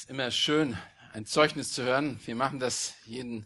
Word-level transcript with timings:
Ist 0.00 0.08
immer 0.08 0.30
schön, 0.30 0.78
ein 1.12 1.26
Zeugnis 1.26 1.74
zu 1.74 1.82
hören. 1.82 2.18
Wir 2.24 2.34
machen 2.34 2.58
das 2.58 2.94
jeden, 3.04 3.44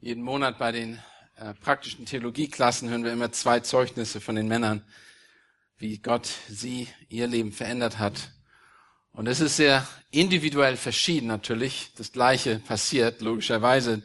jeden 0.00 0.22
Monat 0.22 0.58
bei 0.58 0.72
den 0.72 0.98
äh, 1.36 1.52
praktischen 1.52 2.06
Theologieklassen, 2.06 2.88
hören 2.88 3.04
wir 3.04 3.12
immer 3.12 3.30
zwei 3.30 3.60
Zeugnisse 3.60 4.22
von 4.22 4.36
den 4.36 4.48
Männern, 4.48 4.82
wie 5.76 5.98
Gott 5.98 6.30
sie, 6.48 6.88
ihr 7.10 7.26
Leben 7.26 7.52
verändert 7.52 7.98
hat. 7.98 8.30
Und 9.12 9.26
es 9.26 9.40
ist 9.40 9.58
sehr 9.58 9.86
individuell 10.10 10.78
verschieden 10.78 11.26
natürlich. 11.26 11.90
Das 11.98 12.12
Gleiche 12.12 12.58
passiert, 12.60 13.20
logischerweise. 13.20 14.02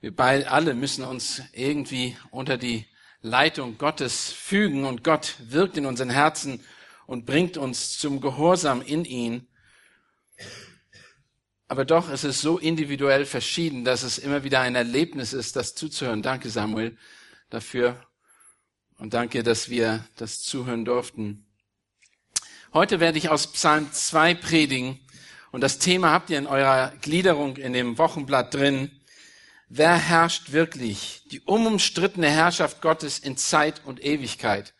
Wir 0.00 0.14
beide 0.14 0.50
alle 0.50 0.74
müssen 0.74 1.02
uns 1.02 1.40
irgendwie 1.54 2.14
unter 2.30 2.58
die 2.58 2.84
Leitung 3.22 3.78
Gottes 3.78 4.30
fügen 4.30 4.84
und 4.84 5.02
Gott 5.02 5.36
wirkt 5.38 5.78
in 5.78 5.86
unseren 5.86 6.10
Herzen 6.10 6.62
und 7.06 7.24
bringt 7.24 7.56
uns 7.56 7.98
zum 7.98 8.20
Gehorsam 8.20 8.82
in 8.82 9.06
ihn. 9.06 9.47
Aber 11.68 11.84
doch 11.84 12.10
ist 12.10 12.24
es 12.24 12.40
so 12.40 12.58
individuell 12.58 13.26
verschieden, 13.26 13.84
dass 13.84 14.02
es 14.02 14.18
immer 14.18 14.42
wieder 14.42 14.60
ein 14.60 14.74
Erlebnis 14.74 15.34
ist, 15.34 15.54
das 15.54 15.74
zuzuhören. 15.74 16.22
Danke, 16.22 16.48
Samuel, 16.48 16.96
dafür. 17.50 18.02
Und 18.96 19.14
danke, 19.14 19.42
dass 19.42 19.68
wir 19.68 20.04
das 20.16 20.40
zuhören 20.40 20.84
durften. 20.84 21.46
Heute 22.72 23.00
werde 23.00 23.18
ich 23.18 23.28
aus 23.28 23.52
Psalm 23.52 23.92
2 23.92 24.34
predigen. 24.34 24.98
Und 25.52 25.60
das 25.60 25.78
Thema 25.78 26.10
habt 26.10 26.30
ihr 26.30 26.38
in 26.38 26.46
eurer 26.46 26.92
Gliederung 27.00 27.56
in 27.56 27.72
dem 27.72 27.98
Wochenblatt 27.98 28.52
drin. 28.54 28.90
Wer 29.68 29.96
herrscht 29.96 30.52
wirklich? 30.52 31.22
Die 31.30 31.40
unumstrittene 31.40 32.30
Herrschaft 32.30 32.80
Gottes 32.80 33.18
in 33.18 33.36
Zeit 33.36 33.82
und 33.84 34.02
Ewigkeit. 34.02 34.74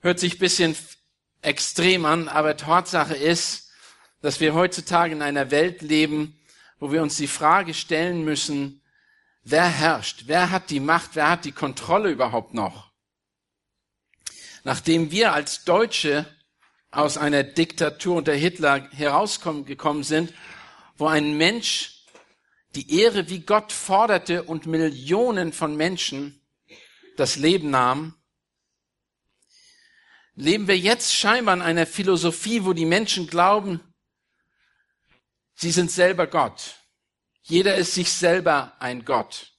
Hört 0.00 0.20
sich 0.20 0.38
bisschen 0.38 0.76
extrem 1.40 2.04
an, 2.04 2.28
aber 2.28 2.56
Tatsache 2.56 3.14
ist, 3.14 3.67
dass 4.20 4.40
wir 4.40 4.54
heutzutage 4.54 5.12
in 5.12 5.22
einer 5.22 5.50
Welt 5.50 5.82
leben, 5.82 6.38
wo 6.78 6.92
wir 6.92 7.02
uns 7.02 7.16
die 7.16 7.28
Frage 7.28 7.74
stellen 7.74 8.24
müssen, 8.24 8.82
wer 9.44 9.66
herrscht, 9.66 10.24
wer 10.26 10.50
hat 10.50 10.70
die 10.70 10.80
Macht, 10.80 11.10
wer 11.14 11.30
hat 11.30 11.44
die 11.44 11.52
Kontrolle 11.52 12.10
überhaupt 12.10 12.54
noch? 12.54 12.90
Nachdem 14.64 15.10
wir 15.10 15.32
als 15.32 15.64
Deutsche 15.64 16.26
aus 16.90 17.16
einer 17.16 17.42
Diktatur 17.42 18.16
unter 18.16 18.34
Hitler 18.34 18.88
herausgekommen 18.90 20.02
sind, 20.02 20.32
wo 20.96 21.06
ein 21.06 21.36
Mensch 21.36 22.04
die 22.74 23.00
Ehre 23.00 23.28
wie 23.28 23.40
Gott 23.40 23.72
forderte 23.72 24.42
und 24.42 24.66
Millionen 24.66 25.52
von 25.52 25.76
Menschen 25.76 26.40
das 27.16 27.36
Leben 27.36 27.70
nahmen, 27.70 28.14
leben 30.34 30.68
wir 30.68 30.78
jetzt 30.78 31.14
scheinbar 31.14 31.54
in 31.54 31.62
einer 31.62 31.86
Philosophie, 31.86 32.64
wo 32.64 32.72
die 32.72 32.84
Menschen 32.84 33.26
glauben, 33.26 33.80
Sie 35.60 35.72
sind 35.72 35.90
selber 35.90 36.28
Gott. 36.28 36.76
Jeder 37.42 37.74
ist 37.74 37.92
sich 37.92 38.12
selber 38.12 38.76
ein 38.78 39.04
Gott. 39.04 39.54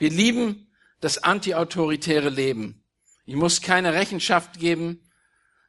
Wir 0.00 0.10
lieben 0.10 0.74
das 0.98 1.18
antiautoritäre 1.18 2.28
Leben. 2.28 2.84
Ich 3.24 3.36
muss 3.36 3.62
keine 3.62 3.92
Rechenschaft 3.92 4.58
geben. 4.58 5.08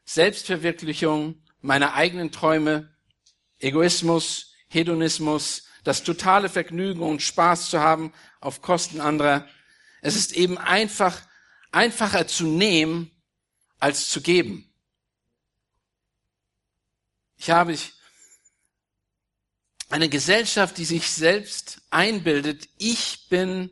Selbstverwirklichung, 0.05 1.43
meine 1.59 1.93
eigenen 1.93 2.31
Träume, 2.31 2.97
Egoismus, 3.59 4.55
Hedonismus, 4.69 5.67
das 5.83 6.03
totale 6.03 6.49
Vergnügen 6.49 7.03
und 7.03 7.21
Spaß 7.21 7.69
zu 7.69 7.79
haben 7.79 8.13
auf 8.39 8.63
Kosten 8.63 9.01
anderer. 9.01 9.47
Es 10.01 10.15
ist 10.15 10.33
eben 10.33 10.57
einfach, 10.57 11.21
einfacher 11.71 12.25
zu 12.25 12.47
nehmen 12.47 13.11
als 13.77 14.09
zu 14.09 14.21
geben. 14.21 14.73
Ich 17.37 17.51
habe 17.51 17.71
eine 19.91 20.09
Gesellschaft, 20.09 20.77
die 20.77 20.85
sich 20.85 21.09
selbst 21.09 21.81
einbildet, 21.89 22.69
ich 22.77 23.27
bin 23.29 23.69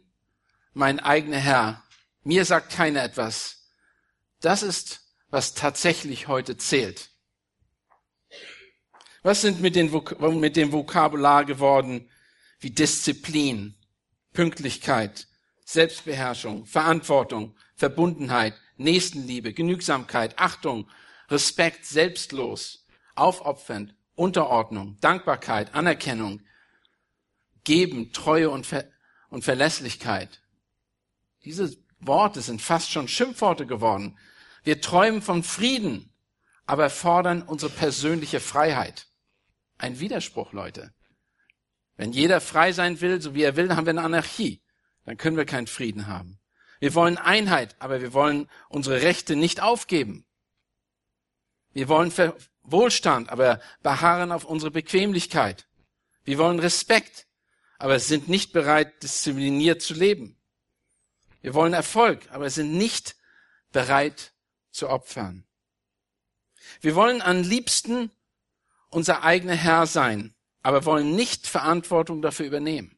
mein 0.73 0.99
eigener 0.99 1.37
Herr. 1.37 1.83
Mir 2.23 2.45
sagt 2.45 2.71
keiner 2.71 3.03
etwas. 3.03 3.71
Das 4.41 4.61
ist, 4.61 5.01
was 5.29 5.53
tatsächlich 5.53 6.27
heute 6.27 6.57
zählt. 6.57 7.09
Was 9.23 9.41
sind 9.41 9.61
mit, 9.61 9.75
den, 9.75 9.91
mit 10.39 10.55
dem 10.55 10.71
Vokabular 10.71 11.45
geworden 11.45 12.09
wie 12.59 12.71
Disziplin, 12.71 13.75
Pünktlichkeit, 14.33 15.27
Selbstbeherrschung, 15.65 16.65
Verantwortung, 16.65 17.57
Verbundenheit, 17.75 18.55
Nächstenliebe, 18.77 19.53
Genügsamkeit, 19.53 20.37
Achtung, 20.39 20.89
Respekt, 21.29 21.85
selbstlos, 21.85 22.85
aufopfernd, 23.15 23.93
Unterordnung, 24.19 24.97
Dankbarkeit, 24.99 25.73
Anerkennung, 25.73 26.41
Geben, 27.63 28.11
Treue 28.11 28.49
und, 28.49 28.65
Ver 28.65 28.85
und 29.29 29.45
Verlässlichkeit. 29.45 30.41
Diese 31.45 31.77
Worte 31.99 32.41
sind 32.41 32.61
fast 32.61 32.91
schon 32.91 33.07
Schimpfworte 33.07 33.65
geworden. 33.65 34.17
Wir 34.63 34.81
träumen 34.81 35.21
von 35.21 35.41
Frieden, 35.41 36.13
aber 36.65 36.89
fordern 36.89 37.43
unsere 37.43 37.71
persönliche 37.71 38.41
Freiheit. 38.41 39.07
Ein 39.77 40.01
Widerspruch, 40.01 40.51
Leute. 40.51 40.93
Wenn 41.95 42.11
jeder 42.11 42.41
frei 42.41 42.73
sein 42.73 42.99
will, 42.99 43.21
so 43.21 43.33
wie 43.35 43.43
er 43.43 43.55
will, 43.55 43.73
haben 43.73 43.85
wir 43.85 43.91
eine 43.91 44.03
Anarchie. 44.03 44.61
Dann 45.05 45.15
können 45.15 45.37
wir 45.37 45.45
keinen 45.45 45.67
Frieden 45.67 46.07
haben. 46.07 46.39
Wir 46.81 46.93
wollen 46.93 47.17
Einheit, 47.17 47.77
aber 47.79 48.01
wir 48.01 48.13
wollen 48.13 48.49
unsere 48.67 49.01
Rechte 49.01 49.37
nicht 49.37 49.61
aufgeben. 49.61 50.25
Wir 51.71 51.87
wollen 51.87 52.11
Wohlstand, 52.63 53.29
aber 53.29 53.59
beharren 53.81 54.31
auf 54.31 54.45
unsere 54.45 54.71
Bequemlichkeit. 54.71 55.67
Wir 56.23 56.37
wollen 56.37 56.59
Respekt, 56.59 57.27
aber 57.77 57.99
sind 57.99 58.27
nicht 58.27 58.51
bereit, 58.51 59.01
diszipliniert 59.03 59.81
zu 59.81 59.93
leben. 59.93 60.37
Wir 61.41 61.53
wollen 61.53 61.73
Erfolg, 61.73 62.29
aber 62.31 62.49
sind 62.49 62.73
nicht 62.73 63.15
bereit 63.71 64.33
zu 64.71 64.89
opfern. 64.89 65.45
Wir 66.81 66.95
wollen 66.95 67.21
am 67.21 67.41
liebsten 67.41 68.11
unser 68.89 69.23
eigener 69.23 69.55
Herr 69.55 69.87
sein, 69.87 70.35
aber 70.61 70.85
wollen 70.85 71.15
nicht 71.15 71.47
Verantwortung 71.47 72.21
dafür 72.21 72.45
übernehmen. 72.45 72.97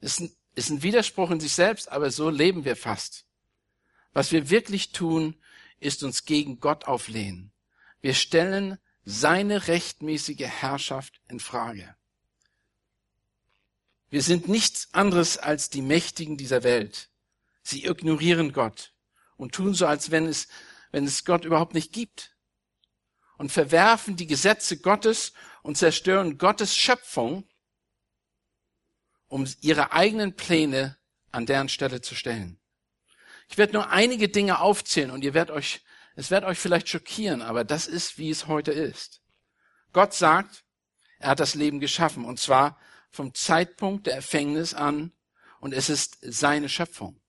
Es 0.00 0.22
ist 0.54 0.70
ein 0.70 0.82
Widerspruch 0.82 1.30
in 1.30 1.40
sich 1.40 1.52
selbst, 1.52 1.90
aber 1.90 2.10
so 2.10 2.30
leben 2.30 2.64
wir 2.64 2.76
fast. 2.76 3.24
Was 4.12 4.32
wir 4.32 4.50
wirklich 4.50 4.92
tun, 4.92 5.36
ist 5.80 6.02
uns 6.02 6.24
gegen 6.24 6.60
Gott 6.60 6.84
auflehnen. 6.84 7.52
Wir 8.00 8.14
stellen 8.14 8.78
seine 9.04 9.68
rechtmäßige 9.68 10.40
Herrschaft 10.40 11.20
in 11.28 11.40
Frage. 11.40 11.96
Wir 14.10 14.22
sind 14.22 14.48
nichts 14.48 14.88
anderes 14.92 15.36
als 15.36 15.70
die 15.70 15.82
Mächtigen 15.82 16.36
dieser 16.36 16.62
Welt. 16.62 17.10
Sie 17.62 17.84
ignorieren 17.84 18.52
Gott 18.52 18.94
und 19.36 19.54
tun 19.54 19.74
so, 19.74 19.86
als 19.86 20.10
wenn 20.10 20.26
es, 20.26 20.48
wenn 20.90 21.04
es 21.04 21.24
Gott 21.24 21.44
überhaupt 21.44 21.74
nicht 21.74 21.92
gibt. 21.92 22.34
Und 23.36 23.52
verwerfen 23.52 24.16
die 24.16 24.26
Gesetze 24.26 24.78
Gottes 24.78 25.32
und 25.62 25.76
zerstören 25.76 26.38
Gottes 26.38 26.76
Schöpfung, 26.76 27.48
um 29.28 29.46
ihre 29.60 29.92
eigenen 29.92 30.34
Pläne 30.34 30.96
an 31.30 31.46
deren 31.46 31.68
Stelle 31.68 32.00
zu 32.00 32.14
stellen. 32.14 32.58
Ich 33.48 33.58
werde 33.58 33.74
nur 33.74 33.90
einige 33.90 34.28
Dinge 34.28 34.60
aufzählen 34.60 35.10
und 35.10 35.22
ihr 35.22 35.34
werdet 35.34 35.54
euch 35.54 35.82
es 36.18 36.32
wird 36.32 36.42
euch 36.42 36.58
vielleicht 36.58 36.88
schockieren, 36.88 37.42
aber 37.42 37.62
das 37.62 37.86
ist, 37.86 38.18
wie 38.18 38.28
es 38.28 38.48
heute 38.48 38.72
ist. 38.72 39.22
Gott 39.92 40.14
sagt, 40.14 40.64
er 41.20 41.30
hat 41.30 41.38
das 41.38 41.54
Leben 41.54 41.78
geschaffen, 41.78 42.24
und 42.24 42.40
zwar 42.40 42.76
vom 43.08 43.34
Zeitpunkt 43.34 44.08
der 44.08 44.16
Erfängnis 44.16 44.74
an, 44.74 45.12
und 45.60 45.72
es 45.72 45.88
ist 45.88 46.18
seine 46.20 46.68
Schöpfung. 46.68 47.20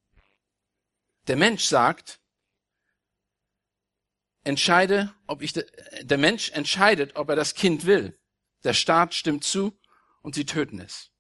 Der 1.28 1.36
Mensch 1.36 1.66
sagt, 1.66 2.20
entscheide, 4.44 5.14
ob 5.28 5.44
ich, 5.44 5.54
der 5.54 6.18
Mensch 6.18 6.50
entscheidet, 6.50 7.16
ob 7.16 7.30
er 7.30 7.36
das 7.36 7.54
Kind 7.54 7.86
will. 7.86 8.20
Der 8.64 8.74
Staat 8.74 9.14
stimmt 9.14 9.44
zu 9.44 9.80
und 10.24 10.34
sie 10.34 10.46
töten 10.46 10.80
es. 10.80 11.12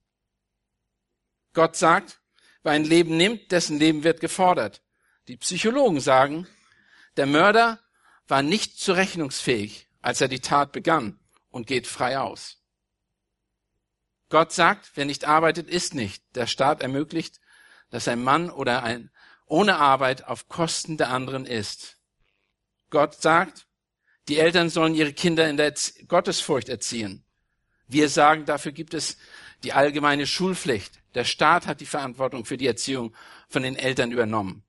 Gott 1.53 1.75
sagt, 1.75 2.19
wer 2.63 2.71
ein 2.71 2.83
Leben 2.83 3.15
nimmt, 3.15 3.51
dessen 3.51 3.77
Leben 3.77 4.03
wird 4.03 4.21
gefordert. 4.21 4.81
Die 5.27 5.37
Psychologen 5.37 5.99
sagen, 5.99 6.47
der 7.17 7.25
Mörder 7.25 7.79
war 8.27 8.41
nicht 8.41 8.79
zurechnungsfähig, 8.79 9.87
als 10.01 10.21
er 10.21 10.27
die 10.27 10.39
Tat 10.39 10.71
begann 10.71 11.19
und 11.49 11.67
geht 11.67 11.87
frei 11.87 12.19
aus. 12.19 12.57
Gott 14.29 14.51
sagt, 14.51 14.91
wer 14.95 15.05
nicht 15.05 15.25
arbeitet, 15.25 15.67
ist 15.67 15.95
nicht. 15.95 16.23
Der 16.35 16.45
Staat 16.45 16.81
ermöglicht, 16.81 17.39
dass 17.89 18.07
ein 18.07 18.23
Mann 18.23 18.49
oder 18.49 18.83
ein 18.83 19.09
ohne 19.45 19.77
Arbeit 19.77 20.25
auf 20.25 20.47
Kosten 20.47 20.97
der 20.97 21.09
anderen 21.09 21.45
ist. 21.45 21.97
Gott 22.91 23.19
sagt, 23.19 23.65
die 24.27 24.37
Eltern 24.37 24.69
sollen 24.69 24.93
ihre 24.93 25.13
Kinder 25.13 25.49
in 25.49 25.57
der 25.57 25.73
Gottesfurcht 26.07 26.69
erziehen. 26.69 27.25
Wir 27.87 28.09
sagen, 28.09 28.45
dafür 28.45 28.71
gibt 28.71 28.93
es 28.93 29.17
die 29.63 29.73
allgemeine 29.73 30.27
Schulpflicht. 30.27 31.01
Der 31.15 31.23
Staat 31.23 31.65
hat 31.65 31.81
die 31.81 31.87
Verantwortung 31.87 32.45
für 32.45 32.57
die 32.57 32.67
Erziehung 32.67 33.15
von 33.47 33.63
den 33.63 33.75
Eltern 33.75 34.11
übernommen. 34.11 34.63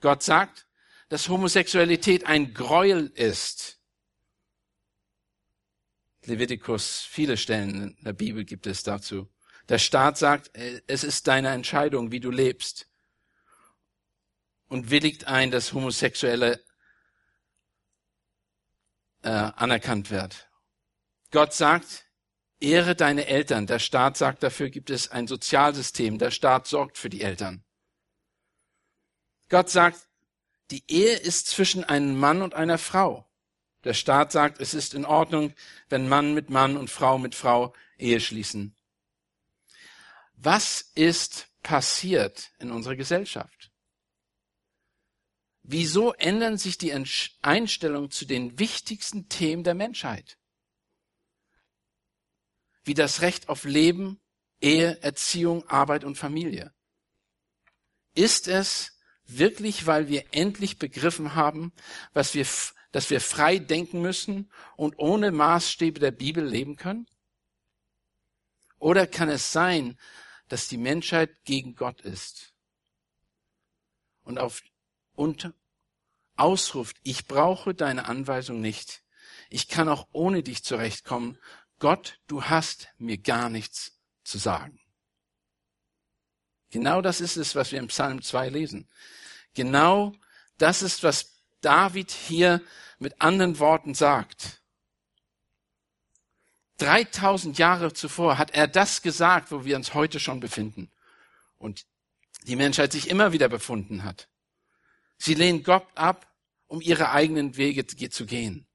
Gott 0.00 0.24
sagt, 0.24 0.66
dass 1.08 1.28
Homosexualität 1.28 2.26
ein 2.26 2.54
Gräuel 2.54 3.06
ist. 3.14 3.78
Levitikus, 6.24 7.00
viele 7.00 7.36
Stellen 7.36 7.96
in 7.96 8.04
der 8.04 8.12
Bibel 8.12 8.44
gibt 8.44 8.66
es 8.66 8.82
dazu. 8.82 9.28
Der 9.68 9.78
Staat 9.78 10.18
sagt, 10.18 10.50
es 10.54 11.04
ist 11.04 11.26
deine 11.26 11.48
Entscheidung, 11.50 12.12
wie 12.12 12.20
du 12.20 12.30
lebst. 12.30 12.88
Und 14.68 14.90
willigt 14.90 15.26
ein, 15.26 15.50
dass 15.50 15.72
Homosexuelle 15.72 16.62
äh, 19.22 19.28
anerkannt 19.28 20.10
wird. 20.10 20.50
Gott 21.30 21.54
sagt, 21.54 22.06
ehre 22.60 22.94
deine 22.94 23.26
Eltern. 23.26 23.66
Der 23.66 23.78
Staat 23.78 24.16
sagt, 24.16 24.42
dafür 24.42 24.68
gibt 24.68 24.90
es 24.90 25.10
ein 25.10 25.26
Sozialsystem. 25.26 26.18
Der 26.18 26.30
Staat 26.30 26.66
sorgt 26.66 26.98
für 26.98 27.08
die 27.08 27.22
Eltern. 27.22 27.64
Gott 29.48 29.70
sagt, 29.70 30.07
die 30.70 30.84
Ehe 30.88 31.16
ist 31.16 31.46
zwischen 31.48 31.84
einem 31.84 32.18
Mann 32.18 32.42
und 32.42 32.54
einer 32.54 32.78
Frau. 32.78 33.26
Der 33.84 33.94
Staat 33.94 34.32
sagt, 34.32 34.60
es 34.60 34.74
ist 34.74 34.94
in 34.94 35.04
Ordnung, 35.04 35.54
wenn 35.88 36.08
Mann 36.08 36.34
mit 36.34 36.50
Mann 36.50 36.76
und 36.76 36.90
Frau 36.90 37.18
mit 37.18 37.34
Frau 37.34 37.74
Ehe 37.96 38.20
schließen. 38.20 38.76
Was 40.34 40.90
ist 40.94 41.48
passiert 41.62 42.50
in 42.58 42.70
unserer 42.70 42.96
Gesellschaft? 42.96 43.72
Wieso 45.62 46.12
ändern 46.14 46.56
sich 46.56 46.78
die 46.78 46.92
Einstellungen 47.42 48.10
zu 48.10 48.24
den 48.24 48.58
wichtigsten 48.58 49.28
Themen 49.28 49.64
der 49.64 49.74
Menschheit? 49.74 50.38
Wie 52.84 52.94
das 52.94 53.20
Recht 53.20 53.48
auf 53.48 53.64
Leben, 53.64 54.20
Ehe, 54.60 54.98
Erziehung, 55.02 55.68
Arbeit 55.68 56.04
und 56.04 56.16
Familie. 56.16 56.72
Ist 58.14 58.48
es 58.48 58.97
wirklich, 59.28 59.86
weil 59.86 60.08
wir 60.08 60.24
endlich 60.32 60.78
begriffen 60.78 61.34
haben, 61.34 61.72
was 62.12 62.34
wir 62.34 62.46
dass 62.92 63.10
wir 63.10 63.20
frei 63.20 63.58
denken 63.58 64.00
müssen 64.00 64.50
und 64.76 64.98
ohne 64.98 65.30
Maßstäbe 65.30 66.00
der 66.00 66.10
Bibel 66.10 66.44
leben 66.44 66.76
können? 66.76 67.06
Oder 68.78 69.06
kann 69.06 69.28
es 69.28 69.52
sein, 69.52 69.98
dass 70.48 70.68
die 70.68 70.78
Menschheit 70.78 71.44
gegen 71.44 71.74
Gott 71.74 72.00
ist 72.00 72.54
und 74.22 74.38
auf 74.38 74.62
und 75.14 75.52
ausruft, 76.36 76.96
ich 77.02 77.26
brauche 77.26 77.74
deine 77.74 78.06
Anweisung 78.06 78.60
nicht. 78.60 79.02
Ich 79.50 79.68
kann 79.68 79.88
auch 79.88 80.06
ohne 80.12 80.42
dich 80.42 80.62
zurechtkommen. 80.62 81.38
Gott, 81.80 82.20
du 82.28 82.44
hast 82.44 82.88
mir 82.98 83.18
gar 83.18 83.50
nichts 83.50 83.98
zu 84.22 84.38
sagen. 84.38 84.80
Genau 86.70 87.00
das 87.00 87.20
ist 87.20 87.36
es, 87.36 87.54
was 87.54 87.72
wir 87.72 87.78
im 87.78 87.88
Psalm 87.88 88.22
2 88.22 88.48
lesen. 88.50 88.88
Genau 89.54 90.14
das 90.58 90.82
ist, 90.82 91.02
was 91.02 91.32
David 91.60 92.10
hier 92.10 92.62
mit 92.98 93.20
anderen 93.20 93.58
Worten 93.58 93.94
sagt. 93.94 94.62
3000 96.78 97.58
Jahre 97.58 97.92
zuvor 97.92 98.38
hat 98.38 98.52
er 98.52 98.68
das 98.68 99.02
gesagt, 99.02 99.50
wo 99.50 99.64
wir 99.64 99.76
uns 99.76 99.94
heute 99.94 100.20
schon 100.20 100.40
befinden. 100.40 100.90
Und 101.56 101.86
die 102.46 102.56
Menschheit 102.56 102.92
sich 102.92 103.08
immer 103.08 103.32
wieder 103.32 103.48
befunden 103.48 104.04
hat. 104.04 104.28
Sie 105.16 105.34
lehnen 105.34 105.64
Gott 105.64 105.86
ab, 105.96 106.32
um 106.68 106.80
ihre 106.80 107.10
eigenen 107.10 107.56
Wege 107.56 107.86
zu 107.86 108.26
gehen. 108.26 108.66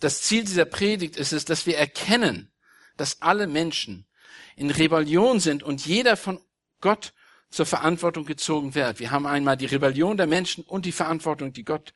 Das 0.00 0.22
Ziel 0.22 0.44
dieser 0.44 0.64
Predigt 0.64 1.16
ist 1.16 1.32
es, 1.32 1.44
dass 1.44 1.66
wir 1.66 1.76
erkennen, 1.76 2.52
dass 2.96 3.20
alle 3.20 3.46
Menschen 3.46 4.06
in 4.56 4.70
Rebellion 4.70 5.38
sind 5.38 5.62
und 5.62 5.86
jeder 5.86 6.16
von 6.16 6.40
Gott 6.80 7.12
zur 7.50 7.66
Verantwortung 7.66 8.24
gezogen 8.24 8.74
wird. 8.74 8.98
Wir 8.98 9.10
haben 9.10 9.26
einmal 9.26 9.56
die 9.56 9.66
Rebellion 9.66 10.16
der 10.16 10.26
Menschen 10.26 10.64
und 10.64 10.84
die 10.86 10.92
Verantwortung, 10.92 11.52
die 11.52 11.64
Gott 11.64 11.94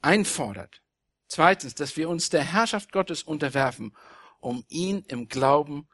einfordert. 0.00 0.82
Zweitens, 1.26 1.74
dass 1.74 1.96
wir 1.96 2.08
uns 2.08 2.28
der 2.28 2.44
Herrschaft 2.44 2.92
Gottes 2.92 3.22
unterwerfen, 3.22 3.96
um 4.40 4.64
ihn 4.68 5.04
im 5.08 5.28
Glauben 5.28 5.88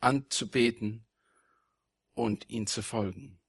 anzubeten 0.00 1.04
und 2.14 2.48
ihn 2.48 2.66
zu 2.66 2.82
folgen. 2.82 3.40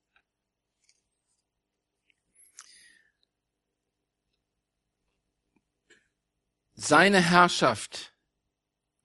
Seine 6.73 7.21
Herrschaft 7.21 8.14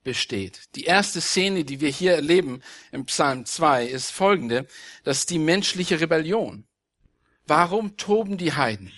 besteht. 0.03 0.75
Die 0.75 0.85
erste 0.85 1.21
Szene, 1.21 1.65
die 1.65 1.81
wir 1.81 1.91
hier 1.91 2.15
erleben 2.15 2.63
im 2.93 3.05
Psalm 3.07 3.45
2, 3.45 3.87
ist 3.87 4.11
folgende. 4.11 4.67
Das 5.05 5.19
ist 5.19 5.31
die 5.31 5.39
menschliche 5.39 6.01
Rebellion. 6.01 6.67
Warum 7.47 7.97
toben 7.97 8.39
die 8.39 8.53
Heiden? 8.53 8.93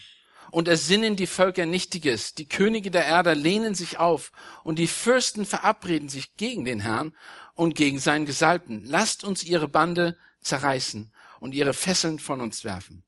Und 0.51 0.69
ersinnen 0.69 1.17
die 1.17 1.27
Völker 1.27 1.65
Nichtiges. 1.65 2.35
Die 2.35 2.47
Könige 2.47 2.91
der 2.91 3.07
Erde 3.07 3.33
lehnen 3.33 3.75
sich 3.75 3.99
auf 3.99 4.33
und 4.65 4.79
die 4.79 4.87
Fürsten 4.87 5.47
verabreden 5.47 6.11
sich 6.11 6.37
gegen 6.37 6.67
den 6.67 6.81
Herrn 6.81 7.17
und 7.55 7.75
gegen 7.75 7.99
seinen 7.99 8.27
Gesalbten. 8.27 8.85
Lasst 8.85 9.25
uns 9.25 9.45
ihre 9.45 9.69
Bande 9.69 10.19
zerreißen 10.43 11.11
und 11.41 11.55
ihre 11.55 11.73
Fesseln 11.73 12.19
von 12.19 12.41
uns 12.41 12.65
werfen. 12.65 13.03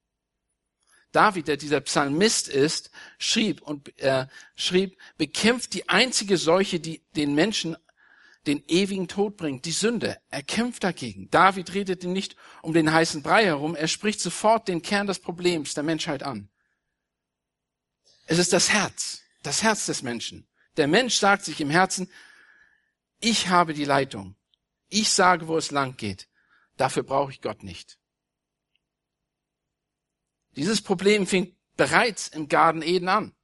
David, 1.13 1.47
der 1.47 1.57
dieser 1.57 1.81
Psalmist 1.81 2.49
ist, 2.49 2.91
schrieb 3.19 3.63
und 3.63 3.97
äh, 4.01 4.27
schrieb, 4.57 4.99
bekämpft 5.17 5.75
die 5.75 5.89
einzige 5.89 6.37
Seuche, 6.37 6.81
die 6.81 7.03
den 7.15 7.35
Menschen 7.35 7.77
den 8.47 8.63
ewigen 8.69 9.09
Tod 9.09 9.37
bringt, 9.37 9.65
die 9.65 9.73
Sünde. 9.73 10.21
Er 10.31 10.43
kämpft 10.43 10.85
dagegen. 10.85 11.31
David 11.31 11.73
redet 11.75 12.05
ihm 12.05 12.13
nicht 12.13 12.37
um 12.63 12.73
den 12.73 12.93
heißen 12.93 13.23
Brei 13.23 13.45
herum, 13.45 13.75
er 13.75 13.89
spricht 13.89 14.21
sofort 14.21 14.69
den 14.69 14.83
Kern 14.83 15.07
des 15.07 15.19
Problems 15.19 15.75
der 15.75 15.83
Menschheit 15.83 16.23
an. 16.23 16.51
Es 18.27 18.39
ist 18.39 18.53
das 18.53 18.71
Herz, 18.71 19.23
das 19.43 19.63
Herz 19.63 19.87
des 19.87 20.03
Menschen. 20.03 20.47
Der 20.77 20.89
Mensch 20.89 21.17
sagt 21.17 21.45
sich 21.45 21.61
im 21.61 21.71
Herzen, 21.71 22.11
ich 23.21 23.49
habe 23.49 23.75
die 23.75 23.85
Leitung. 23.85 24.37
Ich 24.89 25.11
sage, 25.11 25.49
wo 25.49 25.57
es 25.57 25.71
lang 25.71 25.97
geht. 25.97 26.29
Dafür 26.77 27.03
brauche 27.03 27.31
ich 27.31 27.41
Gott 27.41 27.63
nicht. 27.63 27.99
Dieses 30.57 30.83
Problem 30.83 31.27
fing 31.27 31.57
bereits 31.77 32.29
im 32.29 32.49
Garten 32.49 32.83
Eden 32.83 33.09
an. 33.09 33.35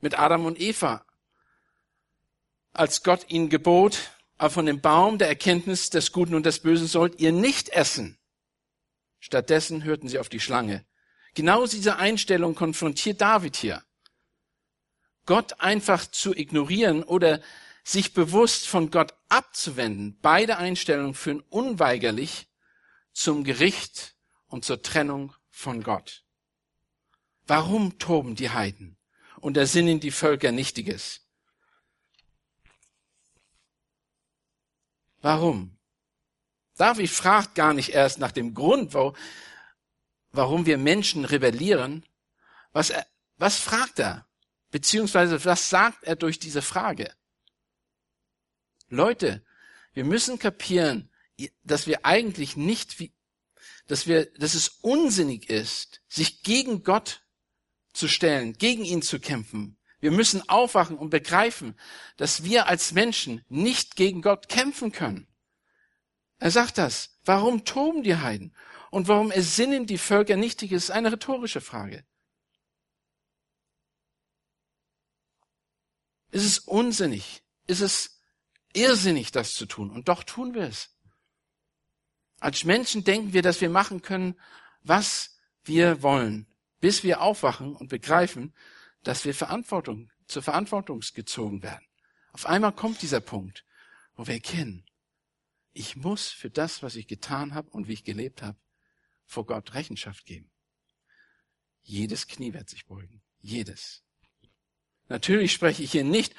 Mit 0.00 0.18
Adam 0.18 0.46
und 0.46 0.60
Eva 0.60 1.05
als 2.78 3.02
Gott 3.02 3.26
ihnen 3.28 3.48
gebot, 3.48 4.10
von 4.38 4.66
dem 4.66 4.80
Baum 4.80 5.18
der 5.18 5.28
Erkenntnis 5.28 5.90
des 5.90 6.12
Guten 6.12 6.34
und 6.34 6.44
des 6.44 6.60
Bösen 6.60 6.86
sollt 6.86 7.20
ihr 7.20 7.32
nicht 7.32 7.70
essen. 7.70 8.18
Stattdessen 9.18 9.82
hörten 9.84 10.08
sie 10.08 10.18
auf 10.18 10.28
die 10.28 10.40
Schlange. 10.40 10.84
Genau 11.34 11.66
diese 11.66 11.96
Einstellung 11.96 12.54
konfrontiert 12.54 13.20
David 13.20 13.56
hier. 13.56 13.82
Gott 15.24 15.60
einfach 15.60 16.06
zu 16.06 16.34
ignorieren 16.34 17.02
oder 17.02 17.40
sich 17.82 18.14
bewusst 18.14 18.68
von 18.68 18.90
Gott 18.90 19.14
abzuwenden, 19.28 20.18
beide 20.20 20.58
Einstellungen 20.58 21.14
führen 21.14 21.40
unweigerlich 21.48 22.46
zum 23.12 23.44
Gericht 23.44 24.16
und 24.46 24.64
zur 24.64 24.82
Trennung 24.82 25.34
von 25.50 25.82
Gott. 25.82 26.24
Warum 27.46 27.98
toben 27.98 28.34
die 28.34 28.50
Heiden 28.50 28.96
und 29.40 29.56
ersinnen 29.56 30.00
die 30.00 30.10
Völker 30.10 30.52
Nichtiges? 30.52 31.25
Warum? 35.20 35.76
David 36.76 37.10
fragt 37.10 37.54
gar 37.54 37.72
nicht 37.72 37.90
erst 37.90 38.18
nach 38.18 38.32
dem 38.32 38.54
Grund, 38.54 38.94
warum 40.30 40.66
wir 40.66 40.78
Menschen 40.78 41.24
rebellieren. 41.24 42.04
Was, 42.72 42.90
er, 42.90 43.06
was 43.36 43.58
fragt 43.58 43.98
er? 43.98 44.26
Beziehungsweise 44.70 45.42
was 45.44 45.70
sagt 45.70 46.04
er 46.04 46.16
durch 46.16 46.38
diese 46.38 46.60
Frage? 46.60 47.14
Leute, 48.88 49.44
wir 49.94 50.04
müssen 50.04 50.38
kapieren, 50.38 51.10
dass 51.62 51.86
wir 51.86 52.04
eigentlich 52.04 52.56
nicht, 52.56 52.98
wie, 52.98 53.14
dass 53.86 54.06
wir, 54.06 54.26
dass 54.34 54.54
es 54.54 54.68
unsinnig 54.82 55.48
ist, 55.48 56.02
sich 56.08 56.42
gegen 56.42 56.82
Gott 56.82 57.22
zu 57.92 58.08
stellen, 58.08 58.52
gegen 58.52 58.84
ihn 58.84 59.02
zu 59.02 59.18
kämpfen, 59.18 59.78
wir 60.06 60.12
müssen 60.12 60.48
aufwachen 60.48 60.96
und 60.96 61.10
begreifen, 61.10 61.76
dass 62.16 62.44
wir 62.44 62.68
als 62.68 62.92
Menschen 62.92 63.44
nicht 63.48 63.96
gegen 63.96 64.22
Gott 64.22 64.48
kämpfen 64.48 64.92
können. 64.92 65.26
Er 66.38 66.52
sagt 66.52 66.78
das. 66.78 67.18
Warum 67.24 67.64
toben 67.64 68.04
die 68.04 68.14
Heiden? 68.14 68.54
Und 68.92 69.08
warum 69.08 69.32
ersinnen 69.32 69.84
die 69.84 69.98
Völker 69.98 70.36
Nichtiges? 70.36 70.84
ist 70.84 70.90
eine 70.92 71.10
rhetorische 71.10 71.60
Frage. 71.60 72.04
Ist 76.30 76.44
es 76.44 76.60
unsinnig? 76.60 77.42
Ist 77.66 77.80
es 77.80 78.20
irrsinnig, 78.74 79.32
das 79.32 79.54
zu 79.54 79.66
tun? 79.66 79.90
Und 79.90 80.06
doch 80.06 80.22
tun 80.22 80.54
wir 80.54 80.68
es. 80.68 80.96
Als 82.38 82.62
Menschen 82.62 83.02
denken 83.02 83.32
wir, 83.32 83.42
dass 83.42 83.60
wir 83.60 83.70
machen 83.70 84.02
können, 84.02 84.38
was 84.82 85.36
wir 85.64 86.00
wollen, 86.00 86.46
bis 86.78 87.02
wir 87.02 87.22
aufwachen 87.22 87.74
und 87.74 87.88
begreifen, 87.88 88.54
dass 89.06 89.24
wir 89.24 89.34
Verantwortung, 89.34 90.10
zur 90.26 90.42
Verantwortung 90.42 91.00
gezogen 91.14 91.62
werden. 91.62 91.86
Auf 92.32 92.44
einmal 92.44 92.72
kommt 92.72 93.02
dieser 93.02 93.20
Punkt, 93.20 93.64
wo 94.16 94.26
wir 94.26 94.34
erkennen, 94.34 94.84
ich 95.72 95.94
muss 95.94 96.26
für 96.26 96.50
das, 96.50 96.82
was 96.82 96.96
ich 96.96 97.06
getan 97.06 97.54
habe 97.54 97.70
und 97.70 97.86
wie 97.86 97.92
ich 97.92 98.02
gelebt 98.02 98.42
habe, 98.42 98.58
vor 99.24 99.46
Gott 99.46 99.74
Rechenschaft 99.74 100.26
geben. 100.26 100.50
Jedes 101.82 102.26
Knie 102.26 102.52
wird 102.52 102.68
sich 102.68 102.86
beugen. 102.86 103.22
Jedes. 103.38 104.02
Natürlich 105.08 105.52
spreche 105.52 105.84
ich 105.84 105.92
hier 105.92 106.02
nicht 106.02 106.34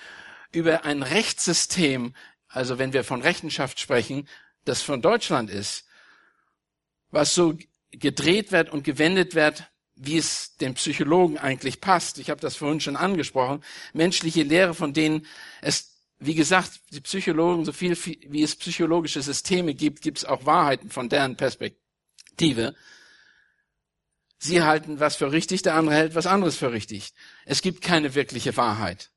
über 0.52 0.84
ein 0.84 1.04
Rechtssystem, 1.04 2.14
also 2.50 2.80
wenn 2.80 2.92
wir 2.92 3.06
von 3.06 3.22
Rechenschaft 3.22 3.80
sprechen, 3.80 4.28
das 4.66 4.82
von 4.82 5.02
Deutschland 5.02 5.50
ist, 5.50 5.88
was 7.12 7.34
so 7.34 7.58
gedreht 7.92 8.52
wird 8.52 8.70
und 8.72 8.84
gewendet 8.84 9.36
wird, 9.36 9.72
wie 9.98 10.18
es 10.18 10.56
den 10.58 10.76
Psychologen 10.76 11.38
eigentlich 11.38 11.82
passt. 11.82 12.20
Ich 12.20 12.30
habe 12.30 12.40
das 12.40 12.56
vorhin 12.56 12.80
schon 12.80 12.96
angesprochen. 12.96 13.64
Menschliche 13.94 14.44
Lehre, 14.44 14.74
von 14.74 14.94
denen 14.94 15.26
es, 15.62 15.98
wie 16.20 16.36
gesagt, 16.36 16.80
die 16.92 17.02
Psychologen, 17.02 17.66
so 17.66 17.74
viel 17.74 17.98
wie 17.98 18.44
es 18.44 18.56
psychologische 18.56 19.22
Systeme 19.22 19.74
gibt, 19.74 20.02
gibt 20.02 20.20
es 20.20 20.26
auch 20.26 20.46
Wahrheiten 20.46 20.90
von 20.90 21.10
deren 21.10 21.36
Perspektive. 21.36 22.76
Sie 24.40 24.62
halten 24.62 25.00
was 25.00 25.16
für 25.16 25.32
richtig, 25.32 25.64
der 25.64 25.76
andere 25.76 25.96
hält 25.96 26.16
was 26.16 26.28
anderes 26.28 26.58
für 26.58 26.72
richtig. 26.72 27.14
Es 27.46 27.62
gibt 27.62 27.82
keine 27.82 28.14
wirkliche 28.14 28.56
Wahrheit. 28.56 29.12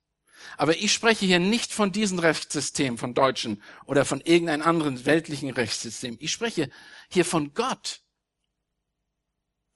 Aber 0.56 0.76
ich 0.76 0.92
spreche 0.92 1.26
hier 1.26 1.38
nicht 1.38 1.72
von 1.72 1.92
diesem 1.92 2.18
Rechtssystem, 2.18 2.96
von 2.96 3.12
Deutschen 3.14 3.62
oder 3.84 4.06
von 4.06 4.20
irgendeinem 4.22 4.62
anderen 4.62 5.04
weltlichen 5.04 5.50
Rechtssystem. 5.50 6.16
Ich 6.20 6.32
spreche 6.32 6.70
hier 7.08 7.26
von 7.26 7.52
Gott. 7.52 8.00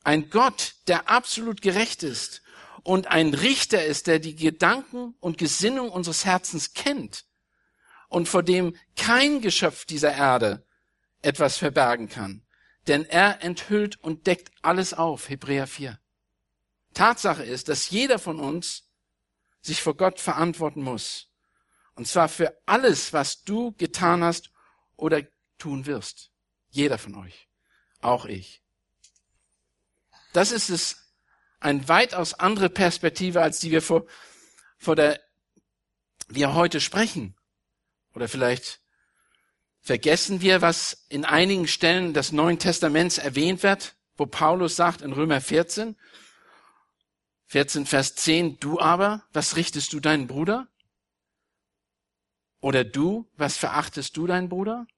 Ein 0.05 0.29
Gott, 0.31 0.75
der 0.87 1.09
absolut 1.09 1.63
gerecht 1.63 2.03
ist 2.03 2.43
und 2.83 3.09
ein 3.09 3.33
Richter 3.33 3.85
ist, 3.85 4.07
der 4.07 4.19
die 4.19 4.37
Gedanken 4.37 5.15
und 5.19 5.39
Gesinnung 5.39 5.91
unseres 5.91 6.27
Herzens 6.27 6.75
kennt 6.75 7.25
und 8.09 8.29
vor 8.29 8.43
dem 8.43 8.77
kein 8.97 9.41
Geschöpf 9.41 9.87
dieser 9.87 10.13
Erde 10.13 10.67
etwas 11.23 11.57
verbergen 11.57 12.09
kann. 12.11 12.47
Denn 12.87 13.07
er 13.07 13.43
enthüllt 13.43 13.99
und 14.03 14.27
deckt 14.27 14.53
alles 14.61 14.93
auf, 14.93 15.31
Hebräer 15.31 15.67
4. 15.67 15.99
Tatsache 16.93 17.43
ist, 17.43 17.71
dass 17.71 17.89
jeder 17.89 18.19
von 18.19 18.39
uns 18.39 18.91
sich 19.63 19.81
vor 19.81 19.97
Gott 19.97 20.21
verantworten 20.21 20.83
muss. 20.83 21.31
Und 21.95 22.07
zwar 22.07 22.29
für 22.29 22.61
alles, 22.67 23.15
was 23.15 23.43
du 23.43 23.73
getan 23.73 24.23
hast 24.23 24.51
oder 24.97 25.23
tun 25.57 25.87
wirst. 25.87 26.31
Jeder 26.69 26.99
von 26.99 27.15
euch. 27.15 27.49
Auch 28.03 28.27
ich. 28.27 28.64
Das 30.35 30.51
ist 30.51 30.69
es, 30.69 30.97
eine 31.61 31.89
weitaus 31.89 32.35
andere 32.35 32.69
Perspektive, 32.69 33.41
als 33.41 33.61
die 33.61 33.71
wir 33.71 33.81
vor, 33.81 34.05
vor 34.77 34.97
der 34.97 35.21
wir 36.29 36.55
heute 36.55 36.81
sprechen. 36.81 37.37
Oder 38.15 38.29
vielleicht 38.29 38.81
vergessen 39.81 40.41
wir, 40.41 40.61
was 40.61 41.07
in 41.09 41.25
einigen 41.25 41.69
Stellen 41.69 42.15
des 42.15 42.33
Neuen 42.33 42.59
Testaments 42.59 43.19
erwähnt 43.19 43.63
wird, 43.63 43.95
wo 44.17 44.27
Paulus 44.27 44.75
sagt 44.75 45.03
in 45.03 45.13
Römer 45.13 45.41
14, 45.41 45.97
14 47.47 47.87
Vers 47.87 48.17
10, 48.17 48.59
du 48.59 48.81
aber, 48.81 49.23
was 49.33 49.55
richtest 49.55 49.93
du 49.93 50.01
deinen 50.01 50.27
Bruder? 50.27 50.67
Oder 52.61 52.83
du, 52.83 53.31
was 53.37 53.57
verachtest 53.57 54.17
du 54.17 54.27
deinen 54.27 54.49
Bruder? 54.49 54.89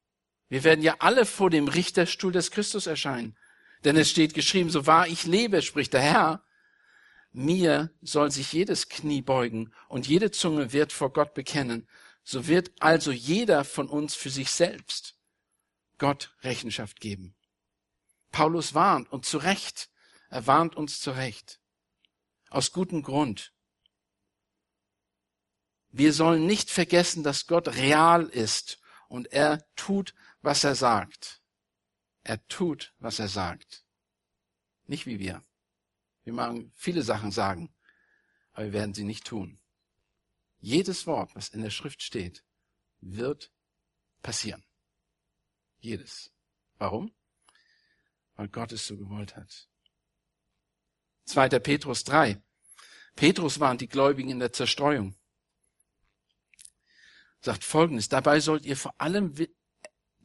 Wir 0.49 0.64
werden 0.64 0.83
ja 0.83 0.97
alle 1.00 1.26
vor 1.26 1.50
dem 1.50 1.69
Richterstuhl 1.69 2.33
des 2.33 2.50
Christus 2.50 2.87
erscheinen. 2.87 3.37
Denn 3.85 3.97
es 3.97 4.11
steht 4.11 4.35
geschrieben, 4.35 4.71
so 4.71 4.87
wahr 4.87 5.06
ich 5.06 5.26
lebe, 5.26 5.62
spricht 5.62 5.92
der 5.92 6.00
Herr, 6.00 6.45
mir 7.33 7.90
soll 8.00 8.30
sich 8.30 8.52
jedes 8.52 8.88
Knie 8.88 9.21
beugen 9.21 9.75
und 9.88 10.09
jede 10.09 10.30
Zunge 10.30 10.73
wird 10.73 10.92
vor 10.92 11.12
Gott 11.12 11.35
bekennen. 11.35 11.87
So 12.25 12.47
wird 12.47 12.73
also 12.80 13.12
jeder 13.12 13.64
von 13.64 13.88
uns 13.88 14.14
für 14.14 14.30
sich 14.30 14.50
selbst 14.50 15.16
Gott 15.99 16.35
Rechenschaft 16.42 17.00
geben. 17.00 17.37
Paulus 18.33 18.75
warnt 18.75 19.12
und 19.12 19.26
zu 19.26 19.38
Recht. 19.38 19.90
Er 20.28 20.47
warnt 20.47 20.76
uns 20.76 21.00
zu 21.00 21.11
Recht. 21.12 21.61
Aus 22.50 22.73
gutem 22.73 23.02
Grund. 23.02 23.52
Wir 25.90 26.12
sollen 26.12 26.47
nicht 26.47 26.71
vergessen, 26.71 27.23
dass 27.23 27.47
Gott 27.47 27.68
real 27.68 28.25
ist 28.25 28.80
und 29.09 29.33
er 29.33 29.64
tut, 29.76 30.14
was 30.42 30.64
er 30.64 30.75
sagt. 30.75 31.42
Er 32.26 32.45
tut, 32.49 32.92
was 32.99 33.21
er 33.21 33.28
sagt. 33.28 33.85
Nicht 34.88 35.06
wie 35.06 35.21
wir. 35.21 35.45
Wir 36.25 36.33
machen 36.33 36.73
viele 36.75 37.04
Sachen 37.04 37.30
sagen, 37.30 37.73
aber 38.52 38.64
wir 38.64 38.73
werden 38.73 38.95
sie 38.95 39.04
nicht 39.04 39.25
tun. 39.25 39.61
Jedes 40.59 41.06
Wort, 41.06 41.37
was 41.37 41.50
in 41.50 41.62
der 41.62 41.71
Schrift 41.71 42.02
steht, 42.02 42.42
wird 43.00 43.52
passieren. 44.23 44.64
Jedes. 45.78 46.33
Warum? 46.78 47.14
Weil 48.35 48.49
Gott 48.49 48.73
es 48.73 48.88
so 48.88 48.97
gewollt 48.97 49.37
hat. 49.37 49.68
2. 51.26 51.61
Petrus 51.61 52.02
3. 52.02 52.42
Petrus 53.14 53.61
warnt 53.61 53.83
die 53.83 53.88
Gläubigen 53.88 54.30
in 54.30 54.40
der 54.40 54.52
Zerstreuung. 54.52 55.14
Sagt 57.40 57.62
folgendes, 57.62 58.09
dabei 58.09 58.40
sollt 58.40 58.66
ihr 58.66 58.76
vor 58.76 59.00
allem 59.00 59.38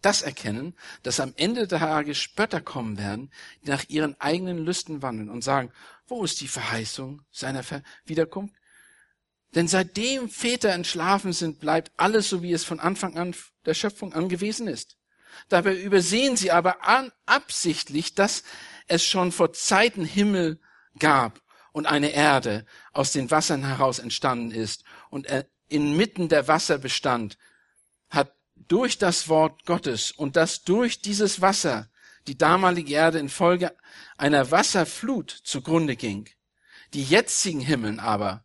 das 0.02 0.22
erkennen, 0.22 0.76
dass 1.04 1.20
am 1.20 1.34
Ende 1.38 1.68
der 1.68 1.80
Tage 1.80 2.16
Spötter 2.16 2.62
kommen 2.62 2.98
werden, 2.98 3.32
die 3.64 3.70
nach 3.70 3.86
ihren 3.88 4.20
eigenen 4.20 4.58
Lüsten 4.58 5.02
wandeln 5.02 5.30
und 5.30 5.44
sagen, 5.44 5.72
wo 6.08 6.24
ist 6.24 6.42
die 6.42 6.48
Verheißung 6.48 7.22
seiner 7.32 7.64
Wiederkunft? 8.06 8.56
Denn 9.54 9.68
seitdem 9.68 10.30
Väter 10.30 10.70
entschlafen 10.70 11.34
sind, 11.34 11.60
bleibt 11.60 11.92
alles 11.98 12.30
so, 12.30 12.42
wie 12.42 12.54
es 12.54 12.64
von 12.64 12.80
Anfang 12.80 13.18
an 13.18 13.36
der 13.66 13.74
Schöpfung 13.74 14.14
angewiesen 14.14 14.68
ist. 14.68 14.98
Dabei 15.50 15.76
übersehen 15.76 16.38
sie 16.38 16.52
aber 16.52 16.86
an, 16.86 17.12
absichtlich, 17.26 18.16
dass 18.16 18.44
es 18.88 19.06
schon 19.06 19.32
vor 19.32 19.54
Zeiten 19.54 20.06
Himmel 20.06 20.60
gab 21.00 21.42
und 21.72 21.86
eine 21.86 22.10
Erde 22.10 22.66
aus 22.92 23.12
den 23.12 23.32
Wassern 23.32 23.66
heraus 23.66 24.00
entstanden 24.00 24.52
ist 24.52 24.84
und 25.10 25.28
inmitten 25.70 26.28
der 26.28 26.48
Wasser 26.48 26.78
bestand, 26.78 27.38
durch 28.68 28.98
das 28.98 29.28
Wort 29.28 29.66
Gottes 29.66 30.12
und 30.12 30.36
das 30.36 30.64
durch 30.64 31.02
dieses 31.02 31.42
Wasser 31.42 31.90
die 32.28 32.38
damalige 32.38 32.94
Erde 32.94 33.20
infolge 33.20 33.76
einer 34.18 34.52
Wasserflut 34.52 35.32
zugrunde 35.32 35.96
ging. 35.96 36.30
Die 36.94 37.04
jetzigen 37.04 37.62
Himmeln 37.62 38.00
aber 38.00 38.44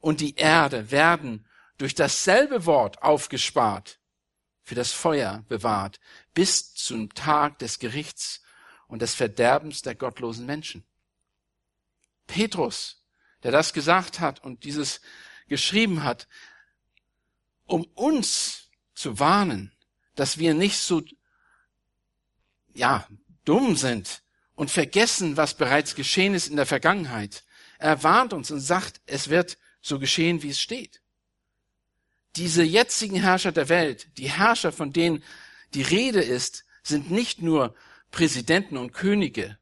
und 0.00 0.20
die 0.20 0.36
Erde 0.36 0.90
werden 0.90 1.46
durch 1.78 1.94
dasselbe 1.94 2.66
Wort 2.66 3.02
aufgespart, 3.02 3.98
für 4.62 4.74
das 4.74 4.92
Feuer 4.92 5.44
bewahrt, 5.48 6.00
bis 6.34 6.74
zum 6.74 7.12
Tag 7.14 7.58
des 7.58 7.78
Gerichts 7.78 8.42
und 8.86 9.02
des 9.02 9.14
Verderbens 9.14 9.82
der 9.82 9.94
gottlosen 9.94 10.46
Menschen. 10.46 10.86
Petrus, 12.26 13.04
der 13.42 13.52
das 13.52 13.72
gesagt 13.72 14.20
hat 14.20 14.42
und 14.42 14.64
dieses 14.64 15.00
geschrieben 15.48 16.02
hat, 16.04 16.28
um 17.66 17.84
uns 17.94 18.63
zu 18.94 19.18
warnen, 19.18 19.72
dass 20.14 20.38
wir 20.38 20.54
nicht 20.54 20.78
so, 20.78 21.02
ja, 22.74 23.06
dumm 23.44 23.76
sind 23.76 24.22
und 24.54 24.70
vergessen, 24.70 25.36
was 25.36 25.54
bereits 25.54 25.94
geschehen 25.94 26.34
ist 26.34 26.48
in 26.48 26.56
der 26.56 26.66
Vergangenheit. 26.66 27.44
Er 27.78 28.02
warnt 28.02 28.32
uns 28.32 28.50
und 28.50 28.60
sagt, 28.60 29.00
es 29.06 29.28
wird 29.28 29.58
so 29.80 29.98
geschehen, 29.98 30.42
wie 30.42 30.50
es 30.50 30.60
steht. 30.60 31.02
Diese 32.36 32.62
jetzigen 32.62 33.16
Herrscher 33.16 33.52
der 33.52 33.68
Welt, 33.68 34.08
die 34.16 34.30
Herrscher, 34.30 34.72
von 34.72 34.92
denen 34.92 35.22
die 35.74 35.82
Rede 35.82 36.22
ist, 36.22 36.64
sind 36.82 37.10
nicht 37.10 37.42
nur 37.42 37.74
Präsidenten 38.10 38.76
und 38.76 38.92
Könige. 38.92 39.58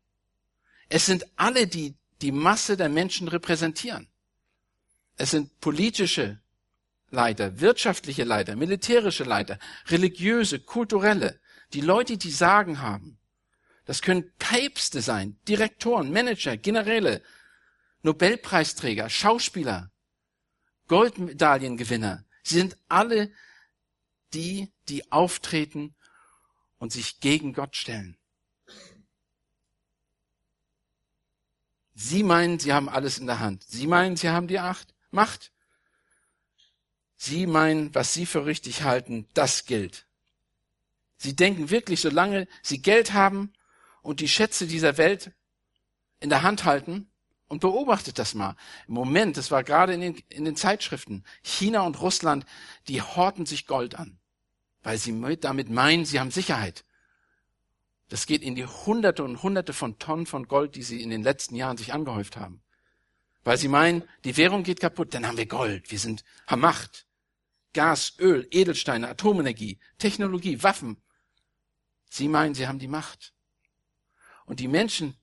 Es 0.88 1.06
sind 1.06 1.26
alle, 1.36 1.66
die 1.66 1.94
die 2.20 2.32
Masse 2.32 2.76
der 2.76 2.88
Menschen 2.88 3.28
repräsentieren. 3.28 4.08
Es 5.16 5.30
sind 5.30 5.60
politische 5.60 6.41
Leiter, 7.12 7.61
wirtschaftliche 7.61 8.25
Leiter, 8.25 8.57
militärische 8.57 9.25
Leiter, 9.25 9.59
religiöse, 9.87 10.61
kulturelle, 10.61 11.40
die 11.75 11.83
Leute, 11.83 12.16
die 12.16 12.31
Sagen 12.31 12.81
haben. 12.81 13.19
Das 13.85 14.00
können 14.00 14.33
Päpste 14.38 15.02
sein, 15.02 15.38
Direktoren, 15.47 16.11
Manager, 16.11 16.57
Generäle, 16.57 17.23
Nobelpreisträger, 18.02 19.11
Schauspieler, 19.11 19.90
Goldmedaillengewinner. 20.88 22.25
Sie 22.42 22.57
sind 22.57 22.76
alle 22.88 23.31
die, 24.33 24.73
die 24.88 25.12
auftreten 25.12 25.95
und 26.78 26.92
sich 26.92 27.21
gegen 27.21 27.52
Gott 27.52 27.76
stellen. 27.76 28.16
Sie 31.95 32.23
meinen, 32.23 32.59
sie 32.59 32.73
haben 32.73 32.88
alles 32.88 33.19
in 33.19 33.26
der 33.26 33.38
Hand. 33.40 33.64
Sie 33.64 33.87
meinen, 33.87 34.16
sie 34.16 34.31
haben 34.31 34.49
die 34.49 34.59
Acht, 34.59 34.95
Macht. 35.11 35.51
Sie 37.25 37.47
meinen, 37.47 37.95
was 37.95 38.12
sie 38.12 38.26
für 38.26 38.47
richtig 38.47 38.83
halten, 38.83 39.29
das 39.33 39.67
gilt. 39.67 40.07
Sie 41.19 41.37
denken 41.37 41.71
wirklich, 41.71 42.00
solange 42.00 42.49
sie 42.62 42.83
Geld 42.83 43.12
haben 43.12 43.52
und 44.02 44.19
die 44.19 44.26
Schätze 44.26 44.67
dieser 44.67 44.99
Welt 44.99 45.31
in 46.19 46.31
der 46.31 46.43
Hand 46.43 46.64
halten, 46.64 47.12
und 47.52 47.61
beobachtet 47.61 48.19
das 48.19 48.33
mal. 48.33 48.57
Im 48.88 48.95
Moment, 48.95 49.37
das 49.37 49.50
war 49.50 49.62
gerade 49.62 49.93
in 49.93 50.00
den, 50.00 50.23
in 50.31 50.47
den 50.47 50.57
Zeitschriften, 50.57 51.23
China 51.43 51.83
und 51.83 52.00
Russland, 52.00 52.47
die 52.88 53.02
horten 53.02 53.45
sich 53.45 53.67
Gold 53.67 53.95
an, 53.95 54.19
weil 54.83 54.97
sie 54.97 55.37
damit 55.37 55.69
meinen, 55.69 56.07
sie 56.07 56.19
haben 56.19 56.31
Sicherheit. 56.31 56.83
Das 58.09 58.25
geht 58.25 58.41
in 58.41 58.55
die 58.55 58.64
Hunderte 58.64 59.23
und 59.23 59.43
Hunderte 59.43 59.75
von 59.75 59.99
Tonnen 59.99 60.25
von 60.25 60.49
Gold, 60.49 60.76
die 60.76 60.83
sie 60.83 61.02
in 61.02 61.11
den 61.11 61.23
letzten 61.23 61.55
Jahren 61.55 61.76
sich 61.76 61.93
angehäuft 61.93 62.38
haben. 62.38 62.62
Weil 63.45 63.59
sie 63.59 63.69
meinen, 63.69 64.02
die 64.25 64.38
Währung 64.38 64.62
geht 64.62 64.81
kaputt, 64.81 65.12
dann 65.12 65.26
haben 65.26 65.37
wir 65.37 65.45
Gold, 65.45 65.91
wir 65.91 65.99
sind, 65.99 66.25
haben 66.47 66.62
Macht. 66.62 67.07
Gas, 67.73 68.14
Öl, 68.19 68.47
Edelsteine, 68.50 69.09
Atomenergie, 69.09 69.79
Technologie, 69.99 70.62
Waffen. 70.62 71.02
Sie 72.11 72.29
meinen, 72.29 72.55
sie 72.55 72.69
haben 72.69 72.79
die 72.79 72.88
Macht. 72.88 73.33
Und 74.45 74.61
die 74.61 74.69
Menschen 74.69 75.17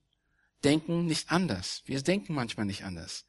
denken 0.64 1.06
nicht 1.06 1.30
anders. 1.30 1.82
Wir 1.84 2.02
denken 2.02 2.34
manchmal 2.34 2.66
nicht 2.66 2.84
anders. 2.84 3.26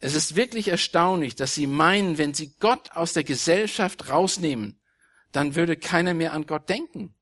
Es 0.00 0.14
ist 0.14 0.36
wirklich 0.36 0.68
erstaunlich, 0.68 1.34
dass 1.34 1.54
sie 1.54 1.66
meinen, 1.66 2.18
wenn 2.18 2.34
sie 2.34 2.54
Gott 2.58 2.92
aus 2.92 3.14
der 3.14 3.24
Gesellschaft 3.24 4.10
rausnehmen, 4.10 4.80
dann 5.32 5.54
würde 5.54 5.76
keiner 5.76 6.14
mehr 6.14 6.32
an 6.32 6.46
Gott 6.46 6.68
denken. 6.68 7.14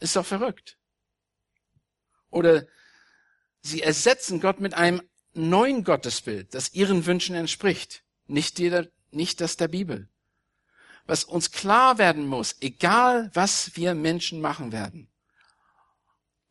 Ist 0.00 0.16
doch 0.16 0.24
verrückt. 0.24 0.78
Oder 2.30 2.66
sie 3.60 3.82
ersetzen 3.82 4.40
Gott 4.40 4.60
mit 4.60 4.74
einem 4.74 5.02
neuen 5.34 5.84
Gottesbild, 5.84 6.54
das 6.54 6.72
ihren 6.72 7.06
Wünschen 7.06 7.34
entspricht, 7.34 8.04
nicht, 8.26 8.58
jeder, 8.58 8.88
nicht 9.10 9.40
das 9.40 9.56
der 9.56 9.68
Bibel. 9.68 10.08
Was 11.06 11.24
uns 11.24 11.50
klar 11.50 11.98
werden 11.98 12.26
muss, 12.26 12.56
egal 12.60 13.30
was 13.34 13.76
wir 13.76 13.94
Menschen 13.94 14.40
machen 14.40 14.72
werden, 14.72 15.08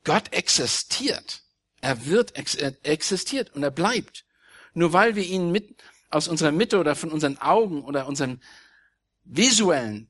Gott 0.04 0.34
existiert. 0.34 1.44
Er 1.82 2.06
wird 2.06 2.34
er 2.56 2.74
existiert 2.84 3.54
und 3.54 3.62
er 3.62 3.72
bleibt. 3.72 4.26
Nur 4.74 4.94
weil 4.94 5.16
wir 5.16 5.24
ihn 5.24 5.52
mit 5.52 5.76
aus 6.10 6.28
unserer 6.28 6.52
Mitte 6.52 6.80
oder 6.80 6.96
von 6.96 7.12
unseren 7.12 7.38
Augen 7.38 7.84
oder 7.84 8.08
unserem 8.08 8.40
visuellen 9.24 10.10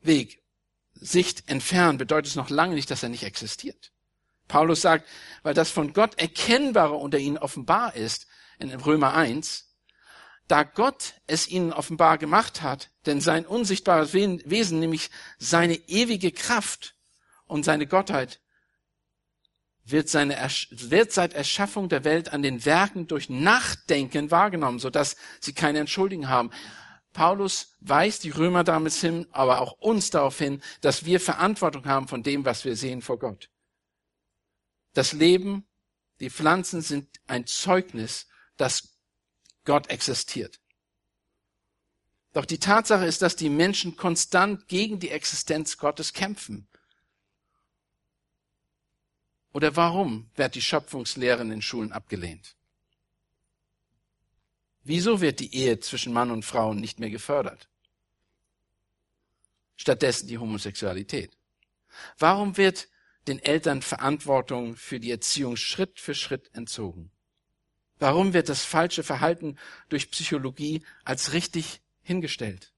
Weg 0.00 0.42
Sicht 0.94 1.48
entfernen, 1.48 1.98
bedeutet 1.98 2.30
es 2.30 2.36
noch 2.36 2.50
lange 2.50 2.74
nicht, 2.74 2.90
dass 2.90 3.02
er 3.02 3.08
nicht 3.08 3.22
existiert. 3.22 3.92
Paulus 4.48 4.80
sagt, 4.80 5.06
weil 5.42 5.54
das 5.54 5.70
von 5.70 5.92
Gott 5.92 6.18
Erkennbare 6.18 6.94
unter 6.94 7.18
ihnen 7.18 7.38
offenbar 7.38 7.94
ist, 7.94 8.26
in 8.58 8.74
Römer 8.74 9.14
1, 9.14 9.67
da 10.48 10.62
Gott 10.64 11.14
es 11.26 11.46
ihnen 11.46 11.72
offenbar 11.72 12.18
gemacht 12.18 12.62
hat, 12.62 12.90
denn 13.06 13.20
sein 13.20 13.46
unsichtbares 13.46 14.14
Wesen, 14.14 14.80
nämlich 14.80 15.10
seine 15.38 15.74
ewige 15.74 16.32
Kraft 16.32 16.96
und 17.46 17.64
seine 17.64 17.86
Gottheit, 17.86 18.40
wird, 19.84 20.08
seine, 20.08 20.36
wird 20.70 21.12
seit 21.12 21.34
Erschaffung 21.34 21.88
der 21.88 22.04
Welt 22.04 22.32
an 22.32 22.42
den 22.42 22.64
Werken 22.64 23.06
durch 23.06 23.30
Nachdenken 23.30 24.30
wahrgenommen, 24.30 24.78
sodass 24.78 25.16
sie 25.40 25.52
keine 25.52 25.78
Entschuldigung 25.78 26.28
haben. 26.28 26.50
Paulus 27.12 27.74
weist 27.80 28.24
die 28.24 28.30
Römer 28.30 28.64
damit 28.64 28.92
hin, 28.92 29.26
aber 29.30 29.60
auch 29.60 29.72
uns 29.80 30.10
darauf 30.10 30.38
hin, 30.38 30.62
dass 30.82 31.04
wir 31.04 31.20
Verantwortung 31.20 31.86
haben 31.86 32.06
von 32.06 32.22
dem, 32.22 32.44
was 32.44 32.64
wir 32.64 32.76
sehen 32.76 33.02
vor 33.02 33.18
Gott. 33.18 33.50
Das 34.92 35.12
Leben, 35.12 35.66
die 36.20 36.30
Pflanzen 36.30 36.82
sind 36.82 37.08
ein 37.26 37.46
Zeugnis, 37.46 38.26
dass 38.56 38.97
Gott 39.68 39.90
existiert. 39.90 40.62
Doch 42.32 42.46
die 42.46 42.58
Tatsache 42.58 43.04
ist, 43.04 43.20
dass 43.20 43.36
die 43.36 43.50
Menschen 43.50 43.98
konstant 43.98 44.66
gegen 44.66 44.98
die 44.98 45.10
Existenz 45.10 45.76
Gottes 45.76 46.14
kämpfen. 46.14 46.66
Oder 49.52 49.76
warum 49.76 50.30
wird 50.36 50.54
die 50.54 50.62
Schöpfungslehre 50.62 51.42
in 51.42 51.50
den 51.50 51.60
Schulen 51.60 51.92
abgelehnt? 51.92 52.56
Wieso 54.84 55.20
wird 55.20 55.38
die 55.38 55.54
Ehe 55.54 55.78
zwischen 55.80 56.14
Mann 56.14 56.30
und 56.30 56.46
Frau 56.46 56.72
nicht 56.72 56.98
mehr 56.98 57.10
gefördert? 57.10 57.68
Stattdessen 59.76 60.28
die 60.28 60.38
Homosexualität. 60.38 61.36
Warum 62.16 62.56
wird 62.56 62.88
den 63.26 63.38
Eltern 63.38 63.82
Verantwortung 63.82 64.76
für 64.76 64.98
die 64.98 65.10
Erziehung 65.10 65.56
Schritt 65.56 66.00
für 66.00 66.14
Schritt 66.14 66.48
entzogen? 66.54 67.12
Warum 67.98 68.32
wird 68.32 68.48
das 68.48 68.64
falsche 68.64 69.02
Verhalten 69.02 69.58
durch 69.88 70.10
Psychologie 70.10 70.82
als 71.04 71.32
richtig 71.32 71.80
hingestellt? 72.02 72.72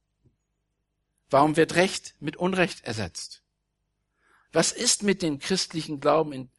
Warum 1.29 1.57
wird 1.57 1.75
Recht 1.75 2.15
mit 2.21 2.37
Unrecht 2.37 2.85
ersetzt? 2.85 3.43
Was 4.53 4.73
ist 4.73 5.03
mit 5.03 5.23
dem 5.23 5.39
christlichen 5.39 6.01
Glauben? 6.01 6.51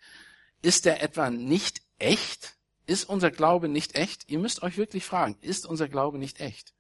Ist 0.62 0.86
der 0.86 1.02
etwa 1.02 1.30
nicht 1.30 1.82
echt? 2.00 2.56
Ist 2.86 3.10
unser 3.10 3.32
Glaube 3.32 3.68
nicht 3.68 3.96
echt? 3.96 4.30
Ihr 4.30 4.40
müsst 4.40 4.62
euch 4.62 4.78
wirklich 4.78 5.06
fragen, 5.06 5.38
ist 5.42 5.66
unser 5.66 5.90
Glaube 5.90 6.18
nicht 6.18 6.40
echt? 6.40 6.74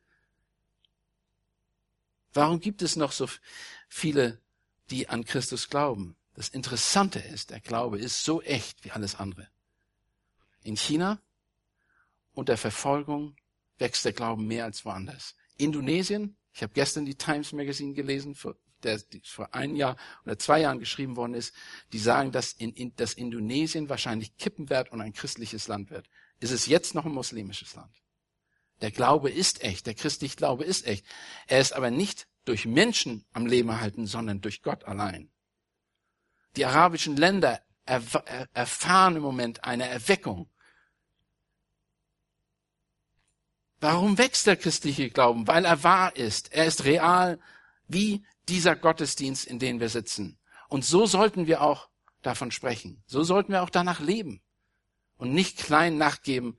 Warum 2.33 2.61
gibt 2.61 2.81
es 2.81 2.95
noch 2.95 3.11
so 3.11 3.27
viele, 3.89 4.39
die 4.89 5.09
an 5.09 5.25
Christus 5.25 5.69
glauben? 5.69 6.15
Das 6.33 6.47
Interessante 6.47 7.19
ist, 7.19 7.49
der 7.49 7.59
Glaube 7.59 7.99
ist 7.99 8.23
so 8.23 8.41
echt 8.41 8.85
wie 8.85 8.91
alles 8.91 9.15
andere. 9.15 9.49
In 10.63 10.77
China 10.77 11.19
unter 12.33 12.57
Verfolgung 12.57 13.35
wächst 13.77 14.05
der 14.05 14.13
Glauben 14.13 14.47
mehr 14.47 14.65
als 14.65 14.85
woanders. 14.85 15.35
Indonesien, 15.57 16.37
ich 16.53 16.63
habe 16.63 16.73
gestern 16.73 17.05
die 17.05 17.15
Times 17.15 17.51
Magazine 17.53 17.93
gelesen, 17.93 18.37
der 18.83 18.99
vor 19.23 19.53
einem 19.53 19.75
Jahr 19.75 19.95
oder 20.25 20.37
zwei 20.39 20.61
Jahren 20.61 20.79
geschrieben 20.79 21.15
worden 21.15 21.33
ist, 21.33 21.53
die 21.93 21.99
sagen, 21.99 22.31
dass, 22.31 22.53
in, 22.53 22.73
in, 22.73 22.95
dass 22.95 23.13
Indonesien 23.13 23.89
wahrscheinlich 23.89 24.37
kippen 24.37 24.69
wird 24.69 24.91
und 24.91 25.01
ein 25.01 25.13
christliches 25.13 25.67
Land 25.67 25.91
wird. 25.91 26.09
Ist 26.39 26.51
es 26.51 26.65
jetzt 26.65 26.95
noch 26.95 27.05
ein 27.05 27.11
muslimisches 27.11 27.75
Land? 27.75 27.93
Der 28.81 28.91
Glaube 28.91 29.29
ist 29.29 29.63
echt, 29.63 29.85
der 29.85 29.93
christliche 29.93 30.35
Glaube 30.35 30.63
ist 30.63 30.87
echt. 30.87 31.05
Er 31.47 31.61
ist 31.61 31.73
aber 31.73 31.91
nicht 31.91 32.27
durch 32.45 32.65
Menschen 32.65 33.25
am 33.31 33.45
Leben 33.45 33.69
erhalten, 33.69 34.07
sondern 34.07 34.41
durch 34.41 34.63
Gott 34.63 34.83
allein. 34.85 35.31
Die 36.55 36.65
arabischen 36.65 37.15
Länder 37.15 37.61
erfahren 37.85 39.15
im 39.15 39.21
Moment 39.21 39.63
eine 39.63 39.87
Erweckung. 39.87 40.49
Warum 43.81 44.19
wächst 44.19 44.45
der 44.45 44.55
christliche 44.55 45.09
Glauben? 45.09 45.47
Weil 45.47 45.65
er 45.65 45.83
wahr 45.83 46.15
ist. 46.15 46.53
Er 46.53 46.65
ist 46.67 46.85
real, 46.85 47.39
wie 47.87 48.23
dieser 48.47 48.75
Gottesdienst, 48.75 49.45
in 49.45 49.57
dem 49.57 49.79
wir 49.79 49.89
sitzen. 49.89 50.39
Und 50.69 50.85
so 50.85 51.07
sollten 51.07 51.47
wir 51.47 51.61
auch 51.61 51.89
davon 52.21 52.51
sprechen. 52.51 53.03
So 53.07 53.23
sollten 53.23 53.51
wir 53.51 53.63
auch 53.63 53.71
danach 53.71 53.99
leben 53.99 54.41
und 55.17 55.33
nicht 55.33 55.57
klein 55.57 55.97
nachgeben 55.97 56.57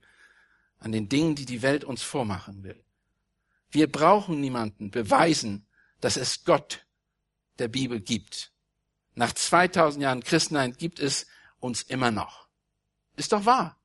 an 0.79 0.91
den 0.91 1.07
Dingen, 1.07 1.35
die 1.35 1.45
die 1.45 1.61
Welt 1.61 1.85
uns 1.85 2.03
vormachen 2.03 2.63
will. 2.63 2.83
Wir 3.71 3.89
brauchen 3.89 4.41
niemanden 4.41 4.91
beweisen, 4.91 5.65
dass 6.01 6.17
es 6.17 6.43
Gott 6.43 6.85
der 7.57 7.69
Bibel 7.69 8.01
gibt. 8.01 8.51
Nach 9.15 9.31
2000 9.31 10.03
Jahren 10.03 10.23
Christenheit 10.23 10.77
gibt 10.77 10.99
es 10.99 11.25
uns 11.59 11.83
immer 11.83 12.11
noch. 12.11 12.49
Ist 13.15 13.31
doch 13.31 13.45
wahr. 13.45 13.77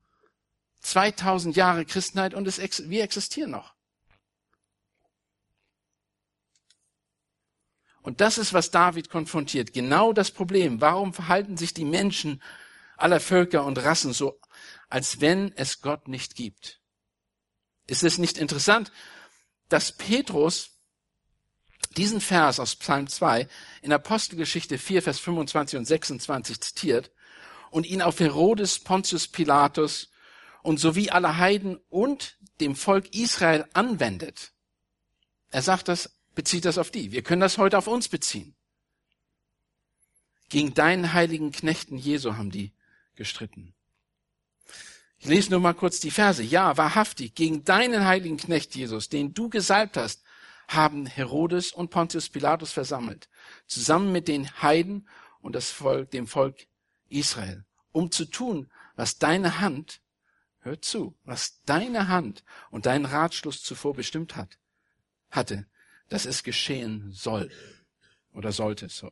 2000 0.81 1.55
Jahre 1.55 1.85
Christenheit 1.85 2.33
und 2.33 2.47
es, 2.47 2.59
wir 2.89 3.03
existieren 3.03 3.51
noch. 3.51 3.73
Und 8.01 8.21
das 8.21 8.37
ist, 8.37 8.53
was 8.53 8.71
David 8.71 9.09
konfrontiert. 9.09 9.73
Genau 9.73 10.13
das 10.13 10.31
Problem. 10.31 10.81
Warum 10.81 11.13
verhalten 11.13 11.57
sich 11.57 11.73
die 11.73 11.85
Menschen 11.85 12.41
aller 12.97 13.19
Völker 13.19 13.65
und 13.65 13.77
Rassen 13.77 14.13
so, 14.13 14.39
als 14.89 15.21
wenn 15.21 15.51
es 15.55 15.81
Gott 15.81 16.07
nicht 16.07 16.35
gibt? 16.35 16.79
Ist 17.87 18.03
es 18.03 18.17
nicht 18.17 18.37
interessant, 18.37 18.91
dass 19.67 19.91
Petrus 19.91 20.71
diesen 21.97 22.21
Vers 22.21 22.59
aus 22.59 22.75
Psalm 22.75 23.07
2 23.07 23.47
in 23.81 23.91
Apostelgeschichte 23.91 24.77
4, 24.77 25.01
Vers 25.01 25.19
25 25.19 25.79
und 25.79 25.85
26 25.85 26.61
zitiert 26.61 27.11
und 27.71 27.85
ihn 27.85 28.01
auf 28.01 28.19
Herodes, 28.19 28.79
Pontius 28.79 29.27
Pilatus 29.27 30.08
und 30.61 30.79
sowie 30.79 31.09
alle 31.09 31.37
Heiden 31.37 31.79
und 31.89 32.37
dem 32.59 32.75
Volk 32.75 33.13
Israel 33.15 33.65
anwendet. 33.73 34.51
Er 35.51 35.61
sagt 35.61 35.87
das 35.87 36.19
bezieht 36.35 36.63
das 36.63 36.77
auf 36.77 36.89
die. 36.89 37.11
Wir 37.11 37.21
können 37.21 37.41
das 37.41 37.57
heute 37.57 37.77
auf 37.77 37.87
uns 37.87 38.07
beziehen. 38.07 38.55
Gegen 40.47 40.73
deinen 40.73 41.11
heiligen 41.11 41.51
Knechten 41.51 41.97
Jesu 41.97 42.35
haben 42.37 42.49
die 42.49 42.71
gestritten. 43.15 43.73
Ich 45.17 45.25
lese 45.27 45.51
nur 45.51 45.59
mal 45.59 45.73
kurz 45.73 45.99
die 45.99 46.11
Verse. 46.11 46.41
Ja, 46.41 46.77
wahrhaftig, 46.77 47.35
gegen 47.35 47.65
deinen 47.65 48.05
heiligen 48.05 48.37
Knecht 48.37 48.73
Jesus, 48.73 49.09
den 49.09 49.33
du 49.33 49.49
gesalbt 49.49 49.97
hast, 49.97 50.23
haben 50.69 51.07
Herodes 51.07 51.73
und 51.73 51.89
Pontius 51.89 52.29
Pilatus 52.29 52.71
versammelt, 52.71 53.27
zusammen 53.67 54.13
mit 54.13 54.27
den 54.29 54.49
Heiden 54.61 55.09
und 55.41 55.55
das 55.55 55.71
Volk, 55.71 56.11
dem 56.11 56.25
Volk 56.25 56.67
Israel, 57.09 57.65
um 57.91 58.11
zu 58.11 58.23
tun, 58.25 58.71
was 58.95 59.17
deine 59.17 59.59
Hand, 59.59 59.99
hört 60.61 60.83
zu, 60.83 61.17
was 61.23 61.61
deine 61.63 62.07
Hand 62.07 62.43
und 62.69 62.85
dein 62.85 63.05
Ratschluss 63.05 63.63
zuvor 63.63 63.93
bestimmt 63.93 64.35
hat, 64.35 64.57
hatte, 65.29 65.67
dass 66.09 66.25
es 66.25 66.43
geschehen 66.43 67.11
soll 67.11 67.51
oder 68.33 68.51
sollte 68.51 68.89
so. 68.89 69.11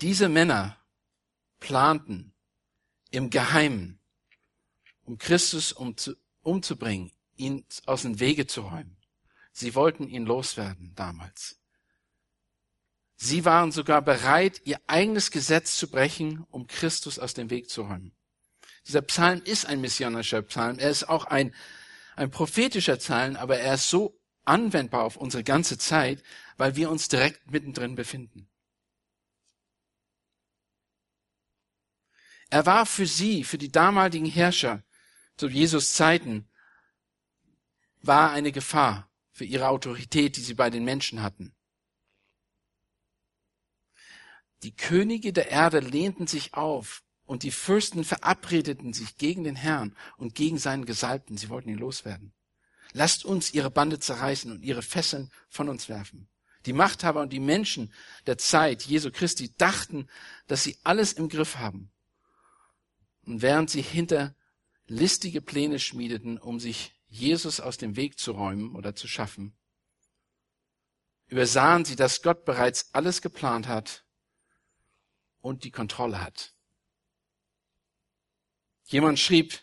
Diese 0.00 0.28
Männer 0.28 0.78
planten 1.60 2.34
im 3.10 3.30
Geheimen, 3.30 4.00
um 5.04 5.18
Christus 5.18 5.72
umzubringen, 6.42 7.12
ihn 7.36 7.64
aus 7.86 8.02
den 8.02 8.20
Wege 8.20 8.46
zu 8.46 8.62
räumen. 8.62 8.96
Sie 9.52 9.74
wollten 9.74 10.08
ihn 10.08 10.26
loswerden 10.26 10.94
damals. 10.94 11.58
Sie 13.16 13.44
waren 13.44 13.72
sogar 13.72 14.02
bereit, 14.02 14.60
ihr 14.64 14.80
eigenes 14.86 15.30
Gesetz 15.30 15.76
zu 15.76 15.88
brechen, 15.88 16.44
um 16.50 16.66
Christus 16.66 17.18
aus 17.18 17.34
dem 17.34 17.50
Weg 17.50 17.70
zu 17.70 17.82
räumen. 17.82 18.12
Dieser 18.86 19.02
Psalm 19.02 19.42
ist 19.44 19.66
ein 19.66 19.80
missionischer 19.80 20.42
Psalm. 20.42 20.78
Er 20.78 20.90
ist 20.90 21.08
auch 21.08 21.24
ein, 21.24 21.54
ein 22.16 22.30
prophetischer 22.30 22.96
Psalm, 22.96 23.36
aber 23.36 23.58
er 23.58 23.74
ist 23.74 23.88
so 23.88 24.20
anwendbar 24.44 25.04
auf 25.04 25.16
unsere 25.16 25.44
ganze 25.44 25.78
Zeit, 25.78 26.22
weil 26.56 26.76
wir 26.76 26.90
uns 26.90 27.08
direkt 27.08 27.50
mittendrin 27.50 27.94
befinden. 27.94 28.48
Er 32.50 32.66
war 32.66 32.86
für 32.86 33.06
sie, 33.06 33.42
für 33.42 33.58
die 33.58 33.72
damaligen 33.72 34.26
Herrscher 34.26 34.84
zu 35.36 35.48
Jesus 35.48 35.94
Zeiten, 35.94 36.48
war 38.02 38.32
eine 38.32 38.52
Gefahr 38.52 39.10
für 39.32 39.44
ihre 39.44 39.68
Autorität, 39.68 40.36
die 40.36 40.42
sie 40.42 40.54
bei 40.54 40.70
den 40.70 40.84
Menschen 40.84 41.22
hatten. 41.22 41.54
Die 44.64 44.74
Könige 44.74 45.34
der 45.34 45.50
Erde 45.50 45.80
lehnten 45.80 46.26
sich 46.26 46.54
auf 46.54 47.02
und 47.26 47.42
die 47.42 47.50
Fürsten 47.50 48.02
verabredeten 48.02 48.94
sich 48.94 49.18
gegen 49.18 49.44
den 49.44 49.56
Herrn 49.56 49.94
und 50.16 50.34
gegen 50.34 50.56
seinen 50.56 50.86
Gesalbten. 50.86 51.36
Sie 51.36 51.50
wollten 51.50 51.68
ihn 51.68 51.76
loswerden. 51.76 52.32
Lasst 52.94 53.26
uns 53.26 53.52
ihre 53.52 53.70
Bande 53.70 53.98
zerreißen 53.98 54.50
und 54.50 54.62
ihre 54.62 54.80
Fesseln 54.80 55.30
von 55.50 55.68
uns 55.68 55.90
werfen. 55.90 56.30
Die 56.64 56.72
Machthaber 56.72 57.20
und 57.20 57.34
die 57.34 57.40
Menschen 57.40 57.92
der 58.24 58.38
Zeit 58.38 58.84
Jesu 58.84 59.10
Christi 59.10 59.54
dachten, 59.58 60.08
dass 60.46 60.62
sie 60.62 60.78
alles 60.82 61.12
im 61.12 61.28
Griff 61.28 61.58
haben. 61.58 61.92
Und 63.26 63.42
während 63.42 63.68
sie 63.68 63.82
hinter 63.82 64.34
listige 64.86 65.42
Pläne 65.42 65.78
schmiedeten, 65.78 66.38
um 66.38 66.58
sich 66.58 66.94
Jesus 67.08 67.60
aus 67.60 67.76
dem 67.76 67.96
Weg 67.96 68.18
zu 68.18 68.32
räumen 68.32 68.74
oder 68.74 68.94
zu 68.94 69.08
schaffen, 69.08 69.54
übersahen 71.26 71.84
sie, 71.84 71.96
dass 71.96 72.22
Gott 72.22 72.46
bereits 72.46 72.94
alles 72.94 73.20
geplant 73.20 73.68
hat 73.68 74.03
und 75.44 75.64
die 75.64 75.70
Kontrolle 75.70 76.22
hat. 76.22 76.54
Jemand 78.86 79.18
schrieb, 79.20 79.60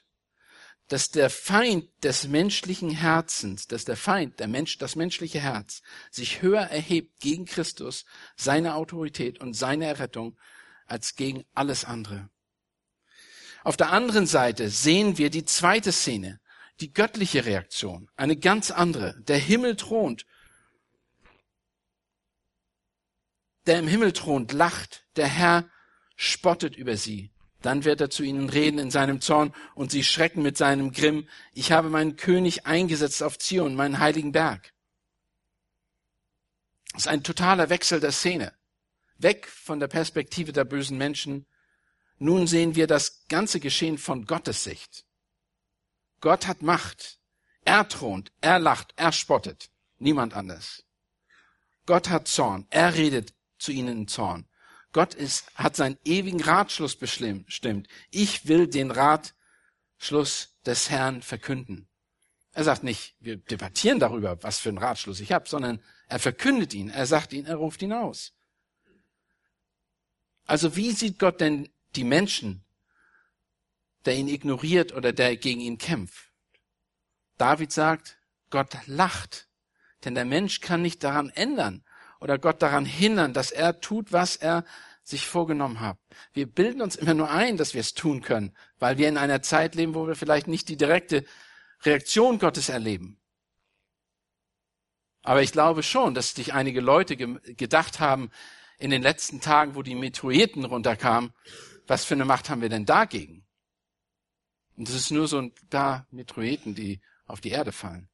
dass 0.87 1.09
der 1.09 1.31
Feind 1.31 1.89
des 2.03 2.27
menschlichen 2.27 2.91
Herzens, 2.91 3.65
dass 3.65 3.83
der 3.83 3.97
Feind, 3.97 4.39
der 4.39 4.47
Mensch, 4.47 4.77
das 4.77 4.95
menschliche 4.95 5.39
Herz, 5.39 5.81
sich 6.11 6.43
höher 6.43 6.61
erhebt 6.61 7.19
gegen 7.19 7.45
Christus, 7.45 8.05
seine 8.35 8.75
Autorität 8.75 9.39
und 9.39 9.55
seine 9.55 9.85
Errettung, 9.85 10.37
als 10.85 11.15
gegen 11.15 11.45
alles 11.53 11.83
andere. 11.83 12.29
Auf 13.63 13.75
der 13.75 13.91
anderen 13.91 14.27
Seite 14.27 14.69
sehen 14.69 15.17
wir 15.17 15.31
die 15.31 15.45
zweite 15.45 15.91
Szene, 15.91 16.39
die 16.79 16.93
göttliche 16.93 17.45
Reaktion, 17.45 18.07
eine 18.17 18.37
ganz 18.37 18.69
andere. 18.69 19.19
Der 19.21 19.37
Himmel 19.39 19.77
thront. 19.77 20.27
Der 23.65 23.79
im 23.79 23.87
Himmel 23.87 24.13
thront, 24.13 24.53
lacht, 24.53 25.05
der 25.15 25.27
Herr 25.27 25.69
spottet 26.15 26.75
über 26.75 26.97
sie. 26.97 27.31
Dann 27.61 27.83
wird 27.83 28.01
er 28.01 28.09
zu 28.09 28.23
ihnen 28.23 28.49
reden 28.49 28.79
in 28.79 28.89
seinem 28.89 29.21
Zorn 29.21 29.53
und 29.75 29.91
sie 29.91 30.03
schrecken 30.03 30.41
mit 30.41 30.57
seinem 30.57 30.91
Grimm. 30.91 31.27
Ich 31.53 31.71
habe 31.71 31.89
meinen 31.89 32.15
König 32.15 32.65
eingesetzt 32.65 33.21
auf 33.21 33.37
Zion, 33.37 33.75
meinen 33.75 33.99
heiligen 33.99 34.31
Berg. 34.31 34.73
Das 36.93 37.03
ist 37.03 37.07
ein 37.07 37.23
totaler 37.23 37.69
Wechsel 37.69 37.99
der 37.99 38.11
Szene. 38.11 38.53
Weg 39.17 39.47
von 39.47 39.79
der 39.79 39.87
Perspektive 39.87 40.51
der 40.51 40.65
bösen 40.65 40.97
Menschen 40.97 41.45
nun 42.23 42.45
sehen 42.45 42.75
wir 42.75 42.85
das 42.85 43.25
ganze 43.29 43.59
Geschehen 43.59 43.97
von 43.97 44.27
Gottes 44.27 44.63
Sicht. 44.63 45.07
Gott 46.19 46.45
hat 46.45 46.61
Macht. 46.61 47.19
Er 47.65 47.87
thront, 47.87 48.31
er 48.41 48.59
lacht, 48.59 48.93
er 48.95 49.11
spottet. 49.11 49.71
Niemand 49.97 50.35
anders. 50.35 50.83
Gott 51.87 52.09
hat 52.09 52.27
Zorn. 52.27 52.67
Er 52.69 52.93
redet 52.93 53.33
zu 53.61 53.71
ihnen 53.71 54.01
in 54.01 54.07
Zorn. 54.07 54.45
Gott 54.91 55.13
ist, 55.13 55.45
hat 55.55 55.75
seinen 55.75 55.97
ewigen 56.03 56.41
Ratschluss 56.41 56.95
bestimmt. 56.95 57.87
Ich 58.09 58.47
will 58.47 58.67
den 58.67 58.91
Ratschluss 58.91 60.57
des 60.65 60.89
Herrn 60.89 61.21
verkünden. 61.21 61.87
Er 62.51 62.65
sagt 62.65 62.83
nicht, 62.83 63.15
wir 63.19 63.37
debattieren 63.37 63.99
darüber, 63.99 64.43
was 64.43 64.59
für 64.59 64.69
einen 64.69 64.79
Ratschluss 64.79 65.21
ich 65.21 65.31
habe, 65.31 65.47
sondern 65.47 65.81
er 66.07 66.19
verkündet 66.19 66.73
ihn. 66.73 66.89
Er 66.89 67.05
sagt 67.05 67.31
ihn, 67.31 67.45
er 67.45 67.55
ruft 67.55 67.81
ihn 67.81 67.93
aus. 67.93 68.33
Also 70.45 70.75
wie 70.75 70.91
sieht 70.91 71.17
Gott 71.17 71.39
denn 71.39 71.69
die 71.95 72.03
Menschen, 72.03 72.65
der 74.03 74.15
ihn 74.15 74.27
ignoriert 74.27 74.91
oder 74.91 75.13
der 75.13 75.37
gegen 75.37 75.61
ihn 75.61 75.77
kämpft. 75.77 76.31
David 77.37 77.71
sagt, 77.71 78.17
Gott 78.49 78.75
lacht, 78.87 79.47
denn 80.03 80.15
der 80.15 80.25
Mensch 80.25 80.59
kann 80.59 80.81
nicht 80.81 81.03
daran 81.03 81.29
ändern 81.29 81.85
oder 82.21 82.37
Gott 82.37 82.61
daran 82.61 82.85
hindern, 82.85 83.33
dass 83.33 83.51
er 83.51 83.81
tut, 83.81 84.13
was 84.13 84.37
er 84.37 84.63
sich 85.03 85.25
vorgenommen 85.27 85.81
hat. 85.81 85.97
Wir 86.31 86.45
bilden 86.45 86.81
uns 86.81 86.95
immer 86.95 87.15
nur 87.15 87.29
ein, 87.29 87.57
dass 87.57 87.73
wir 87.73 87.81
es 87.81 87.93
tun 87.93 88.21
können, 88.21 88.55
weil 88.79 88.97
wir 88.97 89.09
in 89.09 89.17
einer 89.17 89.41
Zeit 89.41 89.75
leben, 89.75 89.95
wo 89.95 90.07
wir 90.07 90.15
vielleicht 90.15 90.47
nicht 90.47 90.69
die 90.69 90.77
direkte 90.77 91.25
Reaktion 91.83 92.37
Gottes 92.37 92.69
erleben. 92.69 93.19
Aber 95.23 95.41
ich 95.41 95.51
glaube 95.51 95.83
schon, 95.83 96.13
dass 96.13 96.33
sich 96.33 96.53
einige 96.53 96.81
Leute 96.81 97.17
gedacht 97.17 97.99
haben, 97.99 98.29
in 98.77 98.89
den 98.89 99.01
letzten 99.01 99.41
Tagen, 99.41 99.75
wo 99.75 99.83
die 99.83 99.95
Meteoriten 99.95 100.65
runterkamen, 100.65 101.33
was 101.87 102.05
für 102.05 102.15
eine 102.15 102.25
Macht 102.25 102.49
haben 102.49 102.61
wir 102.61 102.69
denn 102.69 102.85
dagegen? 102.85 103.45
Und 104.75 104.87
das 104.87 104.95
ist 104.95 105.11
nur 105.11 105.27
so 105.27 105.39
ein 105.39 105.53
paar 105.69 106.07
Metroiden, 106.11 106.73
die 106.73 107.01
auf 107.25 107.41
die 107.41 107.49
Erde 107.49 107.71
fallen. 107.71 108.10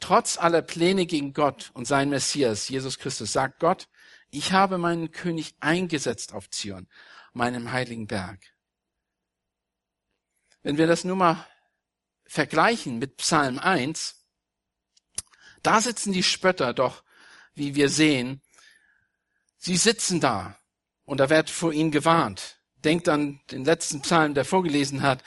Trotz 0.00 0.38
aller 0.38 0.62
Pläne 0.62 1.06
gegen 1.06 1.34
Gott 1.34 1.70
und 1.74 1.86
seinen 1.86 2.10
Messias, 2.10 2.68
Jesus 2.68 2.98
Christus, 2.98 3.32
sagt 3.32 3.60
Gott, 3.60 3.88
ich 4.30 4.52
habe 4.52 4.78
meinen 4.78 5.10
König 5.10 5.54
eingesetzt 5.60 6.32
auf 6.32 6.48
Zion, 6.50 6.88
meinem 7.32 7.72
heiligen 7.72 8.06
Berg. 8.06 8.40
Wenn 10.62 10.78
wir 10.78 10.86
das 10.86 11.04
nur 11.04 11.16
mal 11.16 11.46
vergleichen 12.24 12.98
mit 12.98 13.16
Psalm 13.16 13.58
1, 13.58 14.16
da 15.62 15.80
sitzen 15.80 16.12
die 16.12 16.22
Spötter 16.22 16.72
doch, 16.72 17.02
wie 17.54 17.74
wir 17.74 17.88
sehen, 17.88 18.40
sie 19.58 19.76
sitzen 19.76 20.20
da 20.20 20.58
und 21.04 21.18
da 21.18 21.28
wird 21.28 21.50
vor 21.50 21.72
ihnen 21.72 21.90
gewarnt. 21.90 22.60
Denkt 22.76 23.08
an 23.08 23.40
den 23.50 23.64
letzten 23.64 24.00
Psalm, 24.00 24.32
der 24.32 24.44
vorgelesen 24.44 25.02
hat. 25.02 25.22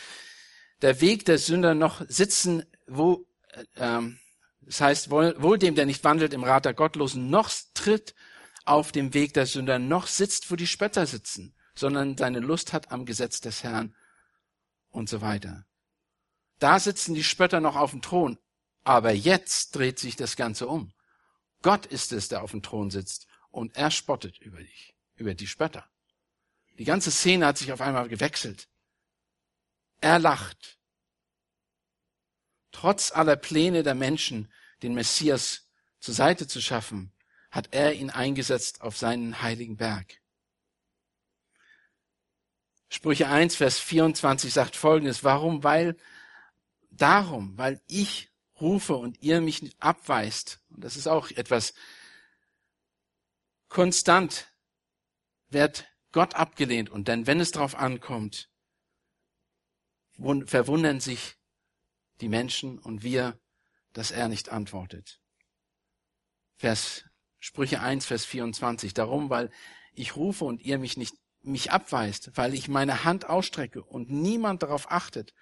Der 0.81 1.01
Weg 1.01 1.25
der 1.25 1.37
Sünder 1.37 1.75
noch 1.75 2.03
sitzen, 2.07 2.65
wo, 2.87 3.27
äh, 3.49 3.65
ähm, 3.75 4.19
das 4.65 4.81
heißt, 4.81 5.09
wohl, 5.09 5.35
wohl 5.41 5.57
dem, 5.57 5.75
der 5.75 5.85
nicht 5.85 6.03
wandelt 6.03 6.33
im 6.33 6.43
Rat 6.43 6.65
der 6.65 6.73
Gottlosen, 6.73 7.29
noch 7.29 7.51
tritt 7.73 8.15
auf 8.65 8.91
dem 8.91 9.13
Weg 9.13 9.33
der 9.33 9.45
Sünder, 9.45 9.79
noch 9.79 10.07
sitzt, 10.07 10.49
wo 10.51 10.55
die 10.55 10.67
Spötter 10.67 11.05
sitzen, 11.05 11.55
sondern 11.75 12.17
seine 12.17 12.39
Lust 12.39 12.73
hat 12.73 12.91
am 12.91 13.05
Gesetz 13.05 13.41
des 13.41 13.63
Herrn 13.63 13.95
und 14.89 15.09
so 15.09 15.21
weiter. 15.21 15.65
Da 16.59 16.79
sitzen 16.79 17.13
die 17.13 17.23
Spötter 17.23 17.59
noch 17.59 17.75
auf 17.75 17.91
dem 17.91 18.01
Thron, 18.01 18.37
aber 18.83 19.11
jetzt 19.11 19.75
dreht 19.75 19.99
sich 19.99 20.15
das 20.15 20.35
Ganze 20.35 20.67
um. 20.67 20.93
Gott 21.61 21.85
ist 21.85 22.11
es, 22.13 22.29
der 22.29 22.43
auf 22.43 22.51
dem 22.51 22.61
Thron 22.61 22.89
sitzt 22.89 23.27
und 23.49 23.75
er 23.75 23.91
spottet 23.91 24.37
über 24.39 24.59
dich 24.59 24.93
über 25.15 25.33
die 25.33 25.47
Spötter. 25.47 25.87
Die 26.77 26.85
ganze 26.85 27.11
Szene 27.11 27.45
hat 27.45 27.57
sich 27.57 27.71
auf 27.71 27.81
einmal 27.81 28.07
gewechselt. 28.09 28.67
Er 30.01 30.19
lacht. 30.19 30.79
Trotz 32.73 33.11
aller 33.11 33.37
Pläne 33.37 33.83
der 33.83 33.95
Menschen, 33.95 34.51
den 34.81 34.93
Messias 34.93 35.69
zur 36.01 36.13
Seite 36.13 36.47
zu 36.47 36.59
schaffen, 36.59 37.13
hat 37.49 37.69
er 37.71 37.93
ihn 37.93 38.09
eingesetzt 38.09 38.81
auf 38.81 38.97
seinen 38.97 39.41
heiligen 39.41 39.77
Berg. 39.77 40.19
Sprüche 42.89 43.29
1, 43.29 43.55
Vers 43.55 43.79
24 43.79 44.51
sagt 44.51 44.75
folgendes. 44.75 45.23
Warum? 45.23 45.63
Weil, 45.63 45.95
darum, 46.89 47.57
weil 47.57 47.81
ich 47.87 48.31
rufe 48.59 48.95
und 48.95 49.21
ihr 49.21 49.39
mich 49.39 49.61
nicht 49.61 49.81
abweist. 49.81 50.59
Und 50.69 50.83
das 50.83 50.97
ist 50.97 51.07
auch 51.07 51.31
etwas 51.31 51.73
konstant 53.69 54.51
wird 55.49 55.87
Gott 56.11 56.35
abgelehnt. 56.35 56.89
Und 56.89 57.07
denn 57.07 57.27
wenn 57.27 57.39
es 57.39 57.51
darauf 57.51 57.75
ankommt, 57.75 58.49
verwundern 60.45 60.99
sich 60.99 61.35
die 62.21 62.29
Menschen 62.29 62.79
und 62.79 63.03
wir, 63.03 63.39
dass 63.93 64.11
er 64.11 64.27
nicht 64.27 64.49
antwortet. 64.49 65.19
Vers, 66.55 67.05
Sprüche 67.39 67.81
1, 67.81 68.05
Vers 68.05 68.25
24. 68.25 68.93
Darum, 68.93 69.29
weil 69.29 69.49
ich 69.93 70.15
rufe 70.15 70.45
und 70.45 70.61
ihr 70.61 70.77
mich 70.77 70.97
nicht, 70.97 71.15
mich 71.41 71.71
abweist, 71.71 72.31
weil 72.35 72.53
ich 72.53 72.67
meine 72.67 73.03
Hand 73.03 73.29
ausstrecke 73.29 73.83
und 73.83 74.09
niemand 74.09 74.63
darauf 74.63 74.89
achtet, 74.91 75.33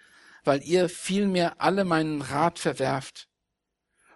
weil 0.43 0.63
ihr 0.63 0.89
vielmehr 0.89 1.61
alle 1.61 1.85
meinen 1.85 2.21
Rat 2.21 2.57
verwerft 2.57 3.29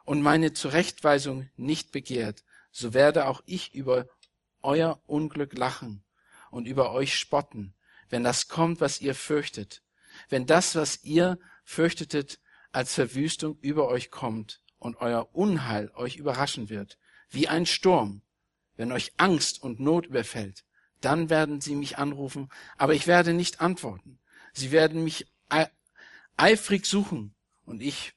und 0.04 0.22
meine 0.22 0.54
Zurechtweisung 0.54 1.50
nicht 1.56 1.92
begehrt, 1.92 2.44
so 2.72 2.94
werde 2.94 3.28
auch 3.28 3.42
ich 3.46 3.74
über 3.74 4.08
euer 4.62 5.02
Unglück 5.06 5.58
lachen 5.58 6.04
und 6.50 6.68
über 6.68 6.92
euch 6.92 7.16
spotten, 7.16 7.76
wenn 8.10 8.24
das 8.24 8.48
kommt, 8.48 8.82
was 8.82 9.02
ihr 9.02 9.16
fürchtet, 9.16 9.84
wenn 10.30 10.46
das, 10.46 10.76
was 10.76 11.04
ihr 11.04 11.38
fürchtetet, 11.64 12.40
als 12.76 12.94
Verwüstung 12.94 13.58
über 13.62 13.88
euch 13.88 14.12
kommt 14.12 14.62
und 14.78 14.98
euer 14.98 15.34
Unheil 15.34 15.90
euch 15.96 16.18
überraschen 16.18 16.70
wird, 16.70 16.98
wie 17.30 17.48
ein 17.48 17.66
Sturm. 17.66 18.22
Wenn 18.76 18.92
euch 18.92 19.14
Angst 19.16 19.64
und 19.64 19.80
Not 19.80 20.08
überfällt, 20.08 20.66
dann 21.00 21.30
werden 21.30 21.62
sie 21.62 21.76
mich 21.76 21.98
anrufen, 21.98 22.50
aber 22.78 22.94
ich 22.94 23.08
werde 23.08 23.34
nicht 23.34 23.62
antworten. 23.62 24.20
Sie 24.52 24.72
werden 24.72 25.06
mich 25.06 25.26
eifrig 26.36 26.86
suchen 26.86 27.34
und 27.64 27.82
ich 27.82 28.14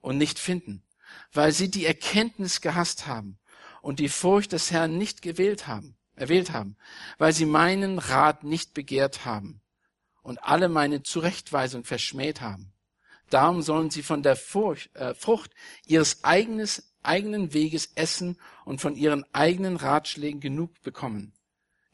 und 0.00 0.18
nicht 0.18 0.38
finden, 0.38 0.84
weil 1.32 1.50
sie 1.50 1.68
die 1.68 1.84
Erkenntnis 1.84 2.60
gehasst 2.60 3.08
haben 3.08 3.40
und 3.82 3.98
die 3.98 4.08
Furcht 4.08 4.52
des 4.52 4.70
Herrn 4.70 4.96
nicht 4.96 5.20
gewählt 5.20 5.66
haben, 5.66 5.96
erwählt 6.14 6.52
haben, 6.52 6.76
weil 7.18 7.32
sie 7.32 7.46
meinen 7.46 7.98
Rat 7.98 8.44
nicht 8.44 8.72
begehrt 8.72 9.24
haben 9.24 9.60
und 10.22 10.44
alle 10.44 10.68
meine 10.68 11.02
Zurechtweisung 11.02 11.82
verschmäht 11.82 12.40
haben. 12.40 12.72
Darum 13.30 13.62
sollen 13.62 13.90
sie 13.90 14.02
von 14.02 14.22
der 14.22 14.36
Furcht, 14.36 14.94
äh, 14.94 15.14
Frucht 15.14 15.52
ihres 15.84 16.22
eigenes, 16.24 16.92
eigenen 17.02 17.52
Weges 17.52 17.92
essen 17.94 18.38
und 18.64 18.80
von 18.80 18.96
ihren 18.96 19.24
eigenen 19.34 19.76
Ratschlägen 19.76 20.40
genug 20.40 20.80
bekommen. 20.82 21.32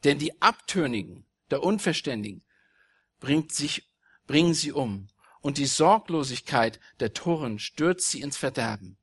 Denn 0.03 0.19
die 0.19 0.41
Abtönigen, 0.41 1.25
der 1.49 1.63
Unverständigen, 1.63 2.43
bringt 3.19 3.51
sich, 3.51 3.89
bringen 4.27 4.53
sie 4.53 4.71
um. 4.71 5.07
Und 5.41 5.57
die 5.57 5.65
Sorglosigkeit 5.65 6.79
der 6.99 7.13
Toren 7.13 7.59
stürzt 7.59 8.09
sie 8.09 8.21
ins 8.21 8.37
Verderben. 8.37 8.97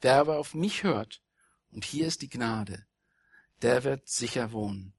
Wer 0.00 0.16
aber 0.16 0.38
auf 0.38 0.54
mich 0.54 0.82
hört, 0.82 1.22
und 1.70 1.84
hier 1.84 2.06
ist 2.06 2.22
die 2.22 2.28
Gnade, 2.28 2.86
der 3.62 3.84
wird 3.84 4.08
sicher 4.08 4.52
wohnen. 4.52 4.94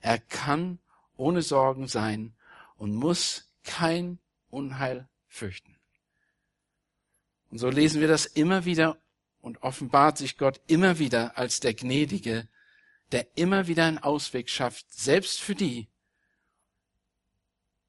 Er 0.00 0.18
kann 0.18 0.78
ohne 1.16 1.42
Sorgen 1.42 1.86
sein 1.86 2.34
und 2.76 2.94
muss 2.94 3.52
kein 3.62 4.18
Unheil 4.48 5.08
fürchten. 5.28 5.71
Und 7.52 7.58
so 7.58 7.68
lesen 7.68 8.00
wir 8.00 8.08
das 8.08 8.24
immer 8.24 8.64
wieder 8.64 8.98
und 9.42 9.62
offenbart 9.62 10.16
sich 10.16 10.38
Gott 10.38 10.62
immer 10.68 10.98
wieder 10.98 11.36
als 11.36 11.60
der 11.60 11.74
Gnädige, 11.74 12.48
der 13.12 13.36
immer 13.36 13.66
wieder 13.66 13.84
einen 13.84 13.98
Ausweg 13.98 14.48
schafft, 14.48 14.90
selbst 14.90 15.38
für 15.38 15.54
die, 15.54 15.90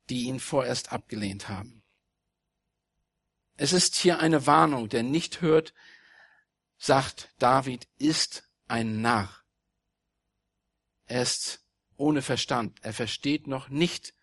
die 0.10 0.24
ihn 0.24 0.42
vorerst 0.42 0.92
abgelehnt 0.92 1.48
haben. 1.48 1.82
Es 3.56 3.72
ist 3.72 3.96
hier 3.96 4.20
eine 4.20 4.46
Warnung, 4.48 4.90
der 4.90 5.04
nicht 5.04 5.40
hört, 5.40 5.74
sagt 6.78 7.34
David, 7.40 7.88
ist 7.98 8.44
ein 8.68 9.02
Narr. 9.02 9.34
Er 11.06 11.22
ist 11.22 11.64
ohne 11.96 12.22
Verstand. 12.22 12.84
Er 12.84 12.92
versteht 12.92 13.48
noch 13.48 13.70
nicht, 13.70 14.14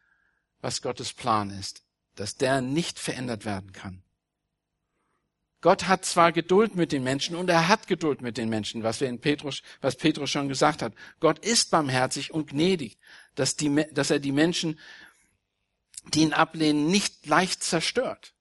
was 0.61 0.83
Gottes 0.83 1.15
Plan 1.15 1.49
ist, 1.49 1.83
dass 2.15 2.37
der 2.37 2.61
nicht 2.61 2.99
verändert 2.99 3.47
werden 3.47 3.73
kann. 3.73 4.05
Gott 5.61 5.89
hat 5.89 6.05
zwar 6.05 6.33
Geduld 6.33 6.75
mit 6.75 6.91
den 6.91 7.03
Menschen 7.03 7.37
und 7.37 7.51
er 7.51 7.69
hat 7.69 7.87
Geduld 7.87 8.23
mit 8.23 8.39
den 8.39 8.49
Menschen, 8.49 8.83
was 8.83 9.01
wir 9.01 9.09
in 9.09 9.21
Petrus, 9.21 9.63
was 9.81 9.97
Petrus 9.97 10.31
schon 10.31 10.49
gesagt 10.49 10.81
hat. 10.81 10.95
Gott 11.21 11.39
ist 11.41 11.71
barmherzig 11.71 12.33
und 12.33 12.51
gnädig, 12.51 12.99
dass, 13.35 13.57
die, 13.57 13.87
dass 13.93 14.11
er 14.11 14.21
die 14.21 14.33
Menschen, 14.33 14.79
die 16.15 16.21
ihn 16.21 16.33
ablehnen, 16.33 16.87
nicht 16.87 17.27
leicht 17.27 17.63
zerstört. 17.63 18.35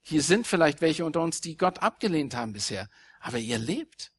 Hier 0.00 0.22
sind 0.22 0.46
vielleicht 0.46 0.80
welche 0.80 1.04
unter 1.04 1.22
uns, 1.22 1.40
die 1.40 1.56
Gott 1.56 1.78
abgelehnt 1.78 2.34
haben 2.34 2.52
bisher, 2.52 2.90
aber 3.20 3.38
ihr 3.38 3.58
lebt. 3.58 4.12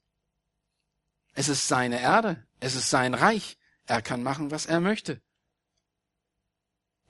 Es 1.34 1.50
ist 1.50 1.68
seine 1.68 2.00
Erde, 2.00 2.48
es 2.62 2.76
ist 2.76 2.90
sein 2.90 3.14
Reich. 3.14 3.58
Er 3.86 4.02
kann 4.02 4.24
machen, 4.24 4.50
was 4.50 4.66
er 4.66 4.80
möchte. 4.80 5.22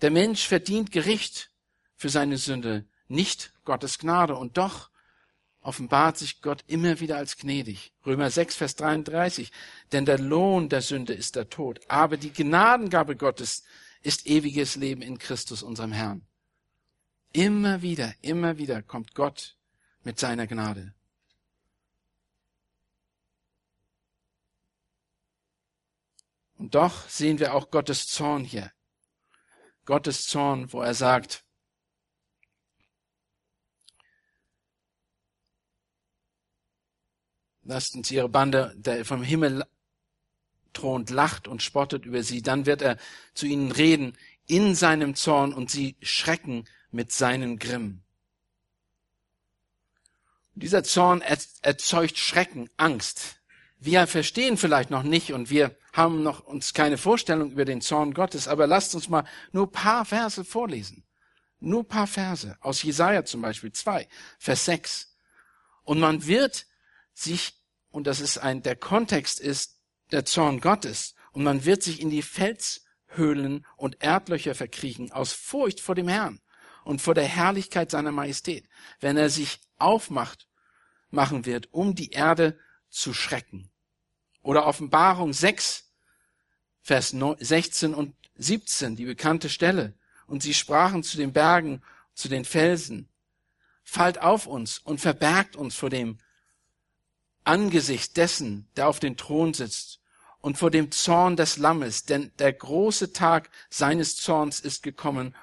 Der 0.01 0.11
Mensch 0.11 0.45
verdient 0.45 0.91
Gericht 0.91 1.51
für 1.95 2.09
seine 2.09 2.37
Sünde, 2.37 2.85
nicht 3.07 3.53
Gottes 3.63 3.99
Gnade. 3.99 4.35
Und 4.35 4.57
doch 4.57 4.89
offenbart 5.65 6.17
sich 6.17 6.41
Gott 6.41 6.63
immer 6.67 6.99
wieder 6.99 7.17
als 7.17 7.37
gnädig. 7.37 7.91
Römer 8.05 8.29
6, 8.29 8.55
Vers 8.55 8.75
33. 8.75 9.51
Denn 9.91 10.05
der 10.05 10.19
Lohn 10.19 10.69
der 10.69 10.81
Sünde 10.81 11.13
ist 11.13 11.35
der 11.35 11.49
Tod, 11.49 11.79
aber 11.87 12.17
die 12.17 12.31
Gnadengabe 12.31 13.15
Gottes 13.15 13.63
ist 14.01 14.27
ewiges 14.27 14.75
Leben 14.75 15.01
in 15.01 15.17
Christus, 15.17 15.63
unserem 15.63 15.91
Herrn. 15.91 16.25
Immer 17.33 17.81
wieder, 17.81 18.13
immer 18.21 18.57
wieder 18.57 18.83
kommt 18.83 19.15
Gott 19.15 19.57
mit 20.03 20.19
seiner 20.19 20.45
Gnade. 20.45 20.93
Und 26.57 26.75
doch 26.75 27.09
sehen 27.09 27.39
wir 27.39 27.53
auch 27.53 27.71
Gottes 27.71 28.07
Zorn 28.07 28.43
hier. 28.43 28.71
Gottes 29.85 30.27
Zorn, 30.27 30.71
wo 30.71 30.81
er 30.81 30.93
sagt, 30.93 31.44
lasst 37.65 37.95
uns 37.95 38.09
ihre 38.11 38.29
Bande, 38.29 38.73
der 38.77 39.03
vom 39.03 39.21
Himmel 39.21 39.65
thront, 40.73 41.09
lacht 41.09 41.47
und 41.47 41.61
spottet 41.61 42.05
über 42.05 42.23
sie. 42.23 42.41
Dann 42.41 42.65
wird 42.65 42.81
er 42.81 42.97
zu 43.33 43.45
ihnen 43.45 43.71
reden 43.71 44.13
in 44.47 44.75
seinem 44.75 45.15
Zorn 45.15 45.53
und 45.53 45.69
sie 45.71 45.95
schrecken 46.01 46.65
mit 46.91 47.11
seinem 47.11 47.59
Grimm. 47.59 48.01
Dieser 50.53 50.83
Zorn 50.83 51.21
erzeugt 51.21 52.17
Schrecken, 52.17 52.69
Angst. 52.77 53.41
Wir 53.77 54.07
verstehen 54.07 54.55
vielleicht 54.55 54.89
noch 54.89 55.03
nicht 55.03 55.33
und 55.33 55.49
wir 55.49 55.75
haben 55.91 56.23
noch 56.23 56.41
uns 56.41 56.73
keine 56.73 56.97
Vorstellung 56.97 57.51
über 57.51 57.65
den 57.65 57.81
Zorn 57.81 58.13
Gottes, 58.13 58.47
aber 58.47 58.67
lasst 58.67 58.95
uns 58.95 59.09
mal 59.09 59.25
nur 59.51 59.71
paar 59.71 60.05
Verse 60.05 60.45
vorlesen. 60.45 61.03
Nur 61.59 61.87
paar 61.87 62.07
Verse 62.07 62.57
aus 62.61 62.83
Jesaja 62.83 63.25
zum 63.25 63.41
Beispiel 63.41 63.71
2, 63.71 64.07
Vers 64.39 64.65
6. 64.65 65.15
Und 65.83 65.99
man 65.99 66.25
wird 66.25 66.67
sich, 67.15 67.59
und 67.89 68.05
das 68.05 68.19
ist 68.19 68.37
ein, 68.37 68.61
der 68.61 68.75
Kontext 68.75 69.39
ist 69.39 69.79
der 70.11 70.25
Zorn 70.25 70.61
Gottes, 70.61 71.15
und 71.31 71.43
man 71.43 71.65
wird 71.65 71.81
sich 71.81 71.99
in 71.99 72.09
die 72.09 72.21
Felshöhlen 72.21 73.65
und 73.77 74.01
Erdlöcher 74.01 74.53
verkriechen 74.53 75.11
aus 75.11 75.33
Furcht 75.33 75.79
vor 75.79 75.95
dem 75.95 76.07
Herrn 76.07 76.39
und 76.83 77.01
vor 77.01 77.15
der 77.15 77.25
Herrlichkeit 77.25 77.89
seiner 77.89 78.11
Majestät, 78.11 78.69
wenn 78.99 79.17
er 79.17 79.29
sich 79.29 79.59
aufmacht, 79.77 80.47
machen 81.09 81.45
wird, 81.45 81.73
um 81.73 81.95
die 81.95 82.11
Erde 82.11 82.59
zu 82.89 83.13
schrecken. 83.13 83.71
Oder 84.41 84.67
Offenbarung 84.67 85.33
6, 85.33 85.91
Vers 86.81 87.15
16 87.39 87.95
und 87.95 88.15
17, 88.35 88.95
die 88.95 89.05
bekannte 89.05 89.49
Stelle. 89.49 89.95
Und 90.27 90.43
sie 90.43 90.53
sprachen 90.53 91.03
zu 91.03 91.17
den 91.17 91.33
Bergen, 91.33 91.81
zu 92.13 92.29
den 92.29 92.45
Felsen, 92.45 93.09
fallt 93.83 94.21
auf 94.21 94.45
uns 94.45 94.77
und 94.79 95.01
verbergt 95.01 95.55
uns 95.55 95.75
vor 95.75 95.89
dem 95.89 96.19
Angesicht 97.45 98.17
dessen, 98.17 98.67
der 98.75 98.87
auf 98.87 98.99
dem 98.99 99.17
Thron 99.17 99.53
sitzt 99.53 100.01
und 100.41 100.57
vor 100.57 100.71
dem 100.71 100.91
Zorn 100.91 101.35
des 101.35 101.57
Lammes, 101.57 102.03
denn 102.05 102.31
der 102.39 102.53
große 102.53 103.13
Tag 103.13 103.49
seines 103.69 104.17
Zorns 104.17 104.59
ist 104.59 104.83
gekommen. 104.83 105.35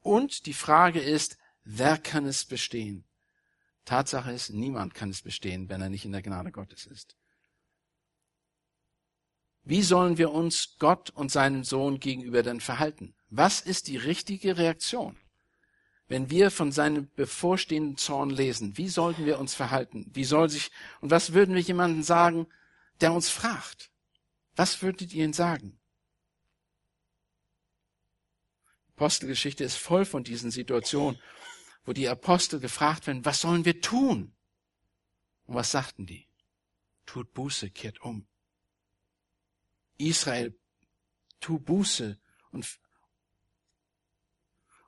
Und 0.00 0.46
die 0.46 0.54
Frage 0.54 1.00
ist, 1.00 1.38
wer 1.64 1.96
kann 1.98 2.26
es 2.26 2.44
bestehen? 2.44 3.04
Tatsache 3.84 4.32
ist, 4.32 4.50
niemand 4.50 4.94
kann 4.94 5.10
es 5.10 5.22
bestehen, 5.22 5.68
wenn 5.68 5.80
er 5.80 5.88
nicht 5.88 6.04
in 6.04 6.12
der 6.12 6.22
Gnade 6.22 6.52
Gottes 6.52 6.86
ist. 6.86 7.16
Wie 9.64 9.82
sollen 9.82 10.18
wir 10.18 10.32
uns 10.32 10.76
Gott 10.78 11.10
und 11.10 11.30
seinem 11.30 11.62
Sohn 11.62 12.00
gegenüber 12.00 12.42
denn 12.42 12.60
verhalten? 12.60 13.14
Was 13.30 13.60
ist 13.60 13.86
die 13.86 13.96
richtige 13.96 14.56
Reaktion? 14.56 15.16
Wenn 16.12 16.28
wir 16.28 16.50
von 16.50 16.72
seinem 16.72 17.08
bevorstehenden 17.16 17.96
Zorn 17.96 18.28
lesen, 18.28 18.76
wie 18.76 18.90
sollten 18.90 19.24
wir 19.24 19.38
uns 19.38 19.54
verhalten? 19.54 20.10
Wie 20.12 20.24
soll 20.24 20.50
sich, 20.50 20.70
und 21.00 21.10
was 21.10 21.32
würden 21.32 21.54
wir 21.54 21.62
jemandem 21.62 22.02
sagen, 22.02 22.48
der 23.00 23.14
uns 23.14 23.30
fragt? 23.30 23.90
Was 24.54 24.82
würdet 24.82 25.14
ihr 25.14 25.24
ihm 25.24 25.32
sagen? 25.32 25.80
Apostelgeschichte 28.88 29.64
ist 29.64 29.76
voll 29.76 30.04
von 30.04 30.22
diesen 30.22 30.50
Situationen, 30.50 31.18
wo 31.86 31.94
die 31.94 32.10
Apostel 32.10 32.60
gefragt 32.60 33.06
werden, 33.06 33.24
was 33.24 33.40
sollen 33.40 33.64
wir 33.64 33.80
tun? 33.80 34.34
Und 35.46 35.54
was 35.54 35.70
sagten 35.70 36.04
die? 36.04 36.28
Tut 37.06 37.32
Buße, 37.32 37.70
kehrt 37.70 38.02
um. 38.02 38.26
Israel, 39.96 40.54
tu 41.40 41.58
Buße 41.58 42.20
und 42.50 42.66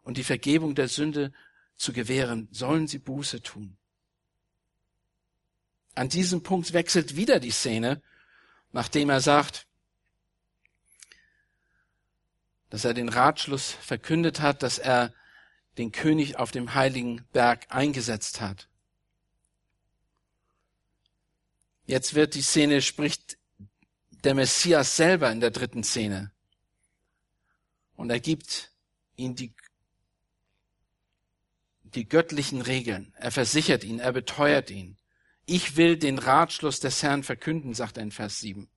und 0.05 0.17
die 0.17 0.25
Vergebung 0.25 0.75
der 0.75 0.89
Sünde 0.89 1.33
zu 1.77 1.93
gewähren, 1.93 2.49
sollen 2.53 2.87
sie 2.87 2.99
Buße 2.99 3.43
tun. 3.43 3.77
An 5.95 6.09
diesem 6.09 6.43
Punkt 6.43 6.73
wechselt 6.73 7.17
wieder 7.17 7.41
die 7.41 7.51
Szene, 7.51 8.03
nachdem 8.73 9.11
er 9.11 9.21
sagt, 9.21 9.67
dass 12.71 12.85
er 12.85 12.95
den 12.95 13.09
Ratschluss 13.09 13.71
verkündet 13.71 14.41
hat, 14.41 14.63
dass 14.63 14.79
er 14.79 15.13
den 15.79 15.93
König 15.93 16.37
auf 16.37 16.51
dem 16.51 16.75
heiligen 16.75 17.25
Berg 17.33 17.67
eingesetzt 17.69 18.41
hat. 18.41 18.69
Jetzt 21.87 22.15
wird 22.15 22.35
die 22.35 22.43
Szene, 22.43 22.83
spricht 22.83 23.39
der 24.11 24.35
Messias 24.35 24.97
selber 24.97 25.31
in 25.31 25.41
der 25.41 25.51
dritten 25.51 25.85
Szene. 25.85 26.33
Und 27.95 28.11
er 28.11 28.21
gibt 28.21 28.73
ihm 29.17 29.35
die 29.35 29.55
die 31.95 32.09
göttlichen 32.09 32.61
Regeln. 32.61 33.13
Er 33.17 33.31
versichert 33.31 33.85
ihn, 33.85 34.01
er 34.01 34.13
beteuert 34.13 34.71
ihn. 34.71 34.97
Ich 35.47 35.77
will 35.77 35.97
den 35.97 36.19
Ratschluss 36.19 36.81
des 36.81 37.03
Herrn 37.03 37.23
verkünden, 37.23 37.75
sagt 37.75 37.97
er 37.97 38.03
in 38.03 38.11
Vers 38.11 38.41
7. 38.41 38.69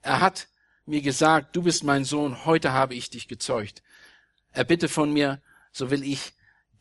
Er 0.00 0.20
hat 0.20 0.48
mir 0.86 1.02
gesagt, 1.02 1.54
du 1.54 1.62
bist 1.62 1.84
mein 1.84 2.04
Sohn, 2.04 2.44
heute 2.44 2.72
habe 2.72 2.94
ich 2.94 3.10
dich 3.10 3.28
gezeugt. 3.28 3.82
Er 4.52 4.64
bitte 4.64 4.88
von 4.88 5.12
mir, 5.12 5.40
so 5.70 5.90
will 5.90 6.02
ich 6.02 6.32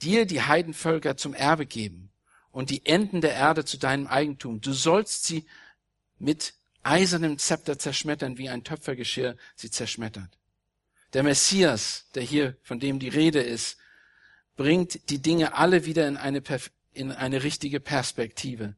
dir 0.01 0.25
die 0.25 0.41
Heidenvölker 0.41 1.17
zum 1.17 1.33
Erbe 1.33 1.65
geben 1.65 2.11
und 2.51 2.69
die 2.69 2.85
Enden 2.85 3.21
der 3.21 3.33
Erde 3.33 3.65
zu 3.65 3.77
deinem 3.77 4.07
Eigentum. 4.07 4.61
Du 4.61 4.73
sollst 4.73 5.25
sie 5.25 5.45
mit 6.17 6.53
eisernem 6.83 7.37
Zepter 7.37 7.77
zerschmettern, 7.77 8.37
wie 8.37 8.49
ein 8.49 8.63
Töpfergeschirr 8.63 9.37
sie 9.55 9.69
zerschmettert. 9.69 10.37
Der 11.13 11.23
Messias, 11.23 12.05
der 12.15 12.23
hier, 12.23 12.57
von 12.63 12.79
dem 12.79 12.99
die 12.99 13.09
Rede 13.09 13.41
ist, 13.41 13.77
bringt 14.55 15.09
die 15.09 15.21
Dinge 15.21 15.55
alle 15.55 15.85
wieder 15.85 16.07
in 16.07 16.17
eine, 16.17 16.43
in 16.93 17.11
eine 17.11 17.43
richtige 17.43 17.79
Perspektive. 17.79 18.75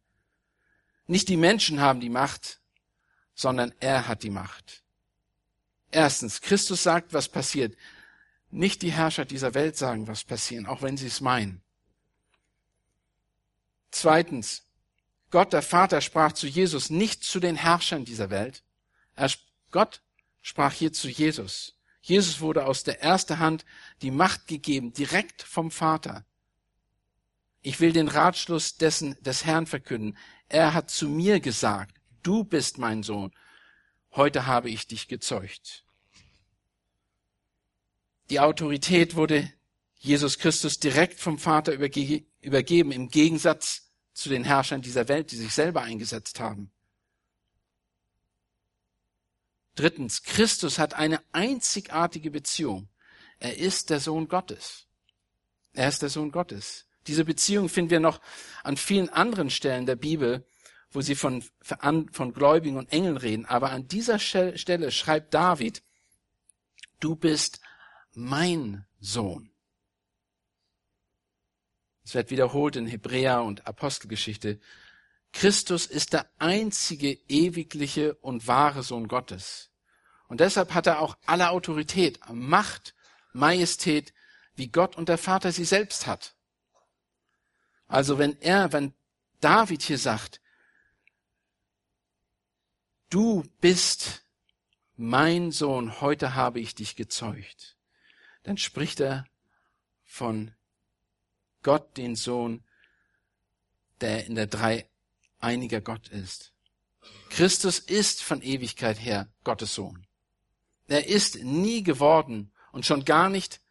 Nicht 1.08 1.30
die 1.30 1.38
Menschen 1.38 1.82
haben 1.82 2.00
die 2.00 2.10
Macht, 2.10 2.60
sondern 3.36 3.74
er 3.80 4.08
hat 4.08 4.24
die 4.24 4.30
Macht. 4.30 4.84
Erstens, 5.92 6.42
Christus 6.42 6.84
sagt, 6.84 7.14
was 7.14 7.30
passiert. 7.30 7.76
Nicht 8.50 8.82
die 8.82 8.92
Herrscher 8.92 9.26
dieser 9.26 9.54
Welt 9.54 9.78
sagen, 9.78 10.08
was 10.08 10.24
passiert, 10.24 10.68
auch 10.68 10.82
wenn 10.82 10.98
sie 10.98 11.08
es 11.08 11.22
meinen. 11.22 11.62
Zweitens, 13.92 14.64
Gott 15.30 15.54
der 15.54 15.62
Vater 15.62 16.02
sprach 16.02 16.34
zu 16.34 16.48
Jesus, 16.48 16.90
nicht 16.90 17.24
zu 17.24 17.40
den 17.40 17.56
Herrschern 17.56 18.06
dieser 18.06 18.30
Welt. 18.30 18.64
Er, 19.16 19.32
Gott 19.72 20.02
sprach 20.42 20.74
hier 20.74 20.94
zu 20.94 21.10
Jesus. 21.10 21.76
Jesus 22.04 22.42
wurde 22.42 22.66
aus 22.66 22.84
der 22.84 23.02
ersten 23.02 23.40
Hand 23.40 23.66
die 24.02 24.12
Macht 24.12 24.48
gegeben, 24.48 24.92
direkt 24.92 25.42
vom 25.42 25.72
Vater. 25.72 26.26
Ich 27.62 27.80
will 27.80 27.94
den 27.94 28.10
Ratschluss 28.10 28.76
dessen, 28.76 29.16
des 29.24 29.46
Herrn 29.46 29.66
verkünden. 29.66 30.18
Er 30.50 30.74
hat 30.74 30.92
zu 30.92 31.08
mir 31.08 31.40
gesagt, 31.40 31.96
du 32.22 32.44
bist 32.44 32.78
mein 32.78 33.04
Sohn. 33.04 33.32
Heute 34.12 34.46
habe 34.46 34.70
ich 34.70 34.86
dich 34.86 35.08
gezeugt. 35.08 35.86
Die 38.30 38.42
Autorität 38.42 39.16
wurde 39.16 39.50
Jesus 39.96 40.40
Christus 40.40 40.80
direkt 40.80 41.22
vom 41.22 41.40
Vater 41.40 41.72
übergeben, 41.72 42.92
im 42.92 43.08
Gegensatz 43.08 43.94
zu 44.14 44.28
den 44.28 44.44
Herrschern 44.44 44.82
dieser 44.82 45.08
Welt, 45.08 45.32
die 45.32 45.38
sich 45.38 45.54
selber 45.54 45.84
eingesetzt 45.84 46.42
haben. 46.42 46.73
Drittens, 49.76 50.24
Christus 50.24 50.78
hat 50.78 50.94
eine 50.94 51.22
einzigartige 51.32 52.32
Beziehung. 52.32 52.90
Er 53.40 53.58
ist 53.58 53.90
der 53.90 54.00
Sohn 54.00 54.28
Gottes. 54.28 54.88
Er 55.74 55.90
ist 55.90 56.02
der 56.02 56.10
Sohn 56.10 56.32
Gottes. 56.32 56.86
Diese 57.08 57.26
Beziehung 57.26 57.70
finden 57.70 57.92
wir 57.92 58.00
noch 58.00 58.22
an 58.64 58.78
vielen 58.78 59.10
anderen 59.10 59.50
Stellen 59.50 59.86
der 59.86 59.96
Bibel, 59.96 60.46
wo 60.92 61.02
sie 61.02 61.16
von, 61.16 61.44
von 62.12 62.34
Gläubigen 62.34 62.78
und 62.78 62.92
Engeln 62.92 63.18
reden. 63.18 63.46
Aber 63.46 63.72
an 63.72 63.88
dieser 63.88 64.20
Stelle 64.20 64.92
schreibt 64.92 65.34
David, 65.34 65.82
du 67.00 67.16
bist 67.16 67.60
mein 68.14 68.86
Sohn. 69.00 69.50
Es 72.06 72.14
wird 72.14 72.30
wiederholt 72.30 72.76
in 72.76 72.86
Hebräer 72.86 73.44
und 73.44 73.66
Apostelgeschichte. 73.66 74.60
Christus 75.34 75.88
ist 75.88 76.14
der 76.14 76.30
einzige 76.38 77.12
ewigliche 77.28 78.14
und 78.16 78.48
wahre 78.48 78.84
Sohn 78.84 79.08
Gottes. 79.08 79.72
Und 80.28 80.40
deshalb 80.40 80.74
hat 80.74 80.88
er 80.88 81.00
auch 81.00 81.18
alle 81.26 81.50
Autorität, 81.50 82.20
Macht, 82.32 82.96
Majestät, 83.34 84.14
wie 84.56 84.70
Gott 84.70 84.96
und 84.96 85.10
der 85.10 85.18
Vater 85.18 85.52
sie 85.52 85.66
selbst 85.66 86.08
hat. 86.08 86.36
Also 87.88 88.18
wenn 88.20 88.40
er, 88.42 88.72
wenn 88.72 88.94
David 89.42 89.82
hier 89.82 89.98
sagt, 89.98 90.40
du 93.10 93.44
bist 93.60 94.24
mein 94.96 95.52
Sohn, 95.52 96.00
heute 96.00 96.36
habe 96.36 96.60
ich 96.60 96.76
dich 96.76 96.96
gezeugt, 96.96 97.76
dann 98.44 98.58
spricht 98.58 99.00
er 99.00 99.26
von 100.04 100.54
Gott, 101.64 101.98
den 101.98 102.16
Sohn, 102.16 102.64
der 104.02 104.26
in 104.26 104.36
der 104.36 104.48
drei 104.48 104.88
einiger 105.44 105.82
Gott 105.82 106.08
ist. 106.08 106.54
Christus 107.30 107.80
ist 107.80 108.24
von 108.24 108.42
Ewigkeit 108.42 109.00
her 109.00 109.28
Gottes 109.44 109.76
Sohn. 109.76 110.06
Er 110.88 111.08
ist 111.08 111.44
nie 111.44 111.84
geworden 111.84 112.52
und 112.72 112.86
schon 112.86 113.06
gar 113.06 113.30
nicht 113.30 113.62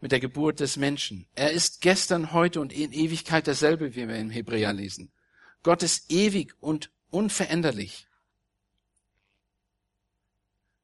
mit 0.00 0.12
der 0.12 0.20
Geburt 0.20 0.60
des 0.60 0.76
Menschen. 0.76 1.26
Er 1.34 1.50
ist 1.50 1.80
gestern, 1.80 2.32
heute 2.32 2.60
und 2.60 2.72
in 2.72 2.92
Ewigkeit 2.92 3.46
derselbe, 3.46 3.94
wie 3.96 4.08
wir 4.08 4.16
im 4.16 4.30
Hebräer 4.30 4.72
lesen. 4.72 5.12
Gott 5.62 5.82
ist 5.82 6.10
ewig 6.10 6.54
und 6.60 6.90
unveränderlich. 7.10 8.06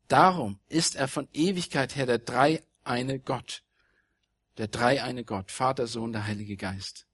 Darum 0.09 0.61
ist 0.69 0.97
er 0.97 1.09
von 1.09 1.29
Ewigkeit 1.33 1.97
her 1.97 2.07
der 2.07 2.19
drei 2.19 2.63
eine 2.83 3.19
Gott. 3.19 3.63
Der 4.59 4.69
drei 4.69 5.03
eine 5.03 5.25
Gott, 5.25 5.51
Vater, 5.51 5.87
Sohn, 5.87 6.13
der 6.13 6.27
Heilige 6.27 6.57
Geist. 6.57 7.07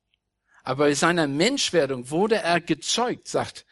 Aber 0.62 0.84
bei 0.84 0.94
seiner 0.94 1.26
Menschwerdung 1.26 2.10
wurde 2.10 2.36
er 2.36 2.60
gezeugt, 2.60 3.28
sagt, 3.28 3.66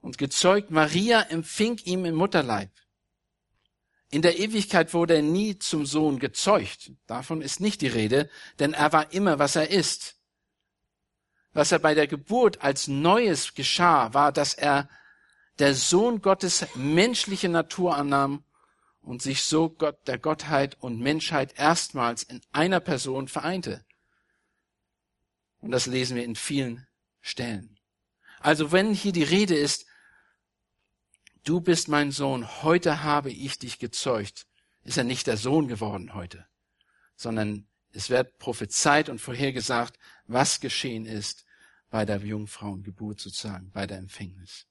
und 0.00 0.18
gezeugt, 0.18 0.70
Maria 0.70 1.22
empfing 1.22 1.78
ihm 1.84 2.04
im 2.04 2.14
Mutterleib. 2.14 2.70
In 4.10 4.22
der 4.22 4.38
Ewigkeit 4.38 4.94
wurde 4.94 5.16
er 5.16 5.22
nie 5.22 5.58
zum 5.58 5.84
Sohn 5.84 6.18
gezeugt. 6.18 6.92
Davon 7.06 7.42
ist 7.42 7.60
nicht 7.60 7.82
die 7.82 7.88
Rede, 7.88 8.30
denn 8.58 8.72
er 8.72 8.92
war 8.92 9.12
immer, 9.12 9.38
was 9.38 9.56
er 9.56 9.70
ist. 9.70 10.16
Was 11.52 11.72
er 11.72 11.78
bei 11.78 11.94
der 11.94 12.06
Geburt 12.06 12.62
als 12.62 12.88
Neues 12.88 13.54
geschah, 13.54 14.14
war, 14.14 14.32
dass 14.32 14.54
er 14.54 14.88
der 15.58 15.74
Sohn 15.74 16.22
Gottes 16.22 16.66
menschliche 16.74 17.48
Natur 17.48 17.96
annahm 17.96 18.44
und 19.00 19.22
sich 19.22 19.42
so 19.42 19.68
Gott, 19.70 20.06
der 20.06 20.18
Gottheit 20.18 20.76
und 20.80 21.00
Menschheit 21.00 21.58
erstmals 21.58 22.22
in 22.22 22.40
einer 22.52 22.80
Person 22.80 23.28
vereinte. 23.28 23.84
Und 25.60 25.70
das 25.70 25.86
lesen 25.86 26.16
wir 26.16 26.24
in 26.24 26.36
vielen 26.36 26.86
Stellen. 27.20 27.78
Also 28.40 28.72
wenn 28.72 28.94
hier 28.94 29.12
die 29.12 29.24
Rede 29.24 29.56
ist, 29.56 29.86
du 31.44 31.60
bist 31.60 31.88
mein 31.88 32.12
Sohn, 32.12 32.62
heute 32.62 33.02
habe 33.02 33.30
ich 33.30 33.58
dich 33.58 33.78
gezeugt, 33.78 34.46
ist 34.84 34.96
er 34.96 35.04
nicht 35.04 35.26
der 35.26 35.36
Sohn 35.36 35.68
geworden 35.68 36.14
heute, 36.14 36.46
sondern 37.16 37.68
es 37.90 38.10
wird 38.10 38.38
prophezeit 38.38 39.08
und 39.08 39.20
vorhergesagt, 39.20 39.98
was 40.26 40.60
geschehen 40.60 41.06
ist 41.06 41.44
bei 41.90 42.04
der 42.04 42.18
Jungfrauengeburt 42.18 43.20
sozusagen, 43.20 43.70
bei 43.72 43.86
der 43.86 43.98
Empfängnis. 43.98 44.66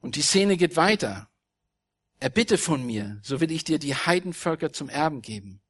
Und 0.00 0.16
die 0.16 0.22
Szene 0.22 0.56
geht 0.56 0.76
weiter. 0.76 1.30
Erbitte 2.18 2.58
von 2.58 2.84
mir, 2.84 3.18
so 3.22 3.40
will 3.40 3.50
ich 3.50 3.64
dir 3.64 3.78
die 3.78 3.94
Heidenvölker 3.94 4.72
zum 4.72 4.88
Erben 4.88 5.22
geben. 5.22 5.61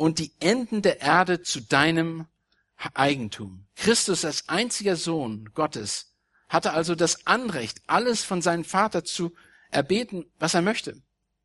Und 0.00 0.18
die 0.18 0.32
Enden 0.40 0.80
der 0.80 1.02
Erde 1.02 1.42
zu 1.42 1.60
deinem 1.60 2.26
Eigentum. 2.94 3.66
Christus 3.76 4.24
als 4.24 4.48
einziger 4.48 4.96
Sohn 4.96 5.50
Gottes 5.52 6.14
hatte 6.48 6.72
also 6.72 6.94
das 6.94 7.26
Anrecht, 7.26 7.82
alles 7.86 8.24
von 8.24 8.40
seinem 8.40 8.64
Vater 8.64 9.04
zu 9.04 9.34
erbeten, 9.70 10.24
was 10.38 10.54
er 10.54 10.62
möchte. 10.62 11.02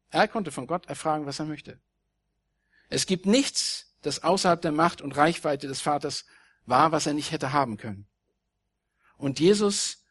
Er 0.10 0.30
konnte 0.30 0.54
von 0.54 0.68
Gott 0.68 0.86
erfragen, 0.86 1.26
was 1.26 1.40
er 1.40 1.48
möchte. 1.48 1.82
Es 2.88 3.08
gibt 3.08 3.26
nichts, 3.26 3.94
das 4.02 4.24
außerhalb 4.24 4.62
der 4.62 4.72
Macht 4.72 5.02
und 5.02 5.18
Reichweite 5.18 5.68
des 5.68 5.82
Vaters 5.82 6.24
war, 6.66 6.94
was 6.94 7.08
er 7.08 7.14
nicht 7.14 7.34
hätte 7.34 7.52
haben 7.52 7.76
können. 7.76 8.08
Und 9.18 9.42
Jesus 9.42 10.06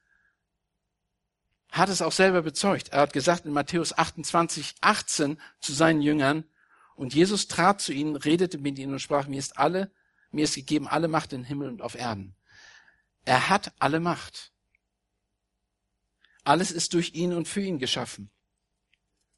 hat 1.70 1.88
es 1.88 2.02
auch 2.02 2.12
selber 2.12 2.42
bezeugt. 2.42 2.90
Er 2.90 3.00
hat 3.00 3.14
gesagt 3.14 3.46
in 3.46 3.52
Matthäus 3.52 3.96
28, 3.96 4.74
18 4.82 5.40
zu 5.60 5.72
seinen 5.72 6.02
Jüngern, 6.02 6.44
und 6.96 7.14
Jesus 7.14 7.48
trat 7.48 7.80
zu 7.80 7.92
ihnen, 7.92 8.16
redete 8.16 8.58
mit 8.58 8.78
ihnen 8.78 8.92
und 8.92 9.00
sprach, 9.00 9.26
mir 9.26 9.38
ist 9.38 9.58
alle 9.58 9.90
mir 10.34 10.44
ist 10.44 10.56
gegeben 10.56 10.88
alle 10.88 11.06
Macht 11.06 11.32
im 11.32 11.44
Himmel 11.44 11.68
und 11.68 11.80
auf 11.80 11.94
Erden. 11.94 12.34
Er 13.24 13.48
hat 13.48 13.72
alle 13.78 14.00
Macht. 14.00 14.52
Alles 16.42 16.72
ist 16.72 16.92
durch 16.92 17.14
ihn 17.14 17.32
und 17.32 17.46
für 17.46 17.60
ihn 17.60 17.78
geschaffen. 17.78 18.30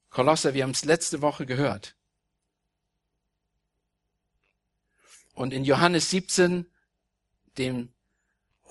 Kolosser, 0.09 0.55
wir 0.55 0.63
haben 0.63 0.71
es 0.71 0.87
letzte 0.87 1.21
Woche 1.21 1.45
gehört. 1.45 1.97
Und 5.35 5.53
in 5.53 5.65
Johannes 5.65 6.09
17, 6.11 6.67
dem 7.59 7.93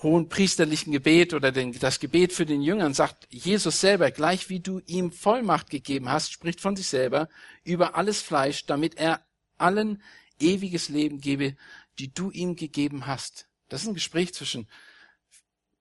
hohen 0.02 0.28
priesterlichen 0.28 0.92
Gebet 0.92 1.32
oder 1.32 1.52
den, 1.52 1.72
das 1.78 2.00
Gebet 2.00 2.32
für 2.32 2.46
den 2.46 2.62
Jüngern, 2.62 2.94
sagt 2.94 3.26
Jesus 3.30 3.80
selber, 3.80 4.10
gleich 4.10 4.48
wie 4.50 4.60
du 4.60 4.80
ihm 4.86 5.10
Vollmacht 5.10 5.70
gegeben 5.70 6.10
hast, 6.10 6.32
spricht 6.32 6.60
von 6.60 6.76
sich 6.76 6.86
selber 6.86 7.28
über 7.64 7.94
alles 7.94 8.20
Fleisch, 8.20 8.66
damit 8.66 8.96
er 8.96 9.24
allen 9.56 10.02
ewiges 10.38 10.88
Leben 10.88 11.20
gebe, 11.20 11.56
die 11.98 12.12
du 12.12 12.30
ihm 12.30 12.56
gegeben 12.56 13.06
hast. 13.06 13.48
Das 13.68 13.82
ist 13.82 13.88
ein 13.88 13.94
Gespräch 13.94 14.34
zwischen 14.34 14.68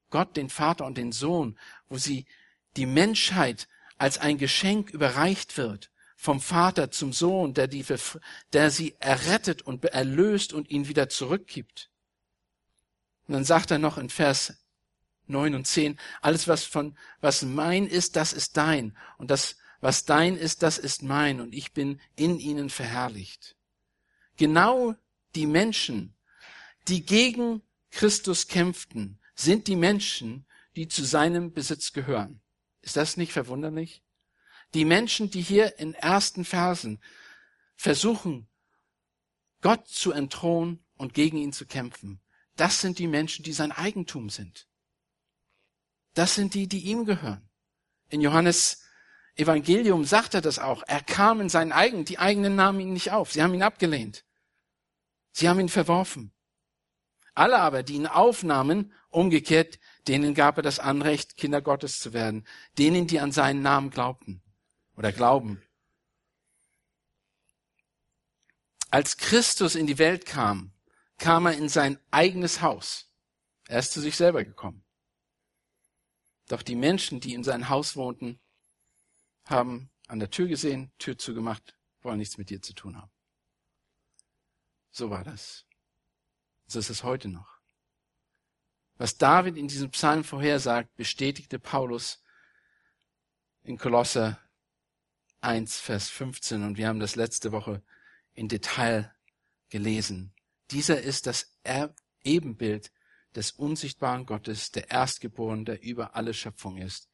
Gott, 0.09 0.37
den 0.37 0.49
Vater 0.49 0.85
und 0.85 0.97
den 0.97 1.11
Sohn, 1.11 1.57
wo 1.89 1.97
sie 1.97 2.25
die 2.77 2.85
Menschheit 2.85 3.67
als 3.97 4.17
ein 4.17 4.37
Geschenk 4.37 4.91
überreicht 4.91 5.57
wird 5.57 5.91
vom 6.15 6.41
Vater 6.41 6.89
zum 6.89 7.13
Sohn, 7.13 7.53
der, 7.53 7.67
die, 7.67 7.85
der 8.53 8.71
sie 8.71 8.95
errettet 8.99 9.61
und 9.61 9.83
erlöst 9.85 10.53
und 10.53 10.71
ihn 10.71 10.87
wieder 10.87 11.09
zurückgibt. 11.09 11.89
Und 13.27 13.33
dann 13.33 13.45
sagt 13.45 13.71
er 13.71 13.79
noch 13.79 13.97
in 13.97 14.09
Vers 14.09 14.53
9 15.27 15.55
und 15.55 15.65
10, 15.65 15.99
alles 16.21 16.47
was 16.47 16.63
von, 16.63 16.97
was 17.19 17.41
mein 17.41 17.87
ist, 17.87 18.15
das 18.15 18.33
ist 18.33 18.57
dein. 18.57 18.95
Und 19.17 19.31
das, 19.31 19.57
was 19.81 20.05
dein 20.05 20.37
ist, 20.37 20.63
das 20.63 20.77
ist 20.77 21.01
mein. 21.01 21.39
Und 21.41 21.53
ich 21.53 21.73
bin 21.73 21.99
in 22.15 22.39
ihnen 22.39 22.69
verherrlicht. 22.69 23.55
Genau 24.37 24.95
die 25.33 25.47
Menschen, 25.47 26.13
die 26.87 27.05
gegen 27.05 27.61
Christus 27.91 28.47
kämpften, 28.47 29.19
sind 29.35 29.67
die 29.67 29.75
Menschen, 29.75 30.45
die 30.75 30.87
zu 30.87 31.03
seinem 31.03 31.53
Besitz 31.53 31.93
gehören. 31.93 32.41
Ist 32.81 32.97
das 32.97 33.17
nicht 33.17 33.31
verwunderlich? 33.31 34.03
Die 34.73 34.85
Menschen, 34.85 35.29
die 35.29 35.41
hier 35.41 35.79
in 35.79 35.93
ersten 35.93 36.45
Versen 36.45 36.99
versuchen, 37.75 38.47
Gott 39.61 39.87
zu 39.87 40.11
entthronen 40.11 40.83
und 40.97 41.13
gegen 41.13 41.37
ihn 41.37 41.53
zu 41.53 41.65
kämpfen, 41.65 42.19
das 42.55 42.81
sind 42.81 42.99
die 42.99 43.07
Menschen, 43.07 43.43
die 43.43 43.53
sein 43.53 43.71
Eigentum 43.71 44.29
sind. 44.29 44.67
Das 46.13 46.35
sind 46.35 46.53
die, 46.53 46.67
die 46.67 46.79
ihm 46.79 47.05
gehören. 47.05 47.49
In 48.09 48.21
Johannes 48.21 48.83
Evangelium 49.35 50.05
sagt 50.05 50.33
er 50.33 50.41
das 50.41 50.59
auch. 50.59 50.83
Er 50.87 51.01
kam 51.01 51.41
in 51.41 51.49
seinen 51.49 51.73
eigenen, 51.73 52.05
die 52.05 52.19
eigenen 52.19 52.55
nahmen 52.55 52.79
ihn 52.79 52.93
nicht 52.93 53.11
auf. 53.11 53.33
Sie 53.33 53.43
haben 53.43 53.53
ihn 53.53 53.63
abgelehnt. 53.63 54.23
Sie 55.31 55.49
haben 55.49 55.59
ihn 55.59 55.69
verworfen. 55.69 56.31
Alle 57.33 57.59
aber, 57.59 57.83
die 57.83 57.95
ihn 57.95 58.07
aufnahmen, 58.07 58.93
umgekehrt, 59.09 59.77
denen 60.07 60.33
gab 60.33 60.55
er 60.55 60.63
das 60.63 60.79
Anrecht, 60.79 61.35
Kinder 61.35 61.61
Gottes 61.61 61.99
zu 61.99 62.13
werden. 62.13 62.47
Denen, 62.77 63.07
die 63.07 63.19
an 63.19 63.33
seinen 63.33 63.61
Namen 63.61 63.89
glaubten 63.89 64.41
oder 64.95 65.11
glauben. 65.11 65.61
Als 68.89 69.17
Christus 69.17 69.75
in 69.75 69.87
die 69.87 69.97
Welt 69.97 70.25
kam, 70.25 70.71
kam 71.17 71.45
er 71.45 71.57
in 71.57 71.69
sein 71.69 71.99
eigenes 72.11 72.61
Haus. 72.61 73.09
Er 73.67 73.79
ist 73.79 73.93
zu 73.93 74.01
sich 74.01 74.15
selber 74.15 74.43
gekommen. 74.43 74.83
Doch 76.47 76.61
die 76.61 76.75
Menschen, 76.75 77.19
die 77.19 77.33
in 77.33 77.43
sein 77.43 77.69
Haus 77.69 77.95
wohnten, 77.95 78.39
haben 79.45 79.89
an 80.07 80.19
der 80.19 80.29
Tür 80.29 80.47
gesehen, 80.47 80.91
Tür 80.99 81.17
zugemacht, 81.17 81.75
wollen 82.01 82.19
nichts 82.19 82.37
mit 82.37 82.49
dir 82.49 82.61
zu 82.61 82.73
tun 82.73 82.97
haben. 82.97 83.11
So 84.91 85.09
war 85.09 85.23
das. 85.23 85.65
So 86.67 86.79
ist 86.79 86.89
es 86.89 87.03
heute 87.03 87.27
noch. 87.27 87.59
Was 88.97 89.17
David 89.17 89.57
in 89.57 89.67
diesem 89.67 89.91
Psalm 89.91 90.23
vorhersagt, 90.23 90.95
bestätigte 90.95 91.59
Paulus 91.59 92.23
in 93.63 93.77
Kolosser 93.77 94.39
1, 95.41 95.79
Vers 95.79 96.09
15. 96.09 96.63
Und 96.63 96.77
wir 96.77 96.87
haben 96.87 96.99
das 96.99 97.15
letzte 97.15 97.51
Woche 97.51 97.83
in 98.33 98.47
Detail 98.47 99.13
gelesen. 99.69 100.34
Dieser 100.71 101.01
ist 101.01 101.27
das 101.27 101.57
Ebenbild 102.23 102.91
des 103.35 103.51
unsichtbaren 103.51 104.25
Gottes, 104.25 104.71
der 104.71 104.89
Erstgeborene, 104.89 105.65
der 105.65 105.83
über 105.83 106.15
alle 106.15 106.33
Schöpfung 106.33 106.77
ist. 106.77 107.09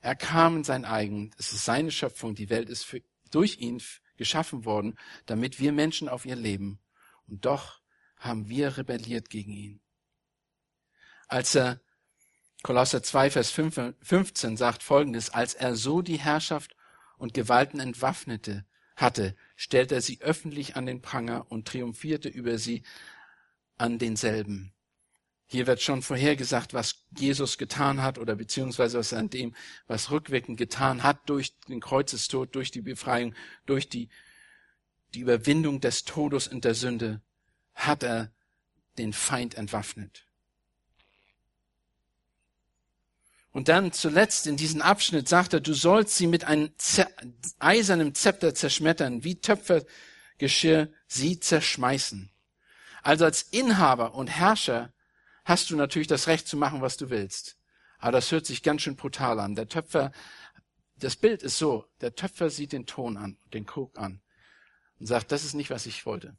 Er 0.00 0.16
kam 0.16 0.58
in 0.58 0.64
sein 0.64 0.84
eigen, 0.84 1.30
es 1.38 1.52
ist 1.52 1.64
seine 1.64 1.90
Schöpfung, 1.90 2.34
die 2.34 2.50
Welt 2.50 2.68
ist 2.68 2.84
für, 2.84 3.02
durch 3.30 3.58
ihn 3.58 3.80
geschaffen 4.16 4.64
worden, 4.64 4.98
damit 5.26 5.60
wir 5.60 5.72
Menschen 5.72 6.08
auf 6.08 6.26
ihr 6.26 6.36
leben. 6.36 6.80
Und 7.28 7.44
doch 7.44 7.80
haben 8.16 8.48
wir 8.48 8.76
rebelliert 8.76 9.30
gegen 9.30 9.52
ihn. 9.52 9.80
Als 11.28 11.54
er 11.54 11.80
Kolosser 12.62 13.02
2, 13.02 13.30
Vers 13.30 13.50
15 13.50 14.56
sagt 14.56 14.82
folgendes, 14.82 15.30
als 15.30 15.54
er 15.54 15.74
so 15.74 16.02
die 16.02 16.18
Herrschaft 16.18 16.76
und 17.16 17.34
Gewalten 17.34 17.80
entwaffnete 17.80 18.64
hatte, 18.96 19.36
stellte 19.62 19.94
er 19.94 20.00
sie 20.00 20.20
öffentlich 20.20 20.74
an 20.74 20.86
den 20.86 21.02
Pranger 21.02 21.46
und 21.48 21.68
triumphierte 21.68 22.28
über 22.28 22.58
sie 22.58 22.82
an 23.76 24.00
denselben. 24.00 24.72
Hier 25.46 25.68
wird 25.68 25.80
schon 25.80 26.02
vorhergesagt, 26.02 26.74
was 26.74 27.06
Jesus 27.16 27.58
getan 27.58 28.02
hat 28.02 28.18
oder 28.18 28.34
beziehungsweise 28.34 28.98
was 28.98 29.12
er 29.12 29.20
an 29.20 29.30
dem, 29.30 29.54
was 29.86 30.10
rückwirkend 30.10 30.58
getan 30.58 31.04
hat 31.04 31.30
durch 31.30 31.56
den 31.68 31.78
Kreuzestod, 31.78 32.56
durch 32.56 32.72
die 32.72 32.80
Befreiung, 32.80 33.34
durch 33.64 33.88
die, 33.88 34.08
die 35.14 35.20
Überwindung 35.20 35.80
des 35.80 36.02
Todes 36.02 36.48
und 36.48 36.64
der 36.64 36.74
Sünde, 36.74 37.22
hat 37.72 38.02
er 38.02 38.32
den 38.98 39.12
Feind 39.12 39.54
entwaffnet. 39.54 40.26
Und 43.52 43.68
dann 43.68 43.92
zuletzt 43.92 44.46
in 44.46 44.56
diesem 44.56 44.80
Abschnitt 44.80 45.28
sagt 45.28 45.52
er, 45.52 45.60
du 45.60 45.74
sollst 45.74 46.16
sie 46.16 46.26
mit 46.26 46.44
einem 46.44 46.72
eisernen 47.58 48.14
Zepter 48.14 48.54
zerschmettern, 48.54 49.24
wie 49.24 49.40
Töpfergeschirr 49.40 50.90
sie 51.06 51.38
zerschmeißen. 51.38 52.32
Also 53.02 53.26
als 53.26 53.42
Inhaber 53.42 54.14
und 54.14 54.28
Herrscher 54.28 54.92
hast 55.44 55.70
du 55.70 55.76
natürlich 55.76 56.08
das 56.08 56.28
Recht 56.28 56.48
zu 56.48 56.56
machen, 56.56 56.80
was 56.80 56.96
du 56.96 57.10
willst. 57.10 57.58
Aber 57.98 58.12
das 58.12 58.32
hört 58.32 58.46
sich 58.46 58.62
ganz 58.62 58.82
schön 58.82 58.96
brutal 58.96 59.38
an. 59.38 59.54
Der 59.54 59.68
Töpfer, 59.68 60.12
das 60.96 61.16
Bild 61.16 61.42
ist 61.42 61.58
so, 61.58 61.84
der 62.00 62.14
Töpfer 62.14 62.48
sieht 62.48 62.72
den 62.72 62.86
Ton 62.86 63.16
an, 63.16 63.38
den 63.52 63.66
Krug 63.66 63.98
an 63.98 64.22
und 64.98 65.06
sagt, 65.06 65.30
das 65.30 65.44
ist 65.44 65.54
nicht, 65.54 65.70
was 65.70 65.84
ich 65.84 66.06
wollte. 66.06 66.36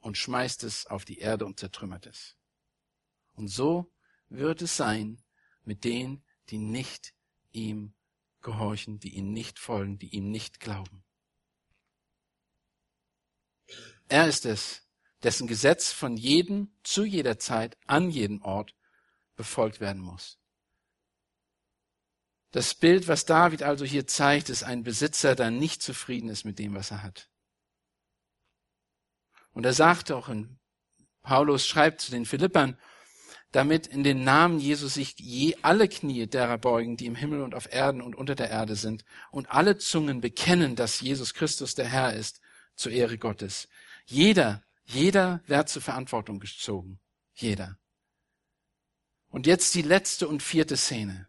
Und 0.00 0.16
schmeißt 0.16 0.62
es 0.62 0.86
auf 0.86 1.04
die 1.04 1.18
Erde 1.18 1.46
und 1.46 1.58
zertrümmert 1.58 2.06
es. 2.06 2.36
Und 3.34 3.48
so 3.48 3.90
wird 4.28 4.62
es 4.62 4.76
sein, 4.76 5.22
mit 5.70 5.84
denen, 5.84 6.24
die 6.48 6.58
nicht 6.58 7.14
ihm 7.52 7.94
gehorchen, 8.40 8.98
die 8.98 9.14
ihm 9.14 9.32
nicht 9.32 9.60
folgen, 9.60 10.00
die 10.00 10.08
ihm 10.08 10.28
nicht 10.28 10.58
glauben. 10.58 11.04
Er 14.08 14.26
ist 14.26 14.46
es, 14.46 14.84
dessen 15.22 15.46
Gesetz 15.46 15.92
von 15.92 16.16
jedem 16.16 16.74
zu 16.82 17.04
jeder 17.04 17.38
Zeit 17.38 17.78
an 17.86 18.10
jedem 18.10 18.42
Ort 18.42 18.74
befolgt 19.36 19.78
werden 19.78 20.02
muss. 20.02 20.40
Das 22.50 22.74
Bild, 22.74 23.06
was 23.06 23.24
David 23.24 23.62
also 23.62 23.84
hier 23.84 24.08
zeigt, 24.08 24.48
ist 24.48 24.64
ein 24.64 24.82
Besitzer, 24.82 25.36
der 25.36 25.52
nicht 25.52 25.82
zufrieden 25.82 26.30
ist 26.30 26.44
mit 26.44 26.58
dem, 26.58 26.74
was 26.74 26.90
er 26.90 27.04
hat. 27.04 27.30
Und 29.52 29.64
er 29.64 29.74
sagt 29.74 30.10
auch 30.10 30.28
in 30.28 30.58
Paulus 31.22 31.64
schreibt 31.64 32.00
zu 32.00 32.10
den 32.10 32.26
Philippern, 32.26 32.76
damit 33.52 33.86
in 33.86 34.04
den 34.04 34.22
Namen 34.22 34.60
Jesus 34.60 34.94
sich 34.94 35.18
je 35.18 35.56
alle 35.62 35.88
Knie 35.88 36.26
derer 36.26 36.58
beugen, 36.58 36.96
die 36.96 37.06
im 37.06 37.16
Himmel 37.16 37.42
und 37.42 37.54
auf 37.54 37.72
Erden 37.72 38.00
und 38.00 38.14
unter 38.14 38.34
der 38.34 38.50
Erde 38.50 38.76
sind, 38.76 39.04
und 39.30 39.50
alle 39.50 39.76
Zungen 39.78 40.20
bekennen, 40.20 40.76
dass 40.76 41.00
Jesus 41.00 41.34
Christus 41.34 41.74
der 41.74 41.88
Herr 41.88 42.14
ist, 42.14 42.40
zur 42.76 42.92
Ehre 42.92 43.18
Gottes. 43.18 43.68
Jeder, 44.06 44.62
jeder 44.84 45.42
wird 45.46 45.68
zur 45.68 45.82
Verantwortung 45.82 46.38
gezogen. 46.40 47.00
Jeder. 47.34 47.78
Und 49.28 49.46
jetzt 49.46 49.74
die 49.74 49.82
letzte 49.82 50.28
und 50.28 50.42
vierte 50.42 50.76
Szene. 50.76 51.28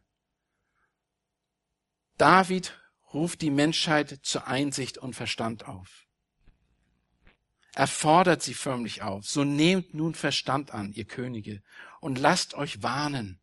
David 2.18 2.80
ruft 3.14 3.42
die 3.42 3.52
Menschheit 3.52 4.20
zur 4.24 4.48
Einsicht 4.48 4.98
und 4.98 5.16
Verstand 5.16 5.68
auf. 5.68 6.08
Er 7.74 7.88
fordert 7.88 8.44
sie 8.44 8.54
förmlich 8.54 9.02
auf. 9.02 9.26
So 9.26 9.44
nehmt 9.44 9.94
nun 9.94 10.14
Verstand 10.14 10.72
an, 10.72 10.92
ihr 10.94 11.06
Könige, 11.06 11.62
und 12.00 12.20
lasst 12.20 12.54
euch 12.54 12.84
warnen. 12.84 13.40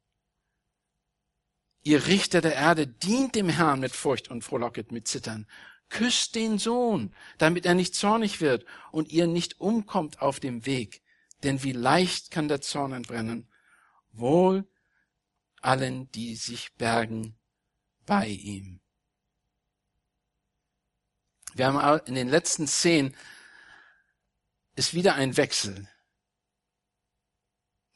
Ihr 1.83 2.07
Richter 2.07 2.41
der 2.41 2.55
Erde, 2.55 2.87
dient 2.87 3.35
dem 3.35 3.49
Herrn 3.49 3.81
mit 3.81 3.93
Furcht 3.93 4.29
und 4.29 4.45
frohlocket 4.45 4.93
mit 4.93 5.09
Zittern. 5.09 5.47
Küsst 5.89 6.35
den 6.35 6.59
Sohn, 6.59 7.15
damit 7.39 7.65
er 7.65 7.75
nicht 7.75 7.95
zornig 7.95 8.43
wird 8.43 8.67
und 8.93 9.11
ihr 9.11 9.27
nicht 9.27 9.61
umkommt 9.61 10.21
auf 10.21 10.39
dem 10.39 10.67
Weg. 10.67 11.03
Denn 11.45 11.63
wie 11.63 11.73
leicht 11.73 12.31
kann 12.31 12.49
der 12.49 12.61
Zorn 12.61 12.93
entbrennen. 12.93 13.51
Wohl 14.13 14.69
allen, 15.63 16.11
die 16.13 16.35
sich 16.35 16.75
bergen 16.75 17.39
bei 18.05 18.27
ihm. 18.27 18.81
Wir 21.55 21.73
haben 21.73 22.01
in 22.07 22.15
den 22.15 22.29
letzten 22.29 22.67
zehn 22.67 23.17
ist 24.79 24.95
wieder 24.95 25.17
ein 25.17 25.37
Wechsel, 25.37 25.89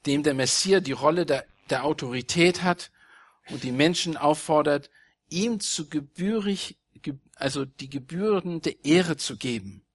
dem 0.05 0.25
der 0.25 0.35
Messias 0.35 0.83
die 0.83 0.93
Rolle 0.93 1.25
der, 1.25 1.47
der 1.71 1.85
Autorität 1.85 2.65
hat 2.65 2.91
und 3.51 3.63
die 3.63 3.71
Menschen 3.71 4.17
auffordert, 4.17 4.91
ihm 5.29 5.61
zu 5.61 5.89
gebührig, 5.89 6.77
also 7.37 7.65
die 7.65 7.89
gebührende 7.89 8.71
Ehre 8.83 9.17
zu 9.17 9.37
geben. 9.37 9.87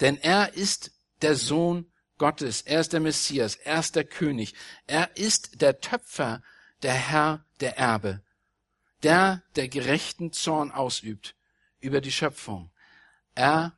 Denn 0.00 0.16
er 0.16 0.54
ist 0.54 0.92
der 1.20 1.36
Sohn 1.36 1.92
Gottes, 2.16 2.62
er 2.62 2.80
ist 2.80 2.94
der 2.94 3.00
Messias, 3.00 3.56
er 3.56 3.80
ist 3.80 3.94
der 3.94 4.04
König, 4.04 4.54
er 4.86 5.14
ist 5.18 5.60
der 5.60 5.80
Töpfer, 5.80 6.42
der 6.82 6.94
Herr, 6.94 7.44
der 7.60 7.76
Erbe, 7.76 8.22
der 9.02 9.42
der 9.54 9.68
gerechten 9.68 10.32
Zorn 10.32 10.70
ausübt 10.70 11.36
über 11.78 12.00
die 12.00 12.12
Schöpfung. 12.12 12.72
Er 13.34 13.76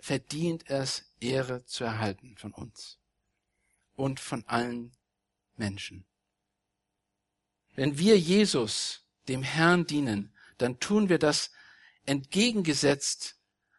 verdient 0.00 0.68
es, 0.68 1.04
Ehre 1.20 1.64
zu 1.66 1.84
erhalten 1.84 2.36
von 2.36 2.52
uns 2.52 2.98
und 3.94 4.18
von 4.20 4.44
allen 4.46 4.96
Menschen. 5.56 6.06
Wenn 7.74 7.98
wir 7.98 8.18
Jesus, 8.18 9.04
dem 9.28 9.42
Herrn, 9.42 9.86
dienen, 9.86 10.34
dann 10.58 10.80
tun 10.80 11.08
wir 11.08 11.18
das 11.18 11.50
entgegengesetzt, 12.04 13.36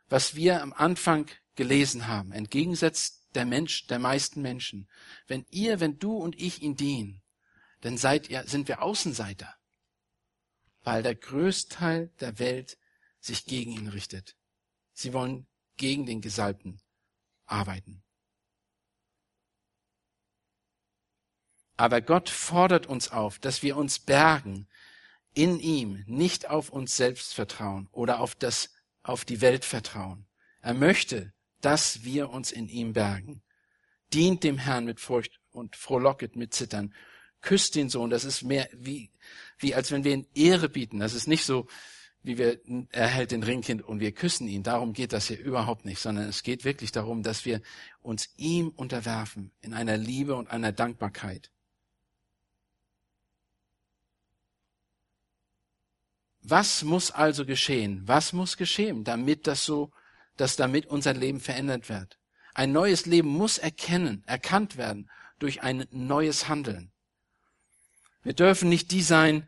was 0.07 0.35
wir 0.35 0.61
am 0.61 0.73
Anfang 0.73 1.29
gelesen 1.55 2.07
haben, 2.07 2.31
entgegengesetzt 2.31 3.27
der 3.35 3.45
Mensch, 3.45 3.87
der 3.87 3.99
meisten 3.99 4.41
Menschen. 4.41 4.89
Wenn 5.27 5.45
ihr, 5.49 5.79
wenn 5.79 5.99
du 5.99 6.17
und 6.17 6.39
ich 6.39 6.61
ihn 6.61 6.75
dienen, 6.75 7.21
dann 7.81 7.97
seid 7.97 8.29
ihr, 8.29 8.45
sind 8.47 8.67
wir 8.67 8.81
Außenseiter, 8.81 9.55
weil 10.83 11.03
der 11.03 11.15
Größteil 11.15 12.09
der 12.19 12.39
Welt 12.39 12.77
sich 13.19 13.45
gegen 13.45 13.71
ihn 13.71 13.87
richtet. 13.87 14.35
Sie 14.93 15.13
wollen 15.13 15.47
gegen 15.81 16.05
den 16.05 16.21
Gesalbten 16.21 16.79
arbeiten. 17.47 18.03
Aber 21.75 22.01
Gott 22.01 22.29
fordert 22.29 22.85
uns 22.85 23.09
auf, 23.09 23.39
dass 23.39 23.63
wir 23.63 23.75
uns 23.75 23.97
bergen 23.97 24.67
in 25.33 25.59
ihm, 25.59 26.03
nicht 26.05 26.47
auf 26.47 26.69
uns 26.69 26.95
selbst 26.95 27.33
vertrauen 27.33 27.89
oder 27.91 28.19
auf 28.19 28.35
das, 28.35 28.69
auf 29.01 29.25
die 29.25 29.41
Welt 29.41 29.65
vertrauen. 29.65 30.27
Er 30.61 30.75
möchte, 30.75 31.33
dass 31.61 32.03
wir 32.03 32.29
uns 32.29 32.51
in 32.51 32.67
ihm 32.69 32.93
bergen. 32.93 33.41
Dient 34.13 34.43
dem 34.43 34.59
Herrn 34.59 34.85
mit 34.85 34.99
Furcht 34.99 35.39
und 35.49 35.75
frohlocket 35.75 36.35
mit 36.35 36.53
Zittern. 36.53 36.93
Küsst 37.41 37.73
den 37.73 37.89
Sohn. 37.89 38.11
Das 38.11 38.23
ist 38.23 38.43
mehr 38.43 38.69
wie, 38.71 39.11
wie 39.57 39.73
als 39.73 39.89
wenn 39.89 40.03
wir 40.03 40.13
ihn 40.13 40.27
Ehre 40.35 40.69
bieten. 40.69 40.99
Das 40.99 41.15
ist 41.15 41.27
nicht 41.27 41.43
so, 41.43 41.67
wie 42.23 42.37
wir, 42.37 42.59
er 42.91 43.07
hält 43.07 43.31
den 43.31 43.43
Ringkind 43.43 43.81
und 43.81 43.99
wir 43.99 44.11
küssen 44.11 44.47
ihn. 44.47 44.63
Darum 44.63 44.93
geht 44.93 45.13
das 45.13 45.27
hier 45.27 45.39
überhaupt 45.39 45.85
nicht, 45.85 45.99
sondern 45.99 46.29
es 46.29 46.43
geht 46.43 46.63
wirklich 46.65 46.91
darum, 46.91 47.23
dass 47.23 47.45
wir 47.45 47.61
uns 48.01 48.29
ihm 48.37 48.69
unterwerfen 48.69 49.51
in 49.61 49.73
einer 49.73 49.97
Liebe 49.97 50.35
und 50.35 50.49
einer 50.49 50.71
Dankbarkeit. 50.71 51.49
Was 56.43 56.83
muss 56.83 57.11
also 57.11 57.45
geschehen? 57.45 58.01
Was 58.05 58.33
muss 58.33 58.57
geschehen, 58.57 59.03
damit 59.03 59.47
das 59.47 59.65
so, 59.65 59.91
dass 60.37 60.55
damit 60.55 60.85
unser 60.87 61.13
Leben 61.13 61.39
verändert 61.39 61.89
wird? 61.89 62.19
Ein 62.53 62.71
neues 62.71 63.05
Leben 63.05 63.29
muss 63.29 63.57
erkennen, 63.57 64.23
erkannt 64.25 64.77
werden 64.77 65.09
durch 65.39 65.61
ein 65.63 65.87
neues 65.91 66.47
Handeln. 66.47 66.91
Wir 68.23 68.33
dürfen 68.33 68.69
nicht 68.69 68.91
die 68.91 69.01
sein, 69.01 69.47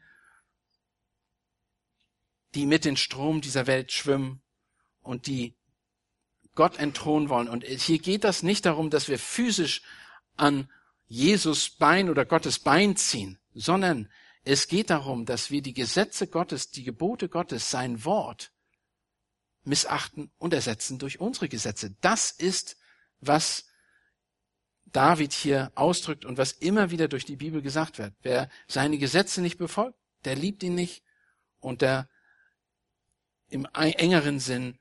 die 2.55 2.65
mit 2.65 2.85
dem 2.85 2.95
Strom 2.95 3.41
dieser 3.41 3.67
Welt 3.67 3.91
schwimmen 3.91 4.41
und 5.01 5.27
die 5.27 5.55
Gott 6.55 6.77
entthronen 6.77 7.29
wollen. 7.29 7.47
Und 7.47 7.63
hier 7.63 7.99
geht 7.99 8.23
das 8.23 8.43
nicht 8.43 8.65
darum, 8.65 8.89
dass 8.89 9.07
wir 9.07 9.19
physisch 9.19 9.81
an 10.35 10.69
Jesus 11.07 11.69
Bein 11.69 12.09
oder 12.09 12.25
Gottes 12.25 12.59
Bein 12.59 12.95
ziehen, 12.95 13.39
sondern 13.53 14.09
es 14.43 14.67
geht 14.67 14.89
darum, 14.89 15.25
dass 15.25 15.51
wir 15.51 15.61
die 15.61 15.73
Gesetze 15.73 16.27
Gottes, 16.27 16.69
die 16.69 16.83
Gebote 16.83 17.29
Gottes, 17.29 17.69
sein 17.69 18.03
Wort 18.05 18.51
missachten 19.63 20.31
und 20.37 20.53
ersetzen 20.53 20.99
durch 20.99 21.19
unsere 21.19 21.47
Gesetze. 21.47 21.95
Das 22.01 22.31
ist, 22.31 22.77
was 23.21 23.65
David 24.85 25.33
hier 25.33 25.71
ausdrückt 25.75 26.25
und 26.25 26.37
was 26.37 26.51
immer 26.51 26.91
wieder 26.91 27.07
durch 27.07 27.25
die 27.25 27.37
Bibel 27.37 27.61
gesagt 27.61 27.97
wird. 27.97 28.13
Wer 28.21 28.49
seine 28.67 28.97
Gesetze 28.97 29.41
nicht 29.41 29.57
befolgt, 29.57 29.97
der 30.25 30.35
liebt 30.35 30.61
ihn 30.63 30.75
nicht 30.75 31.03
und 31.59 31.81
der 31.81 32.09
im 33.53 33.65
engeren 33.73 34.39
Sinn 34.39 34.79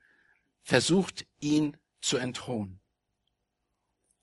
versucht, 0.63 1.25
ihn 1.39 1.77
zu 2.01 2.17
entthronen. 2.17 2.81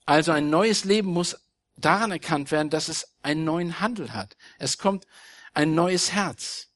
Also 0.05 0.31
ein 0.31 0.49
neues 0.49 0.83
Leben 0.83 1.09
muss 1.09 1.37
daran 1.77 2.11
erkannt 2.11 2.51
werden, 2.51 2.69
dass 2.69 2.89
es 2.89 3.15
einen 3.21 3.45
neuen 3.45 3.79
Handel 3.79 4.13
hat. 4.13 4.35
Es 4.59 4.77
kommt 4.77 5.05
ein 5.53 5.73
neues 5.73 6.11
Herz. 6.11 6.69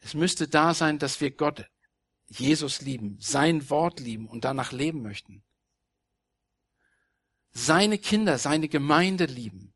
Es 0.00 0.14
müsste 0.14 0.48
da 0.48 0.74
sein, 0.74 0.98
dass 0.98 1.20
wir 1.20 1.30
Gott, 1.30 1.68
Jesus 2.28 2.82
lieben, 2.82 3.16
sein 3.20 3.70
Wort 3.70 4.00
lieben 4.00 4.28
und 4.28 4.44
danach 4.44 4.72
leben 4.72 5.02
möchten. 5.02 5.44
Seine 7.52 7.98
Kinder, 7.98 8.38
seine 8.38 8.68
Gemeinde 8.68 9.24
lieben. 9.24 9.72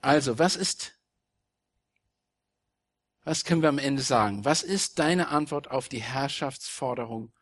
Also, 0.00 0.38
was 0.38 0.56
ist, 0.56 0.99
was 3.30 3.44
können 3.44 3.62
wir 3.62 3.68
am 3.68 3.78
Ende 3.78 4.02
sagen? 4.02 4.44
Was 4.44 4.64
ist 4.64 4.98
deine 4.98 5.28
Antwort 5.28 5.70
auf 5.70 5.88
die 5.88 6.02
Herrschaftsforderung, 6.02 7.32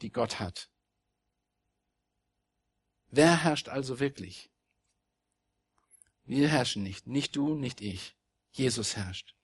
die 0.00 0.10
Gott 0.10 0.40
hat? 0.40 0.68
Wer 3.06 3.44
herrscht 3.44 3.68
also 3.68 4.00
wirklich? 4.00 4.50
Wir 6.24 6.48
herrschen 6.48 6.82
nicht, 6.82 7.06
nicht 7.06 7.36
du, 7.36 7.54
nicht 7.54 7.80
ich. 7.80 8.16
Jesus 8.50 8.96
herrscht. 8.96 9.36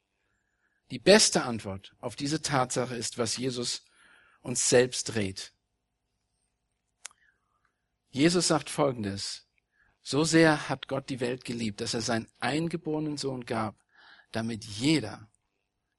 Die 0.90 0.98
beste 0.98 1.44
Antwort 1.44 1.94
auf 2.00 2.16
diese 2.16 2.42
Tatsache 2.42 2.96
ist, 2.96 3.16
was 3.16 3.36
Jesus 3.36 3.84
uns 4.40 4.68
selbst 4.68 5.14
dreht. 5.14 5.54
Jesus 8.08 8.48
sagt 8.48 8.68
Folgendes. 8.68 9.46
So 10.02 10.24
sehr 10.24 10.68
hat 10.68 10.88
Gott 10.88 11.08
die 11.08 11.20
Welt 11.20 11.44
geliebt, 11.44 11.80
dass 11.80 11.94
er 11.94 12.00
seinen 12.00 12.26
eingeborenen 12.40 13.16
Sohn 13.16 13.44
gab, 13.44 13.80
damit 14.32 14.64
jeder, 14.64 15.27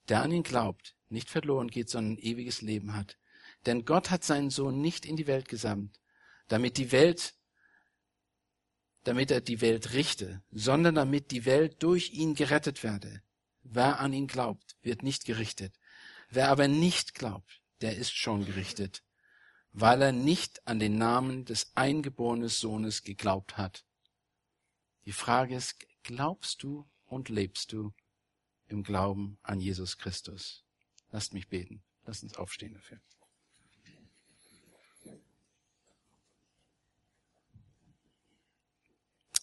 der 0.10 0.24
an 0.24 0.32
ihn 0.32 0.44
glaubt, 0.44 0.96
nicht 1.10 1.30
verloren 1.30 1.70
geht, 1.70 1.90
sondern 1.90 2.18
ewiges 2.18 2.62
Leben 2.62 2.96
hat. 2.96 3.18
Denn 3.66 3.86
Gott 3.86 4.10
hat 4.10 4.24
seinen 4.24 4.50
Sohn 4.50 4.82
nicht 4.82 5.06
in 5.06 5.16
die 5.16 5.28
Welt 5.28 5.48
gesandt, 5.48 6.00
damit 6.48 6.78
die 6.78 6.92
Welt 6.92 7.34
damit 9.04 9.32
er 9.32 9.42
die 9.42 9.62
Welt 9.62 9.94
richte, 9.94 10.44
sondern 10.52 10.96
damit 10.96 11.32
die 11.32 11.46
Welt 11.46 11.82
durch 11.82 12.12
ihn 12.12 12.36
gerettet 12.36 12.84
werde. 12.84 13.22
Wer 13.64 14.00
an 14.00 14.14
ihn 14.14 14.28
glaubt, 14.28 14.78
wird 14.82 15.04
nicht 15.04 15.26
gerichtet. 15.26 15.74
Wer 16.30 16.50
aber 16.50 16.68
nicht 16.68 17.16
glaubt, 17.16 17.62
der 17.82 17.96
ist 17.96 18.16
schon 18.16 18.46
gerichtet, 18.46 19.04
weil 19.72 20.02
er 20.02 20.12
nicht 20.12 20.68
an 20.68 20.80
den 20.80 20.98
Namen 20.98 21.46
des 21.46 21.72
eingeborenen 21.76 22.50
Sohnes 22.50 23.04
geglaubt 23.04 23.58
hat. 23.58 23.86
Die 25.06 25.12
Frage 25.12 25.56
ist, 25.56 25.76
glaubst 26.04 26.62
du 26.64 26.88
und 27.06 27.30
lebst 27.30 27.72
du 27.72 27.94
im 28.70 28.84
Glauben 28.84 29.38
an 29.44 29.60
Jesus 29.60 29.98
Christus? 29.98 30.64
Lasst 31.12 31.34
mich 31.34 31.48
beten. 31.48 31.82
Lasst 32.06 32.24
uns 32.24 32.36
aufstehen 32.38 32.74
dafür. 32.74 33.00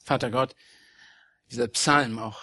Vater 0.03 0.31
Gott, 0.31 0.55
dieser 1.51 1.68
Psalm, 1.68 2.18
auch 2.18 2.43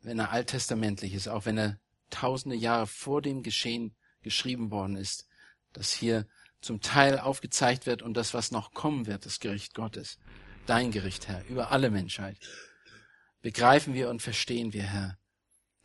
wenn 0.00 0.18
er 0.18 0.30
alttestamentlich 0.30 1.14
ist, 1.14 1.28
auch 1.28 1.46
wenn 1.46 1.58
er 1.58 1.78
tausende 2.10 2.56
Jahre 2.56 2.86
vor 2.86 3.22
dem 3.22 3.42
Geschehen 3.42 3.94
geschrieben 4.22 4.70
worden 4.70 4.96
ist, 4.96 5.26
dass 5.72 5.92
hier 5.92 6.26
zum 6.60 6.80
Teil 6.80 7.18
aufgezeigt 7.18 7.86
wird 7.86 8.02
und 8.02 8.14
das, 8.16 8.34
was 8.34 8.50
noch 8.50 8.72
kommen 8.72 9.06
wird, 9.06 9.26
das 9.26 9.38
Gericht 9.38 9.74
Gottes, 9.74 10.18
dein 10.66 10.90
Gericht, 10.90 11.28
Herr, 11.28 11.44
über 11.46 11.70
alle 11.70 11.90
Menschheit, 11.90 12.38
begreifen 13.42 13.94
wir 13.94 14.08
und 14.08 14.22
verstehen 14.22 14.72
wir, 14.72 14.84
Herr, 14.84 15.18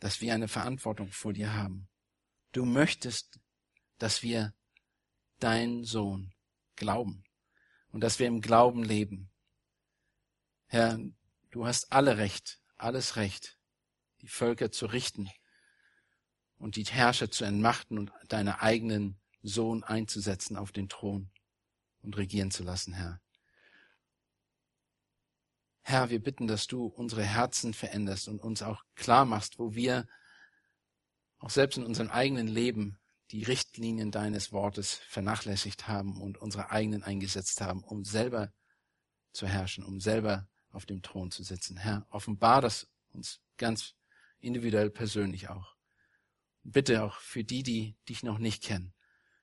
dass 0.00 0.20
wir 0.20 0.34
eine 0.34 0.48
Verantwortung 0.48 1.12
vor 1.12 1.32
dir 1.32 1.54
haben. 1.54 1.88
Du 2.52 2.64
möchtest, 2.64 3.38
dass 3.98 4.22
wir 4.22 4.54
deinen 5.38 5.84
Sohn 5.84 6.32
glauben 6.76 7.24
und 7.92 8.02
dass 8.02 8.18
wir 8.18 8.26
im 8.26 8.40
Glauben 8.40 8.82
leben. 8.82 9.30
Herr, 10.66 10.98
Du 11.50 11.66
hast 11.66 11.92
alle 11.92 12.16
Recht, 12.16 12.60
alles 12.76 13.16
Recht, 13.16 13.58
die 14.20 14.28
Völker 14.28 14.70
zu 14.70 14.86
richten 14.86 15.28
und 16.58 16.76
die 16.76 16.84
Herrscher 16.84 17.30
zu 17.30 17.44
entmachten 17.44 17.98
und 17.98 18.12
deinen 18.28 18.54
eigenen 18.54 19.20
Sohn 19.42 19.82
einzusetzen 19.82 20.56
auf 20.56 20.70
den 20.70 20.88
Thron 20.88 21.30
und 22.02 22.16
regieren 22.16 22.52
zu 22.52 22.62
lassen, 22.62 22.92
Herr. 22.92 23.20
Herr, 25.90 26.08
wir 26.10 26.22
bitten, 26.22 26.46
dass 26.46 26.68
du 26.68 26.86
unsere 26.86 27.24
Herzen 27.24 27.74
veränderst 27.74 28.28
und 28.28 28.40
uns 28.40 28.62
auch 28.62 28.84
klar 28.94 29.24
machst, 29.24 29.58
wo 29.58 29.74
wir 29.74 30.06
auch 31.40 31.50
selbst 31.50 31.78
in 31.78 31.84
unserem 31.84 32.10
eigenen 32.10 32.46
Leben 32.46 33.00
die 33.32 33.42
Richtlinien 33.42 34.12
deines 34.12 34.52
Wortes 34.52 34.94
vernachlässigt 35.08 35.88
haben 35.88 36.20
und 36.20 36.38
unsere 36.38 36.70
eigenen 36.70 37.02
eingesetzt 37.02 37.60
haben, 37.60 37.82
um 37.82 38.04
selber 38.04 38.52
zu 39.32 39.48
herrschen, 39.48 39.82
um 39.82 40.00
selber 40.00 40.48
auf 40.70 40.86
dem 40.86 41.02
Thron 41.02 41.32
zu 41.32 41.42
sitzen. 41.42 41.76
Herr, 41.76 42.06
offenbar 42.10 42.60
das 42.60 42.86
uns 43.12 43.40
ganz 43.56 43.94
individuell 44.38 44.90
persönlich 44.90 45.48
auch. 45.48 45.74
Bitte 46.62 47.02
auch 47.02 47.16
für 47.16 47.42
die, 47.42 47.64
die 47.64 47.96
dich 48.08 48.22
noch 48.22 48.38
nicht 48.38 48.62
kennen, 48.62 48.94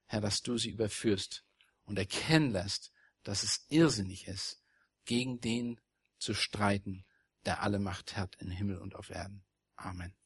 Herr, 0.05 0.21
dass 0.21 0.43
du 0.43 0.57
sie 0.57 0.69
überführst 0.69 1.43
und 1.83 1.99
erkennen 1.99 2.51
lässt, 2.51 2.93
dass 3.23 3.43
es 3.43 3.65
irrsinnig 3.67 4.27
ist, 4.27 4.61
gegen 5.03 5.41
den 5.41 5.81
zu 6.17 6.33
streiten, 6.33 7.05
der 7.45 7.61
alle 7.61 7.79
Macht 7.79 8.17
hat 8.17 8.35
in 8.35 8.49
Himmel 8.49 8.77
und 8.79 8.95
auf 8.95 9.09
Erden. 9.09 9.45
Amen. 9.75 10.17